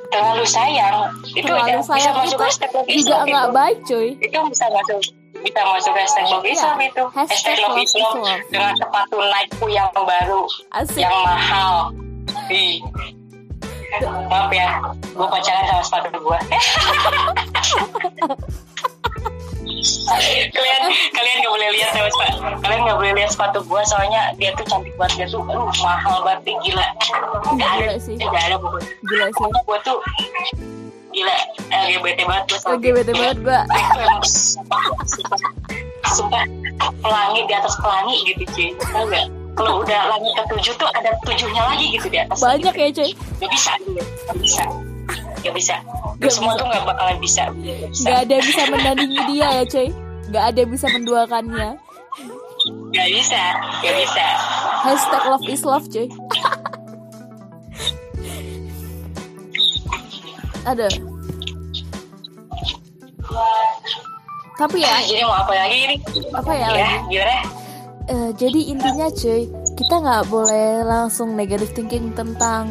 Terlalu 0.09 0.45
sayang. 0.47 1.11
Itu 1.35 1.45
terlalu 1.45 1.61
udah 1.61 1.77
bisa 1.77 1.91
sayang 1.93 2.15
masuk 2.17 2.37
itu 2.39 2.43
hashtag 2.47 2.71
love 2.73 2.87
juga 2.89 3.15
nggak 3.27 3.47
baik 3.53 3.77
cuy. 3.85 4.07
Itu 4.17 4.37
bisa 4.49 4.65
masuk 4.73 4.99
bisa 5.45 5.61
masuk 5.61 5.93
hashtag 5.93 6.25
love 6.25 6.41
Iya, 6.41 6.53
Islam 6.57 6.77
itu. 6.81 7.03
hashtag 7.13 7.29
hashtag 7.29 7.57
love 7.61 7.77
Islam. 7.77 8.15
dengan 8.49 8.73
sepatu 8.81 9.17
Nike 9.21 9.65
yang 9.69 9.89
baru 9.93 10.41
asik. 10.73 11.03
yang 11.05 11.13
mahal. 11.21 11.93
Di 12.49 12.81
maaf 14.03 14.51
ya 14.51 14.67
gue 15.01 15.27
pacaran 15.27 15.63
sama 15.69 15.83
sepatu 15.83 16.19
gue 16.19 16.39
kalian 20.55 20.83
kalian 21.13 21.35
nggak 21.41 21.53
boleh 21.53 21.69
lihat 21.75 21.91
ya 21.93 22.07
sepatu 22.09 22.37
kalian 22.61 22.81
nggak 22.85 22.97
boleh 22.97 23.13
lihat 23.17 23.29
sepatu 23.31 23.59
gue 23.65 23.81
soalnya 23.87 24.21
dia 24.37 24.51
tuh 24.55 24.65
cantik 24.67 24.93
banget 24.95 25.25
dia 25.25 25.27
tuh 25.31 25.41
aduh 25.45 25.69
mahal 25.81 26.23
banget 26.23 26.55
gila. 26.63 26.87
Nggak 27.55 27.69
ada 27.69 27.83
Gila 27.85 27.95
sih. 28.01 28.15
nggak 28.17 28.43
ada 28.49 28.55
pokoknya. 28.57 28.91
Gila 29.05 29.25
sih. 29.29 29.45
Gue 29.65 29.77
tuh 29.85 29.97
gila 31.15 31.35
LGBT 31.71 32.19
banget 32.27 32.43
gue 32.51 32.59
sama 32.59 32.75
LGBT 32.81 33.09
banget 33.15 33.37
sumpah, 34.25 34.83
sumpah 36.11 36.43
pelangi 36.99 37.41
di 37.47 37.53
atas 37.55 37.73
pelangi 37.79 38.15
gitu 38.27 38.43
cuy. 38.51 38.69
Tau 38.91 39.05
gak 39.07 39.25
kalau 39.55 39.79
udah 39.79 40.01
langit 40.11 40.33
ketujuh 40.37 40.73
tuh 40.75 40.89
ada 40.91 41.09
tujuhnya 41.23 41.63
lagi 41.63 41.85
gitu 41.89 42.07
di 42.07 42.19
atas 42.19 42.37
banyak 42.37 42.73
ya 42.73 42.87
cuy 42.91 43.11
gak 43.39 43.49
bisa 43.49 43.71
gitu. 43.81 44.01
gak 44.27 44.37
bisa 44.37 44.63
gak 45.41 45.53
bisa 45.55 45.75
Gak 46.15 46.31
semua 46.31 46.53
bisa. 46.53 46.59
tuh 46.59 46.67
gak 46.69 46.83
bakalan 46.85 47.17
bisa 47.19 47.43
Gak 47.51 47.55
bisa. 47.85 48.03
nggak 48.03 48.17
ada 48.17 48.31
yang 48.33 48.45
bisa 48.45 48.61
menandingi 48.67 49.19
dia 49.25 49.47
ya 49.49 49.63
cuy 49.65 49.87
nggak 50.25 50.43
ada 50.43 50.57
yang 50.57 50.71
bisa 50.71 50.87
menduakannya 50.89 51.69
Gak 52.91 53.09
bisa, 53.11 53.41
gak 53.79 53.95
bisa. 53.95 54.25
hashtag 54.81 55.23
love 55.25 55.45
is 55.45 55.61
love 55.61 55.87
cuy 55.87 56.07
ada 60.63 60.87
tapi 64.55 64.79
ya 64.79 64.95
jadi 65.03 65.21
mau 65.23 65.35
apa 65.37 65.51
lagi 65.53 65.77
ini? 65.83 65.95
apa 66.31 66.51
ya 66.51 66.65
Ya, 66.65 66.69
lagi 66.71 66.95
gimana? 67.11 67.37
Eh, 68.05 68.31
jadi 68.37 68.59
intinya 68.69 69.09
cuy 69.09 69.49
kita 69.73 69.95
nggak 69.97 70.29
boleh 70.29 70.85
langsung 70.85 71.33
negative 71.33 71.73
thinking 71.73 72.13
tentang 72.13 72.69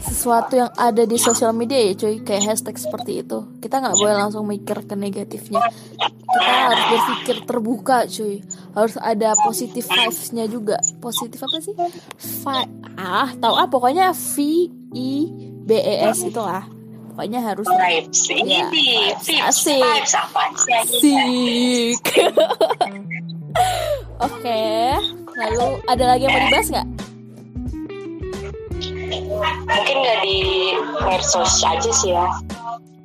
sesuatu 0.00 0.56
yang 0.56 0.72
ada 0.72 1.04
di 1.04 1.14
sosial 1.14 1.52
media 1.52 1.76
ya 1.76 1.92
cuy 1.94 2.24
kayak 2.24 2.48
hashtag 2.48 2.80
seperti 2.80 3.20
itu 3.20 3.44
kita 3.60 3.76
nggak 3.76 3.92
boleh 3.94 4.14
langsung 4.16 4.48
mikir 4.48 4.82
ke 4.82 4.96
negatifnya 4.96 5.60
kita 6.00 6.40
harus 6.64 6.84
berpikir 6.88 7.36
terbuka 7.44 8.08
cuy 8.08 8.40
harus 8.72 8.96
ada 8.96 9.36
positif 9.38 9.84
vibes-nya 9.84 10.48
juga 10.48 10.80
positif 10.96 11.38
apa 11.38 11.56
sih 11.60 11.76
Vi- 12.16 12.68
ah 12.96 13.28
tahu 13.36 13.52
ah 13.52 13.68
pokoknya 13.68 14.16
V 14.16 14.34
I 14.96 15.12
B 15.60 15.70
E 15.76 15.94
S 16.08 16.24
itu 16.24 16.40
lah 16.40 16.64
pokoknya 17.12 17.44
harus 17.44 17.68
Vibes. 17.68 18.20
Ini 18.26 18.48
Ya, 18.48 18.66
tips, 18.72 19.28
vibes. 19.28 19.44
Asik. 19.44 19.82
vibes 19.84 20.14
apa 20.16 20.42
sih? 20.56 20.80
Sik. 20.96 22.00
Oke, 24.18 24.62
lalu 25.38 25.66
ada 25.86 26.04
lagi 26.10 26.26
yang 26.26 26.34
mau 26.34 26.42
dibahas 26.50 26.68
nggak? 26.74 26.88
Mungkin 29.68 29.96
gak 30.02 30.18
di 30.26 30.38
medsos 31.06 31.62
aja 31.62 31.90
sih 31.94 32.10
ya. 32.10 32.26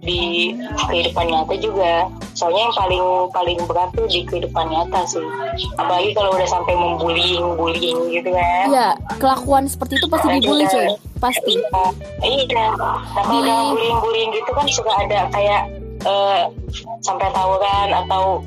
Di 0.03 0.51
kehidupan 0.89 1.31
nyata 1.31 1.55
juga. 1.61 2.09
Soalnya 2.33 2.67
yang 2.67 2.75
paling 2.75 3.05
paling 3.29 3.59
berat 3.69 3.93
tuh 3.93 4.09
di 4.09 4.25
kehidupan 4.25 4.73
nyata 4.73 5.05
sih. 5.05 5.23
Apalagi 5.77 6.17
kalau 6.17 6.33
udah 6.33 6.49
sampai 6.49 6.73
membullying, 6.73 7.55
bullying 7.55 8.09
gitu 8.09 8.33
kan. 8.33 8.65
Iya, 8.73 8.89
kelakuan 9.21 9.69
seperti 9.69 10.01
itu 10.01 10.07
pasti 10.09 10.27
dibully 10.41 10.65
cuy, 10.65 10.89
pasti. 11.21 11.53
Iya. 12.25 12.73
Nah 12.73 13.23
kalau 13.23 13.39
udah 13.45 13.57
bullying-bullying 13.69 14.29
gitu 14.33 14.51
kan 14.51 14.65
suka 14.67 14.91
ada 14.97 15.29
kayak 15.29 15.61
eh, 16.03 16.41
sampai 17.05 17.29
tawuran 17.31 17.89
atau 17.93 18.41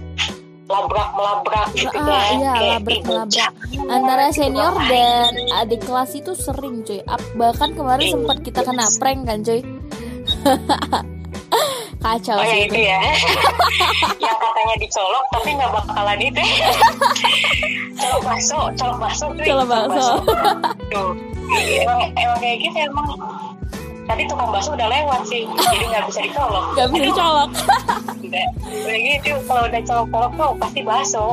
labrak 0.67 1.09
melabrak 1.13 1.67
gitu 1.73 1.95
Ah, 1.95 2.03
kan. 2.03 2.31
iya, 2.33 2.53
Kayak, 2.53 2.71
labrak 2.75 3.01
melabrak. 3.05 3.51
Antara 3.87 4.25
senior 4.31 4.75
dan 4.85 5.31
adik 5.55 5.81
kelas 5.81 6.11
itu 6.13 6.33
sering 6.35 6.83
cuy. 6.83 7.01
Bahkan 7.35 7.71
kemarin 7.73 8.07
sempat 8.09 8.43
kita 8.43 8.61
kena 8.63 8.87
prank 8.93 9.21
kan 9.23 9.39
cuy. 9.41 9.61
Kacau 11.97 12.35
Oh 12.35 12.45
ya 12.45 12.51
sih 12.53 12.61
itu 12.65 12.77
itu. 12.77 12.87
ya 12.87 12.99
Yang 14.21 14.37
katanya 14.37 14.75
dicolok 14.79 15.25
Tapi 15.29 15.49
nggak 15.55 15.71
bakalan 15.73 16.19
itu 16.21 16.39
Colok 17.97 18.21
bakso 18.23 18.59
Colok 18.75 18.99
bakso 19.01 19.27
cuy. 19.33 19.43
Colok 19.45 19.67
bakso. 19.67 20.15
Tuh. 20.89 21.11
Emang, 21.57 22.01
emang 22.13 22.39
kayak 22.39 22.59
gitu 22.61 22.79
emang 22.85 23.07
tadi 24.07 24.23
tukang 24.25 24.49
bakso 24.49 24.71
udah 24.73 24.87
lewat 24.87 25.21
sih 25.25 25.43
jadi 25.45 25.85
nggak 25.89 26.05
bisa 26.07 26.21
dicolok 26.23 26.65
Gak 26.77 26.89
bisa 26.89 27.05
dicolok. 27.05 27.51
udah 28.19 28.47
udah 28.65 28.97
gitu 28.99 29.31
kalau 29.45 29.63
udah 29.65 29.83
colok-colok 29.83 30.33
tuh 30.33 30.51
pasti 30.57 30.81
bakso 30.81 31.27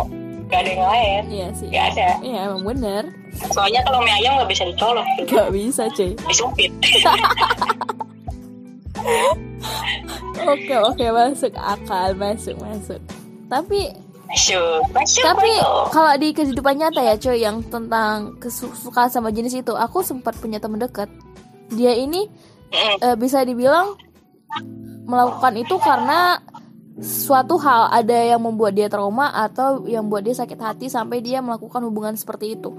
gak 0.46 0.60
ada 0.60 0.70
yang 0.70 0.84
lain 0.84 1.22
Iya 1.30 1.48
sih. 1.54 1.68
gak 1.68 1.86
ada 1.94 2.10
Iya 2.20 2.40
emang 2.48 2.64
bener. 2.64 3.04
soalnya 3.50 3.82
kalau 3.82 4.00
mie 4.00 4.14
ayam 4.14 4.38
nggak 4.38 4.50
bisa 4.50 4.64
dicolok 4.64 5.06
tuh 5.16 5.26
Gak 5.28 5.50
bisa 5.50 5.84
cuy. 5.90 6.12
disumpit 6.28 6.72
Oke 10.44 10.76
oke 10.76 11.06
masuk 11.10 11.54
akal 11.56 12.12
masuk 12.14 12.56
masuk. 12.58 13.00
Tapi 13.48 13.92
masuk 14.26 14.82
masuk 14.90 15.22
tapi 15.22 15.52
kalau 15.90 16.14
di 16.16 16.30
kehidupan 16.32 16.76
nyata 16.76 17.02
ya 17.02 17.16
cuy 17.16 17.38
yang 17.38 17.62
tentang 17.64 18.34
kesukaan 18.38 19.08
sama 19.08 19.30
jenis 19.30 19.54
itu 19.56 19.74
aku 19.74 20.02
sempat 20.02 20.36
punya 20.36 20.58
teman 20.58 20.80
dekat. 20.80 21.08
Dia 21.70 21.94
ini 21.94 22.28
Eh, 22.74 23.16
bisa 23.22 23.46
dibilang 23.46 23.94
melakukan 25.06 25.54
itu 25.62 25.76
karena 25.78 26.42
suatu 26.98 27.58
hal 27.62 27.90
ada 27.90 28.18
yang 28.18 28.42
membuat 28.42 28.74
dia 28.74 28.90
trauma 28.90 29.30
atau 29.34 29.86
yang 29.86 30.06
membuat 30.10 30.26
dia 30.26 30.36
sakit 30.38 30.60
hati 30.60 30.86
sampai 30.90 31.22
dia 31.22 31.42
melakukan 31.42 31.86
hubungan 31.86 32.18
seperti 32.18 32.58
itu. 32.58 32.74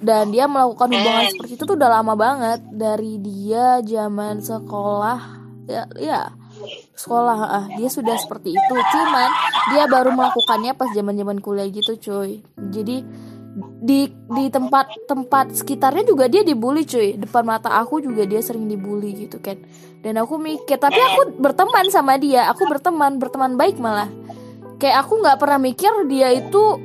Dan 0.00 0.32
dia 0.32 0.48
melakukan 0.48 0.88
hubungan 0.88 1.28
seperti 1.28 1.52
itu 1.60 1.64
tuh 1.68 1.76
udah 1.76 1.90
lama 2.00 2.16
banget 2.16 2.60
dari 2.72 3.20
dia 3.20 3.84
zaman 3.84 4.40
sekolah 4.40 5.40
ya 5.68 5.84
ya 6.00 6.20
sekolah 6.96 7.38
ah 7.44 7.64
dia 7.76 7.88
sudah 7.92 8.16
seperti 8.16 8.56
itu. 8.56 8.74
Cuman 8.74 9.28
dia 9.76 9.84
baru 9.88 10.12
melakukannya 10.12 10.72
pas 10.76 10.88
zaman 10.92 11.16
zaman 11.16 11.38
kuliah 11.44 11.68
gitu 11.68 11.96
cuy. 12.00 12.40
Jadi 12.72 13.04
di 13.82 14.06
di 14.10 14.44
tempat 14.46 15.10
tempat 15.10 15.50
sekitarnya 15.58 16.06
juga 16.06 16.30
dia 16.30 16.46
dibully 16.46 16.86
cuy. 16.86 17.18
Depan 17.18 17.42
mata 17.42 17.74
aku 17.74 17.98
juga 17.98 18.22
dia 18.22 18.38
sering 18.38 18.70
dibully 18.70 19.26
gitu 19.26 19.42
kan 19.42 19.58
dan 20.00 20.16
aku 20.16 20.38
mikir 20.40 20.78
tapi 20.78 20.96
aku 20.96 21.36
berteman 21.36 21.90
sama 21.90 22.16
dia. 22.16 22.46
Aku 22.54 22.64
berteman 22.70 23.18
berteman 23.18 23.58
baik 23.58 23.82
malah. 23.82 24.08
Kayak 24.80 25.04
aku 25.04 25.20
nggak 25.20 25.38
pernah 25.42 25.58
mikir 25.60 25.92
dia 26.06 26.30
itu 26.32 26.78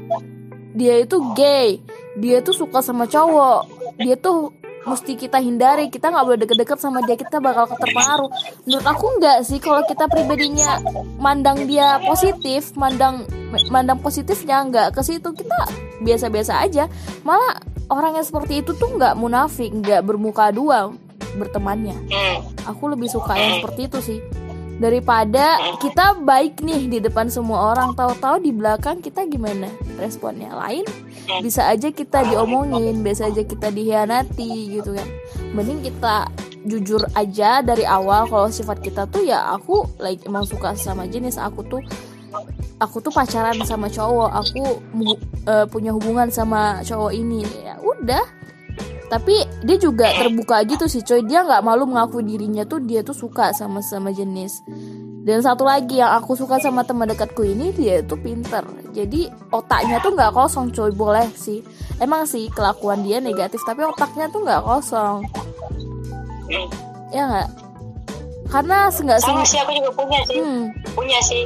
dia 0.76 0.99
itu 0.99 1.18
gay. 1.38 1.80
Dia 2.18 2.41
tuh 2.41 2.55
suka 2.55 2.82
sama 2.82 3.05
cowok. 3.07 3.70
Dia 4.01 4.20
tuh 4.20 4.51
mesti 4.86 5.18
kita 5.18 5.42
hindari. 5.42 5.90
Kita 5.90 6.14
nggak 6.14 6.26
boleh 6.26 6.40
deket-deket 6.46 6.78
sama 6.80 7.02
dia. 7.04 7.18
Kita 7.18 7.42
bakal 7.42 7.68
terpengaruh. 7.68 8.30
Menurut 8.64 8.86
aku 8.86 9.06
nggak 9.20 9.38
sih 9.44 9.60
kalau 9.60 9.82
kita 9.84 10.06
pribadinya 10.08 10.80
mandang 11.18 11.66
dia 11.66 11.98
positif 12.06 12.72
mandang 12.78 13.26
mandang 13.74 14.00
positifnya 14.00 14.62
nggak 14.70 14.88
ke 14.96 15.02
situ 15.02 15.34
kita 15.34 15.60
biasa-biasa 16.06 16.62
aja. 16.62 16.86
Malah 17.26 17.60
orang 17.90 18.22
yang 18.22 18.26
seperti 18.26 18.62
itu 18.62 18.78
tuh 18.78 18.96
nggak 18.96 19.18
munafik 19.18 19.74
nggak 19.74 20.06
bermuka 20.06 20.54
dua 20.54 20.94
bertemannya. 21.36 21.98
Aku 22.70 22.88
lebih 22.88 23.12
suka 23.12 23.36
yang 23.36 23.60
seperti 23.60 23.82
itu 23.90 24.00
sih. 24.02 24.20
Daripada 24.76 25.56
kita 25.80 26.20
baik 26.20 26.60
nih 26.60 26.92
di 26.92 27.00
depan 27.00 27.32
semua 27.32 27.72
orang. 27.72 27.96
Tahu-tahu 27.96 28.44
di 28.44 28.52
belakang 28.52 29.00
kita 29.00 29.24
gimana? 29.24 29.72
Responnya 29.96 30.52
lain 30.52 30.84
bisa 31.42 31.68
aja 31.70 31.90
kita 31.90 32.26
diomongin 32.30 33.02
bisa 33.02 33.30
aja 33.30 33.42
kita 33.42 33.70
dihianati 33.74 34.80
gitu 34.80 34.94
kan. 34.96 35.08
Mending 35.54 35.86
kita 35.86 36.30
jujur 36.66 37.06
aja 37.14 37.62
dari 37.62 37.86
awal 37.86 38.26
kalau 38.26 38.50
sifat 38.50 38.82
kita 38.82 39.06
tuh 39.06 39.22
ya 39.22 39.54
aku 39.54 39.86
like 40.02 40.22
emang 40.26 40.46
suka 40.46 40.74
sama 40.78 41.06
jenis. 41.10 41.38
Aku 41.38 41.66
tuh 41.66 41.82
aku 42.82 43.02
tuh 43.02 43.14
pacaran 43.14 43.58
sama 43.66 43.90
cowok. 43.90 44.30
Aku 44.32 44.62
eh, 45.50 45.66
punya 45.70 45.94
hubungan 45.94 46.30
sama 46.30 46.82
cowok 46.82 47.12
ini. 47.14 47.46
Ya 47.64 47.78
udah 47.82 48.24
tapi 49.06 49.45
dia 49.62 49.78
juga 49.78 50.10
terbuka 50.18 50.66
gitu 50.66 50.89
sih 50.89 51.06
coy. 51.06 51.22
Dia 51.26 51.45
nggak 51.45 51.62
malu 51.62 51.86
mengaku 51.86 52.26
dirinya 52.26 52.66
tuh 52.66 52.82
dia 52.82 53.06
tuh 53.06 53.14
suka 53.14 53.53
sama 53.53 53.82
sama 53.86 54.10
jenis. 54.10 54.66
Dan 55.26 55.41
satu 55.41 55.66
lagi 55.66 55.97
yang 56.01 56.14
aku 56.14 56.38
suka 56.38 56.62
sama 56.62 56.86
teman 56.86 57.10
dekatku 57.10 57.41
ini 57.45 57.74
dia 57.74 58.01
tuh 58.06 58.18
pinter. 58.18 58.62
Jadi 58.93 59.30
otaknya 59.49 60.01
tuh 60.01 60.14
nggak 60.14 60.34
kosong 60.34 60.74
coy. 60.74 60.89
Boleh 60.89 61.30
sih. 61.38 61.62
Emang 62.01 62.26
sih 62.26 62.49
kelakuan 62.49 63.06
dia 63.06 63.22
negatif 63.22 63.62
tapi 63.66 63.86
otaknya 63.86 64.30
tuh 64.30 64.41
nggak 64.41 64.62
kosong. 64.66 65.26
Ya 67.14 67.24
nggak? 67.30 67.49
Karena 68.49 68.89
seenggak 68.93 69.20
sama 69.22 69.41
sih 69.41 69.58
aku 69.62 69.74
juga 69.74 69.91
punya 69.97 70.20
sih. 70.30 70.38
Hmm, 70.41 70.64
punya 70.93 71.20
sih. 71.26 71.43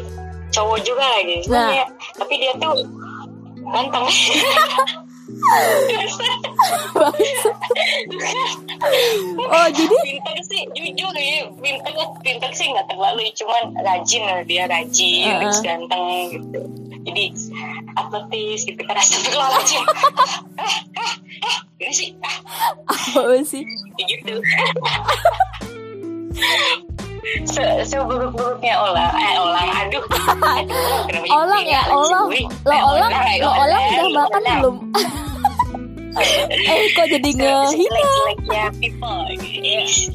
Cowok 0.49 0.79
juga 0.83 1.05
lagi. 1.05 1.45
Nah. 1.47 1.71
punya 1.71 1.85
tapi 2.19 2.33
dia 2.39 2.53
tuh 2.59 2.73
ganteng 3.69 4.05
oh 9.49 9.67
jadi 9.71 9.95
pintar 10.03 10.37
sih 10.45 10.67
jujur 10.75 11.15
ya 11.15 11.47
pintar 11.61 11.93
pintar 12.21 12.51
sih 12.53 12.67
nggak 12.71 12.87
terlalu 12.89 13.31
cuman 13.35 13.73
rajin 13.81 14.23
lah 14.25 14.43
dia 14.43 14.67
rajin 14.67 15.29
Uh-uh. 15.29 15.41
terus 15.43 15.61
ganteng 15.63 16.29
gitu. 16.33 16.61
Jadi 16.99 17.31
atletis 17.95 18.67
gitu 18.67 18.81
kan 18.83 18.99
astagfirullahaladzim 18.99 19.79
ah, 19.87 19.95
ah, 20.99 21.15
ah, 21.47 21.57
ini 21.79 21.93
sih? 21.95 22.11
Apa 22.85 23.39
sih? 23.47 23.63
Gitu 23.97 24.35
se 27.45 27.65
seburuk-buruknya 27.85 28.73
olang 28.79 29.13
eh 29.13 29.35
olang 29.37 29.69
aduh. 29.85 30.03
Begini 31.07 31.69
ya 31.69 31.81
gue? 31.89 32.41
lo 32.65 32.73
Eh, 32.73 32.81
olang 32.83 33.11
lo 33.41 33.49
olang 33.53 33.83
udah 33.89 34.07
makan 34.13 34.41
belum? 34.61 34.77
Eh 36.19 36.91
kok 36.97 37.07
jadi 37.07 37.29
ngehina 37.31 38.01
jelek-jeleknya 38.03 38.63
people. 38.81 39.23
Yes 39.39 40.11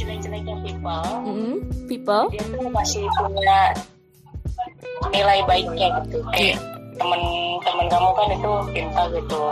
jelek-jeleknya 0.00 0.54
people. 0.64 1.04
Mm, 1.28 1.56
people. 1.90 2.24
Dia 2.32 2.44
tuh 2.48 2.70
masih 2.72 3.04
punya 3.20 3.74
nilai 5.12 5.40
baiknya 5.44 5.88
gitu. 6.04 6.24
Kayak 6.32 6.56
temen-temen 6.96 7.86
kamu 7.90 8.10
kan 8.16 8.28
itu 8.32 8.52
pintar 8.72 9.06
gitu. 9.12 9.42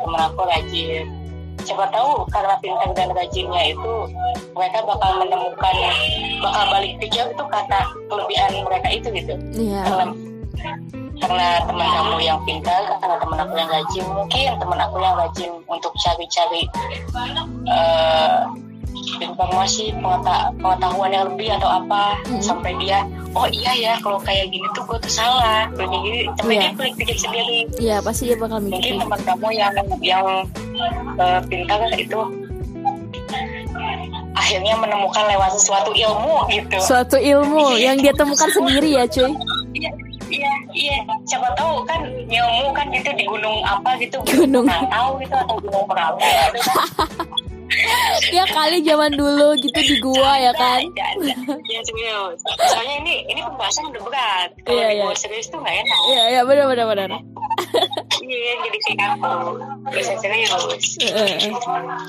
Temen 0.00 0.20
aku 0.26 0.40
rajin 0.48 1.27
siapa 1.68 1.84
tahu 1.92 2.24
karena 2.32 2.56
pintar 2.64 2.90
dan 2.96 3.12
rajinnya 3.12 3.62
itu 3.76 3.92
mereka 4.56 4.80
bakal 4.88 5.20
menemukan 5.20 5.76
bakal 6.40 6.64
balik 6.72 6.96
pikir 6.96 7.28
itu 7.28 7.44
kata 7.44 7.80
kelebihan 8.08 8.52
mereka 8.64 8.88
itu 8.88 9.08
gitu. 9.12 9.34
Iya. 9.52 9.84
Karena 9.84 10.04
karena 11.18 11.48
teman 11.66 11.88
kamu 11.92 12.16
yang 12.24 12.40
pintar 12.48 12.82
karena 13.04 13.16
teman 13.20 13.38
aku 13.44 13.54
yang 13.58 13.68
rajin 13.68 14.04
mungkin 14.16 14.50
teman 14.56 14.78
aku 14.80 14.96
yang 15.02 15.14
rajin 15.18 15.50
untuk 15.66 15.92
cari-cari 16.00 16.62
eh, 17.68 18.38
informasi 19.16 19.94
pengeta- 19.94 20.52
pengetahuan 20.54 21.10
yang 21.10 21.24
lebih 21.26 21.48
atau 21.52 21.70
apa 21.74 22.16
Mm. 22.24 22.40
sampai 22.40 22.72
dia 22.76 22.98
oh 23.30 23.46
iya 23.46 23.72
ya 23.72 23.92
kalau 23.98 24.18
kayak 24.18 24.48
gini 24.48 24.64
tuh 24.70 24.84
gue 24.84 24.98
tuh 24.98 25.12
salah 25.12 25.64
gini 25.70 26.28
sampai 26.34 26.54
Iya. 26.54 26.60
dia 26.60 26.72
klik 26.74 26.94
pikir 26.96 27.16
sendiri 27.18 27.58
iya 27.78 27.96
pasti 27.98 28.26
dia 28.26 28.36
bakal 28.36 28.58
mungkin 28.58 28.76
mikir 28.76 28.94
teman 28.98 29.20
kamu 29.22 29.48
yang 29.52 29.72
yang 30.00 30.26
eh, 31.16 31.40
pintar 31.46 31.80
itu 31.92 32.20
akhirnya 34.34 34.74
menemukan 34.76 35.24
lewat 35.26 35.50
sesuatu 35.52 35.90
ilmu 35.90 36.46
gitu 36.48 36.78
suatu 36.78 37.16
ilmu 37.16 37.74
yang 37.84 37.96
dia 37.96 38.12
temukan 38.12 38.48
sendiri 38.48 38.94
ya 38.94 39.04
cuy 39.06 39.30
Iya, 39.70 39.90
iya, 40.28 40.52
iya. 40.74 40.96
Siapa 41.24 41.54
tahu 41.54 41.80
kan 41.84 42.00
ilmu 42.26 42.72
kan 42.72 42.88
gitu 42.90 43.08
di 43.14 43.24
gunung 43.24 43.62
apa 43.62 43.94
gitu. 43.96 44.18
Gunung. 44.26 44.66
Tahu 44.66 45.10
gitu 45.18 45.34
atau 45.34 45.56
gunung 45.56 45.84
Merapi. 45.86 46.24
gitu 46.24 46.60
kan. 46.66 46.88
ya 48.28 48.44
kali 48.46 48.80
zaman 48.80 49.10
dulu 49.12 49.52
gitu 49.58 49.78
di 49.78 49.94
gua 49.98 50.36
ya 50.36 50.52
kan 50.52 50.80
Ada, 50.80 51.04
ada. 51.14 51.34
Iya 51.62 51.80
serius. 51.82 52.38
Soalnya 52.68 52.94
ini 53.00 53.12
ini 53.26 53.40
pembahasan 53.40 53.88
udah 53.88 54.00
berat. 54.02 54.48
Kalau 54.62 54.74
Iya, 54.74 54.86
iya. 54.90 55.02
dibawa 55.04 55.14
serius 55.14 55.46
tuh 55.48 55.58
nggak 55.58 55.74
enak. 55.76 55.98
iya 56.08 56.22
iya 56.30 56.40
benar 56.42 56.64
benar 56.66 56.84
benar 56.86 57.08
Iya, 58.18 58.50
jadi 58.60 58.78
kayak 58.84 59.08
aku 59.16 59.30
bisa 59.90 60.12
serius. 60.18 60.52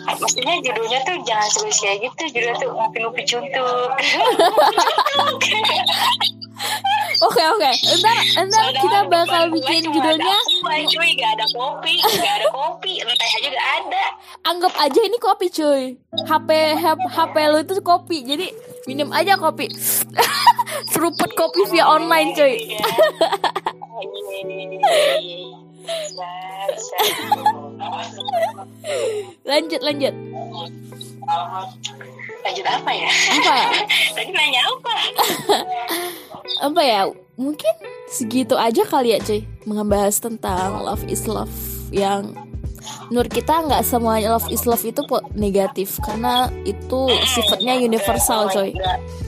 Maksudnya 0.10 0.54
judulnya 0.62 1.00
tuh 1.04 1.16
jangan 1.24 1.48
serius 1.50 1.78
kayak 1.80 1.98
gitu. 2.04 2.22
Judulnya 2.32 2.56
tuh 2.58 2.70
ngopi-ngopi 2.72 3.22
cuntuk. 3.26 3.90
oke 7.28 7.44
oke. 7.56 7.72
Ntar 8.00 8.18
ntar 8.48 8.68
kita 8.76 9.00
bakal 9.08 9.44
bikin 9.52 9.84
judulnya 9.90 10.40
ada 10.40 10.86
cuy, 10.86 11.10
gak 11.18 11.32
ada 11.40 11.46
kopi, 11.56 11.94
gak 12.04 12.36
ada 12.40 12.48
kopi, 12.52 12.92
entah 13.02 13.30
aja 13.40 13.50
gak 13.50 13.70
ada. 13.84 14.06
anggap 14.48 14.74
aja 14.80 15.00
ini 15.04 15.18
kopi 15.20 15.48
cuy. 15.52 15.84
HP 16.28 16.50
HP, 16.80 17.02
HP 17.10 17.36
lu 17.52 17.58
itu 17.64 17.74
kopi. 17.82 18.18
Jadi 18.24 18.48
minum 18.88 19.12
aja 19.12 19.36
kopi. 19.36 19.68
Seruput 20.94 21.32
kopi 21.36 21.62
via 21.72 21.86
online 21.88 22.36
cuy. 22.36 22.54
Iya. 22.56 22.80
Bisa, 25.90 26.30
bisa. 26.70 26.98
lanjut 29.50 29.82
lanjut 29.82 30.14
Lanjut 32.40 32.66
apa 32.66 32.92
ya? 32.92 33.10
apa? 33.10 33.56
Tadi 34.16 34.32
nanya 34.32 34.62
apa? 34.68 34.94
apa 36.68 36.82
ya? 36.82 37.02
Mungkin 37.40 37.74
segitu 38.12 38.56
aja 38.60 38.84
kali 38.88 39.16
ya 39.16 39.20
cuy. 39.20 39.44
Membahas 39.68 40.20
tentang 40.20 40.84
love 40.84 41.04
is 41.08 41.24
love 41.28 41.52
yang 41.90 42.36
menurut 43.12 43.30
kita 43.30 43.66
nggak 43.66 43.84
semua 43.86 44.22
love 44.24 44.50
is 44.52 44.64
love 44.64 44.84
itu 44.84 45.02
negatif. 45.36 46.00
Karena 46.04 46.48
itu 46.64 47.12
sifatnya 47.28 47.80
universal 47.80 48.52
coy 48.52 48.72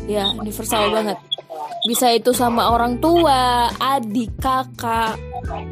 ya 0.07 0.31
universal 0.35 0.91
banget. 0.91 1.17
Bisa 1.87 2.13
itu 2.13 2.29
sama 2.35 2.69
orang 2.69 3.01
tua 3.01 3.71
adik 3.81 4.37
kakak 4.37 5.17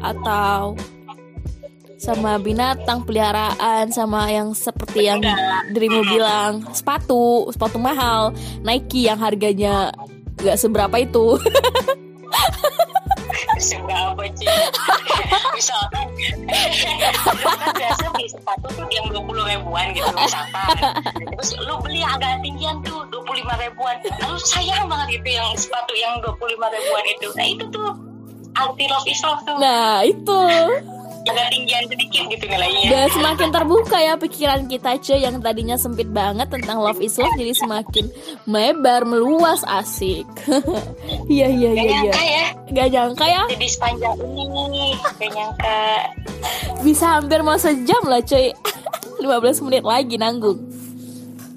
atau 0.02 0.74
sama 2.00 2.40
binatang 2.40 3.04
peliharaan 3.04 3.92
sama 3.92 4.32
yang 4.32 4.56
seperti 4.56 5.04
yang 5.04 5.20
dirimu 5.68 6.00
bilang. 6.08 6.64
Sepatu 6.72 7.52
sepatu 7.52 7.76
mahal. 7.76 8.32
Nike 8.64 9.04
yang 9.04 9.20
harganya 9.20 9.92
nggak 10.40 10.56
seberapa 10.56 10.96
itu. 10.96 11.36
Seberapa 13.60 14.24
sih 14.40 14.48
misalkan. 15.56 16.08
Kan 17.44 17.76
biasa 17.76 18.04
beli 18.16 18.28
sepatu 18.32 18.66
tuh 18.72 18.88
yang 18.88 19.04
dua 19.12 19.20
puluh 19.20 19.44
ribuan 19.44 19.92
gitu 19.92 20.08
misalkan. 20.16 20.96
Terus 21.36 21.50
lu 21.68 21.76
beli 21.84 22.00
agak 22.00 22.40
tinggian 22.40 22.80
tuh 22.80 23.04
dua 23.12 23.20
puluh 23.20 23.44
lima 23.44 23.60
ribuan. 23.60 24.00
Lalu 24.24 24.40
sayang 24.40 24.88
banget 24.88 25.20
itu 25.20 25.36
yang 25.36 25.52
sepatu 25.60 25.92
yang 25.92 26.16
dua 26.24 26.32
puluh 26.40 26.56
lima 26.56 26.72
ribuan 26.72 27.04
itu. 27.12 27.28
Nah 27.36 27.46
itu 27.52 27.64
tuh 27.68 27.92
anti 28.56 28.84
love 28.88 29.04
is 29.04 29.20
love 29.20 29.44
tuh. 29.44 29.56
Nah 29.60 30.00
itu 30.08 30.40
agak 31.28 31.46
tinggian 31.52 31.84
sedikit 31.86 32.22
gitu 32.32 32.44
nilainya. 32.48 32.88
Dan 32.88 33.06
semakin 33.12 33.48
terbuka 33.52 33.96
ya 34.00 34.14
pikiran 34.16 34.60
kita 34.66 34.96
cuy 34.98 35.20
yang 35.20 35.36
tadinya 35.44 35.76
sempit 35.76 36.08
banget 36.08 36.48
tentang 36.48 36.80
love 36.80 37.00
is 37.02 37.16
love 37.20 37.32
jadi 37.36 37.52
semakin 37.52 38.08
melebar 38.48 39.04
meluas 39.04 39.62
asik. 39.66 40.26
Iya 41.30 41.46
iya 41.46 41.70
Gak 41.70 41.74
iya 41.74 41.82
iya. 41.82 41.90
nyangka 42.02 42.22
ya. 42.22 42.44
Gak 42.70 42.88
nyangka 42.90 43.26
ya. 43.26 43.42
Jadi 43.54 43.66
sepanjang 43.70 44.16
ini 44.18 44.86
gak 44.98 45.30
nyangka. 45.30 45.80
Bisa 46.82 47.18
hampir 47.18 47.38
mau 47.46 47.58
sejam 47.58 48.02
lah 48.06 48.22
cuy. 48.22 48.50
15 49.20 49.64
menit 49.68 49.84
lagi 49.84 50.16
nanggung. 50.16 50.58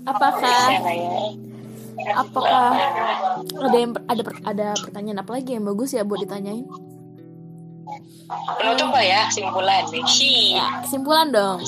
Apakah 0.03 0.68
ya. 0.84 2.11
apakah 2.20 2.76
ada 3.64 3.78
yang 3.80 3.95
ada 4.11 4.22
ada 4.43 4.68
pertanyaan 4.76 5.24
apa 5.24 5.32
lagi 5.39 5.55
yang 5.55 5.64
bagus 5.64 5.95
ya 5.95 6.03
buat 6.03 6.20
ditanyain 6.20 6.68
penutup 8.59 8.89
lah 8.91 9.03
ya 9.03 9.21
simpulan. 9.29 9.84
Nih 9.91 10.57
ya 10.57 10.84
kesimpulan 10.84 11.27
dong. 11.31 11.59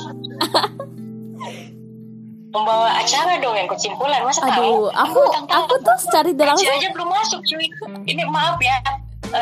Pembawa 2.56 2.88
acara 3.04 3.36
dong 3.44 3.56
yang 3.60 3.68
kesimpulan 3.68 4.24
masa 4.24 4.48
aduh 4.48 4.56
tahu 4.56 4.76
aku 4.96 5.22
aku 5.52 5.74
tuh 5.84 5.98
secara 6.00 6.32
tidak 6.32 6.56
gaji 6.56 6.68
aja 6.72 6.88
belum 6.96 7.10
masuk 7.12 7.40
cuy. 7.44 7.68
Ini 8.08 8.24
maaf 8.32 8.56
ya 8.64 8.80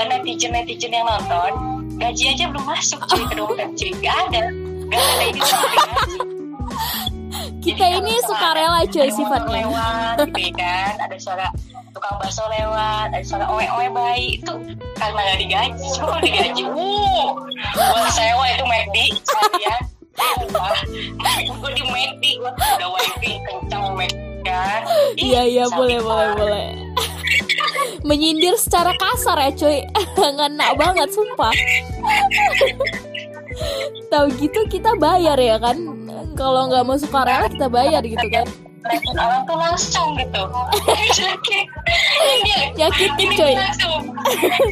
netizen 0.09 0.51
netizen 0.53 0.91
yang 0.93 1.05
nonton. 1.05 1.53
Gaji 2.01 2.23
aja 2.33 2.49
belum 2.49 2.65
masuk 2.65 2.99
cuy 3.05 3.23
ke 3.29 3.33
dompet 3.37 3.69
cuy. 3.77 3.91
Gak 4.01 4.17
ada. 4.29 4.49
Gak 4.89 5.01
ada 5.01 5.23
ini 5.29 5.39
gaji 5.41 5.77
kita 7.63 7.85
ini 7.95 8.13
suka 8.27 8.49
rela 8.59 8.83
cuy 8.91 9.07
sifatnya. 9.07 9.63
lewat 9.63 10.17
gitu 10.35 10.39
ya 10.43 10.51
kan 10.59 10.93
ada 10.99 11.15
suara 11.15 11.47
tukang 11.93 12.17
bakso 12.17 12.43
lewat 12.49 13.13
ada 13.13 13.21
suara 13.21 13.45
oe 13.47 13.65
oe 13.65 13.87
bayi. 13.93 14.41
Itu 14.41 14.53
karena 14.97 15.19
gak 15.21 15.39
digaji 15.39 15.85
cuma 15.95 16.17
digaji. 16.19 16.63
Wuh 16.65 17.37
buat 17.73 18.11
sewa 18.11 18.45
itu 18.51 18.65
McD 18.67 18.97
sekalian 19.23 19.81
Wah, 20.53 20.77
gue 21.41 21.71
di 21.73 21.83
McD 21.89 22.23
gue 22.37 22.51
udah 22.53 22.89
wifi 22.93 23.31
kencang 23.49 23.97
McD 23.97 24.45
kan? 24.45 24.81
Iya 25.17 25.41
iya 25.47 25.65
boleh 25.71 25.97
boleh 26.03 26.29
boleh. 26.37 26.67
Menyindir 28.07 28.53
secara 28.59 28.93
kasar 28.99 29.39
ya 29.39 29.49
cuy. 29.55 29.81
Ngena 30.37 30.75
banget 30.77 31.09
sumpah. 31.09 31.55
Tahu 34.11 34.25
gitu 34.37 34.59
kita 34.69 34.93
bayar 35.01 35.39
ya 35.39 35.57
kan? 35.57 35.81
Kalau 36.37 36.69
nggak 36.69 36.83
mau 36.85 36.97
suka 36.99 37.25
rela 37.25 37.47
kita 37.49 37.67
bayar 37.69 38.01
gitu 38.05 38.27
kan 38.29 38.45
Telepon 38.83 39.15
orang 39.15 39.41
tuh 39.47 39.57
langsung 39.57 40.09
gitu. 40.19 40.43
Sakit. 41.17 41.65
Nyakitin, 42.75 43.11
ini 43.19 43.35
coy. 43.39 43.53
langsung. 43.55 44.01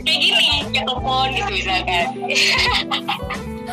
Kayak 0.03 0.20
gini 0.20 0.45
ya 0.72 0.82
telepon 0.84 1.28
gitu 1.32 1.51
misalkan. 1.51 2.05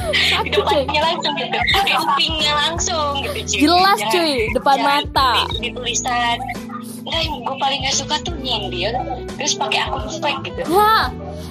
Sakit 0.08 0.50
depannya 0.54 1.00
langsung 1.02 1.32
gitu. 1.36 1.58
Di 1.58 1.92
kupingnya 1.98 2.52
langsung 2.54 3.12
gitu 3.20 3.38
cuy. 3.42 3.58
Jelas, 3.66 3.98
Jangan- 3.98 4.12
cuy, 4.14 4.34
depan 4.54 4.76
jangan 4.78 4.90
mata. 5.04 5.30
di, 5.34 5.56
di 5.58 5.68
tulisan. 5.74 6.38
Enggak, 7.08 7.20
yang 7.24 7.36
gue 7.40 7.56
paling 7.56 7.80
gak 7.88 7.96
suka 7.96 8.20
tuh 8.20 8.36
nyindir 8.36 8.92
Terus 9.40 9.56
pakai 9.56 9.80
akun 9.88 10.12
fake 10.20 10.40
gitu. 10.44 10.60
Wah, 10.68 11.08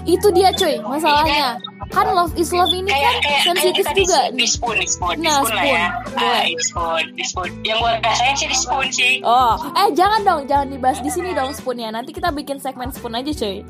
itu 0.07 0.27
dia 0.31 0.49
cuy 0.51 0.79
masalahnya. 0.81 1.59
Kan 1.87 2.03
love 2.09 2.35
is 2.35 2.51
love 2.51 2.67
ini 2.69 2.83
kayak 2.85 2.99
kan 2.99 3.15
kayak 3.21 3.41
sensitif 3.45 3.83
kayak 3.85 3.95
juga. 3.97 4.19
di, 4.27 4.35
di 4.35 4.45
spoon 4.45 4.75
di 4.75 4.87
spoon 4.87 5.15
di 5.15 5.23
Nah, 5.23 5.39
spoon 5.39 5.53
lah 5.53 5.63
ya 5.63 5.85
spoon. 5.87 5.87
ah 5.87 6.19
Boleh. 6.19 6.43
di 6.45 6.61
spoon 6.61 7.03
di 7.13 7.23
spoon 7.23 7.49
yang 7.61 7.77
gue 7.77 7.93
rasain 8.01 8.33
sih 8.33 8.47
di 8.47 8.57
spoon 8.57 8.87
sih 8.89 9.13
Oh, 9.21 9.55
eh 9.71 9.87
jangan 9.93 10.19
dong, 10.21 10.41
jangan 10.45 10.67
dibahas 10.69 10.99
di 10.99 11.07
sini 11.07 11.31
dong 11.31 11.51
spoonnya. 11.51 11.87
Nanti 11.89 12.11
kita 12.11 12.27
bikin 12.29 12.57
segmen 12.57 12.89
spoon 12.89 13.13
aja 13.13 13.31
cuy. 13.31 13.63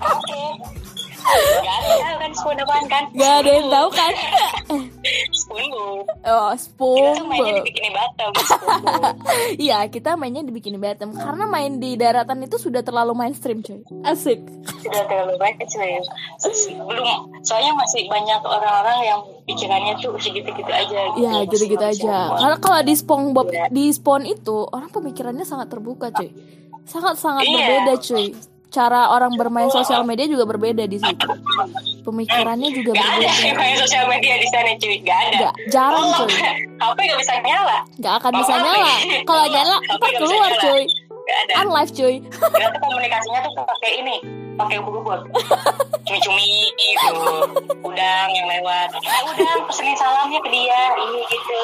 oke 0.00 0.40
Gak 1.60 1.76
ada 1.76 1.86
yang 1.86 2.00
tahu 2.02 2.16
kan 2.18 2.32
spoon 2.32 2.56
apaan 2.58 2.84
kan 2.86 3.04
Gak 3.12 3.32
ada 3.38 3.50
yang 3.52 3.68
tahu 3.68 3.88
kan? 3.92 4.12
Oh, 6.22 6.52
kita 6.52 6.60
spoon. 6.60 7.12
tuh 7.16 7.26
mainnya 7.26 7.52
dibikinin 7.58 7.92
batam 7.92 8.30
spoon 8.36 8.76
bu 8.84 9.02
Iya, 9.56 9.78
kita 9.88 10.10
mainnya 10.14 10.42
dibikin 10.42 10.76
di 10.76 10.80
Batam 10.80 11.10
karena 11.12 11.44
main 11.44 11.76
di 11.76 11.96
daratan 11.96 12.42
itu 12.42 12.56
sudah 12.56 12.80
terlalu 12.80 13.12
mainstream 13.14 13.60
cuy. 13.60 13.80
Asik. 14.02 14.40
sudah 14.80 15.02
terlalu 15.06 15.34
banyak 15.36 15.66
cuy 15.66 15.98
belum 16.80 17.08
soalnya 17.42 17.72
masih 17.76 18.06
banyak 18.06 18.40
orang-orang 18.40 18.98
yang 19.02 19.20
pikirannya 19.44 19.94
tuh 19.98 20.16
segitu-gitu 20.16 20.70
aja 20.70 21.00
gitu. 21.12 21.18
Ya, 21.20 21.32
gitu-gitu 21.44 21.84
aja. 21.84 22.16
Karena 22.36 22.56
kalau 22.58 22.80
di 22.80 22.94
SpongeBob 22.94 23.48
Iya. 23.50 23.66
di 23.68 23.84
Spawn 23.90 24.24
itu 24.24 24.56
orang 24.66 24.90
pemikirannya 24.90 25.44
sangat 25.44 25.68
terbuka 25.68 26.10
cuy. 26.10 26.30
Sangat-sangat 26.84 27.44
Iya. 27.44 27.54
berbeda 27.56 27.94
cuy. 28.00 28.26
Cara 28.70 29.10
orang 29.10 29.34
bermain 29.34 29.66
sosial 29.66 30.06
media 30.06 30.30
juga 30.30 30.46
berbeda 30.46 30.86
di 30.86 30.98
situ. 30.98 31.26
Pemikirannya 32.00 32.70
juga 32.70 32.90
Gak 32.92 33.00
ada 33.00 33.16
berbeda. 33.20 33.36
sih 33.36 33.52
main 33.52 33.76
sosial 33.76 34.04
media 34.06 34.34
di 34.36 34.46
sana 34.46 34.74
cuy 34.74 34.96
Gak 35.00 35.18
ada 35.26 35.36
Gak, 35.42 35.54
jarang 35.68 36.02
Oh, 36.02 36.12
cuy. 36.20 36.34
HP 36.80 36.98
gak 37.04 37.18
bisa 37.18 37.32
nyala 37.40 37.78
Gak 37.96 38.14
akan 38.16 38.32
bisa 38.34 38.50
Oh, 38.50 38.58
nyala. 38.58 38.90
HP. 38.90 39.22
Kalau 39.22 39.46
nyala, 39.46 39.76
HP 39.78 40.02
bisa 40.02 40.18
keluar 40.18 40.48
nyala. 40.48 40.62
cuy. 40.62 40.82
Gak 41.20 41.38
ada 41.38 41.52
Kan 41.52 41.66
live 41.68 41.92
cuy. 41.92 42.14
Kita 42.24 42.66
tuh 42.68 42.80
komunikasinya 42.80 43.40
tuh 43.42 43.52
pakai 43.64 43.92
ini 43.98 44.16
pakai 44.52 44.76
ubur-ubur 44.76 45.16
cumi-cumi 46.04 46.68
gitu 46.76 47.16
udang 47.80 48.28
yang 48.28 48.46
lewat 48.46 48.92
eh 48.92 49.22
udang 49.24 49.64
pesenin 49.64 49.96
salamnya 49.96 50.36
ke 50.36 50.52
dia 50.52 50.80
ini 51.00 51.20
gitu 51.24 51.60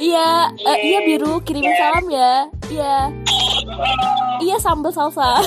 Iya, 0.00 0.30
eh, 0.64 0.78
iya 0.82 0.98
biru 1.04 1.38
kirimin 1.42 1.74
salam 1.76 2.06
ya. 2.08 2.48
Iya. 2.66 3.12
Iya 4.40 4.56
sambal 4.56 4.90
salsa. 4.90 5.44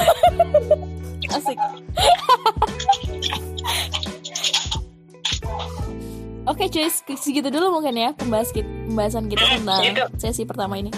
Asik. 1.34 1.58
Oke 6.46 6.70
cuy, 6.70 6.86
segitu 7.16 7.50
dulu 7.50 7.74
mungkin 7.74 7.94
ya 7.94 8.14
pembahas 8.14 8.54
kita, 8.54 8.70
pembahasan 8.86 9.26
kita 9.26 9.46
tentang 9.52 9.82
Gitu. 9.82 10.04
sesi 10.16 10.46
pertama 10.46 10.78
ini. 10.78 10.94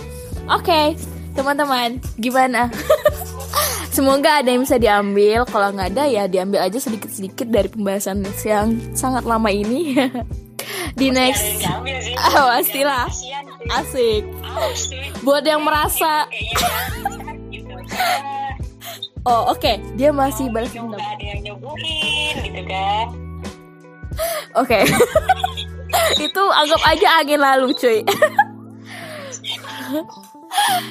Oke, 0.46 0.96
teman-teman, 1.34 2.04
gimana? 2.16 2.68
Semoga 3.96 4.44
ada 4.44 4.52
yang 4.52 4.62
bisa 4.62 4.76
diambil. 4.76 5.42
Kalau 5.44 5.72
nggak 5.72 5.90
ada 5.90 6.04
ya 6.06 6.28
diambil 6.28 6.62
aja 6.62 6.78
sedikit-sedikit 6.78 7.48
dari 7.48 7.66
pembahasan 7.66 8.28
yang 8.44 8.76
sangat 8.94 9.24
lama 9.24 9.48
ini. 9.48 9.96
Di 11.00 11.10
next, 11.10 11.64
Ah, 12.18 12.44
pastilah. 12.54 13.08
Asik. 13.72 14.28
Buat 15.22 15.44
yang 15.44 15.64
merasa, 15.64 16.28
kayaknya 16.28 17.34
gitu 17.50 17.74
oh 19.24 19.52
oke, 19.52 19.74
dia 19.96 20.10
masih 20.12 20.50
balas 20.50 20.72
dendam. 20.72 20.98
ada 21.00 21.24
yang 21.24 21.42
gitu 22.44 22.62
kan 22.66 23.27
Oke. 24.58 24.80
itu 26.26 26.44
anggap 26.52 26.82
aja 26.88 27.08
angin 27.22 27.40
lalu, 27.42 27.74
cuy. 27.78 28.00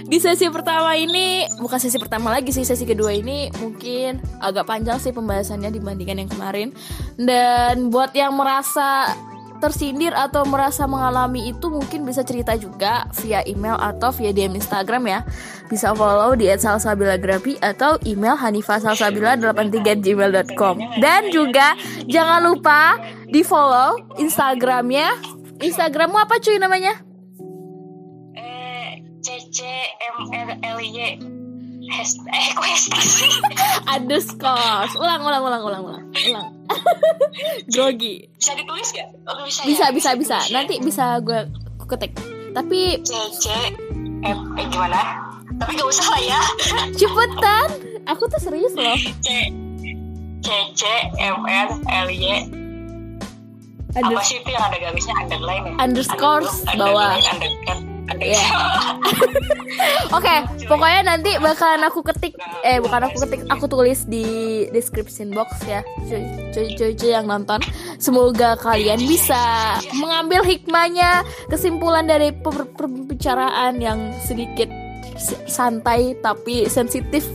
Di 0.07 0.23
sesi 0.23 0.47
pertama 0.53 0.95
ini, 0.95 1.43
bukan 1.59 1.79
sesi 1.81 1.99
pertama 1.99 2.31
lagi 2.31 2.55
sih, 2.55 2.63
sesi 2.63 2.87
kedua 2.87 3.11
ini 3.11 3.51
mungkin 3.59 4.23
agak 4.39 4.69
panjang 4.69 5.03
sih 5.03 5.11
pembahasannya 5.11 5.75
dibandingkan 5.75 6.23
yang 6.23 6.31
kemarin. 6.31 6.69
Dan 7.19 7.91
buat 7.91 8.15
yang 8.15 8.37
merasa 8.39 9.11
tersindir 9.59 10.15
atau 10.17 10.45
merasa 10.49 10.87
mengalami 10.87 11.49
itu 11.53 11.71
mungkin 11.73 12.05
bisa 12.07 12.23
cerita 12.23 12.57
juga 12.57 13.07
via 13.21 13.43
email 13.45 13.75
atau 13.77 14.13
via 14.15 14.33
DM 14.33 14.55
Instagram 14.57 15.07
ya. 15.09 15.25
Bisa 15.67 15.95
follow 15.95 16.37
di 16.39 16.47
@salsabilagrafi 16.53 17.59
atau 17.59 17.99
email 18.07 18.37
hanifasalsabila83gmail.com. 18.39 20.79
Dan 21.03 21.31
juga 21.35 21.75
jangan 22.07 22.43
lupa 22.45 22.99
di 23.27 23.43
follow 23.43 23.99
Instagramnya. 24.21 25.11
Instagrammu 25.61 26.19
apa 26.21 26.39
cuy 26.39 26.59
namanya? 26.61 27.03
Y 30.77 31.36
Hashtag, 31.87 32.27
eh 32.29 32.49
kok 32.51 32.65
hashtag 32.65 33.05
sih? 33.23 33.33
underscore 33.87 34.91
ulang 34.97 35.23
ulang 35.23 35.43
ulang 35.43 35.63
ulang 35.63 35.83
ulang 35.85 36.05
ulang 36.11 36.49
grogi 37.75 38.27
Bisa 38.35 38.53
ditulis 38.53 38.89
gak? 38.91 39.09
Oh, 39.25 39.47
bisa, 39.47 39.63
bisa 39.65 39.85
ya? 39.87 39.95
bisa 39.95 40.11
bisa 40.15 40.37
ya? 40.43 40.53
nanti 40.53 40.75
bisa 40.79 41.23
gue 41.23 41.47
ketik 41.87 42.13
tapi 42.51 42.99
CC 43.05 43.53
F 44.25 44.39
eh 44.57 44.67
gimana? 44.67 44.99
Tapi 45.57 45.71
gak 45.73 45.87
usah 45.87 46.07
lah 46.11 46.21
ya. 46.21 46.41
cepetan 46.99 47.69
aku 48.05 48.27
tuh 48.27 48.41
serius 48.41 48.75
loh 48.75 48.97
C 49.23 49.53
C 50.43 50.49
C 50.75 50.83
M 51.17 51.45
N 51.45 51.69
L 51.87 52.09
Y 52.11 52.25
apa 53.97 54.13
Under, 54.13 54.21
sih 54.21 54.37
itu 54.37 54.51
yang 54.53 54.61
ada 54.61 54.77
garisnya 54.77 55.15
underline 55.17 55.65
ya? 55.65 55.75
Underscores 55.81 56.53
Underline, 56.69 56.81
bawah. 56.85 57.13
underline, 57.17 57.57
under, 57.65 57.79
Iya. 58.15 58.47
Oke, 60.17 60.35
pokoknya 60.71 61.03
nanti 61.03 61.35
bakalan 61.43 61.83
aku 61.85 62.01
ketik 62.07 62.39
eh 62.63 62.79
bukan 62.79 63.11
aku 63.11 63.27
ketik, 63.27 63.43
aku 63.51 63.67
tulis 63.67 64.07
di 64.07 64.25
description 64.71 65.35
box 65.35 65.59
ya. 65.67 65.83
Cuy-cuy 66.55 66.95
yang 67.11 67.27
nonton. 67.27 67.59
Semoga 67.99 68.55
kalian 68.57 69.03
bisa 69.05 69.77
mengambil 69.99 70.47
hikmahnya, 70.47 71.27
kesimpulan 71.51 72.07
dari 72.07 72.31
per- 72.31 72.71
pembicaraan 72.79 73.83
yang 73.83 74.15
sedikit 74.23 74.71
santai 75.51 76.15
tapi 76.23 76.71
sensitif. 76.71 77.27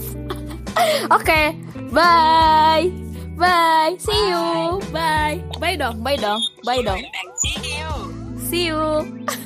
Oke, 1.16 1.52
bye. 1.92 2.88
Bye. 3.36 3.98
See 3.98 4.14
you. 4.30 4.78
Bye. 4.94 5.42
Bye 5.58 5.74
dong, 5.76 6.06
bye 6.06 6.16
dong. 6.16 6.42
Bye 6.62 6.86
dong. 6.86 7.02
See 7.42 7.58
you. 7.74 7.92
See 8.38 8.64
you. 8.70 9.42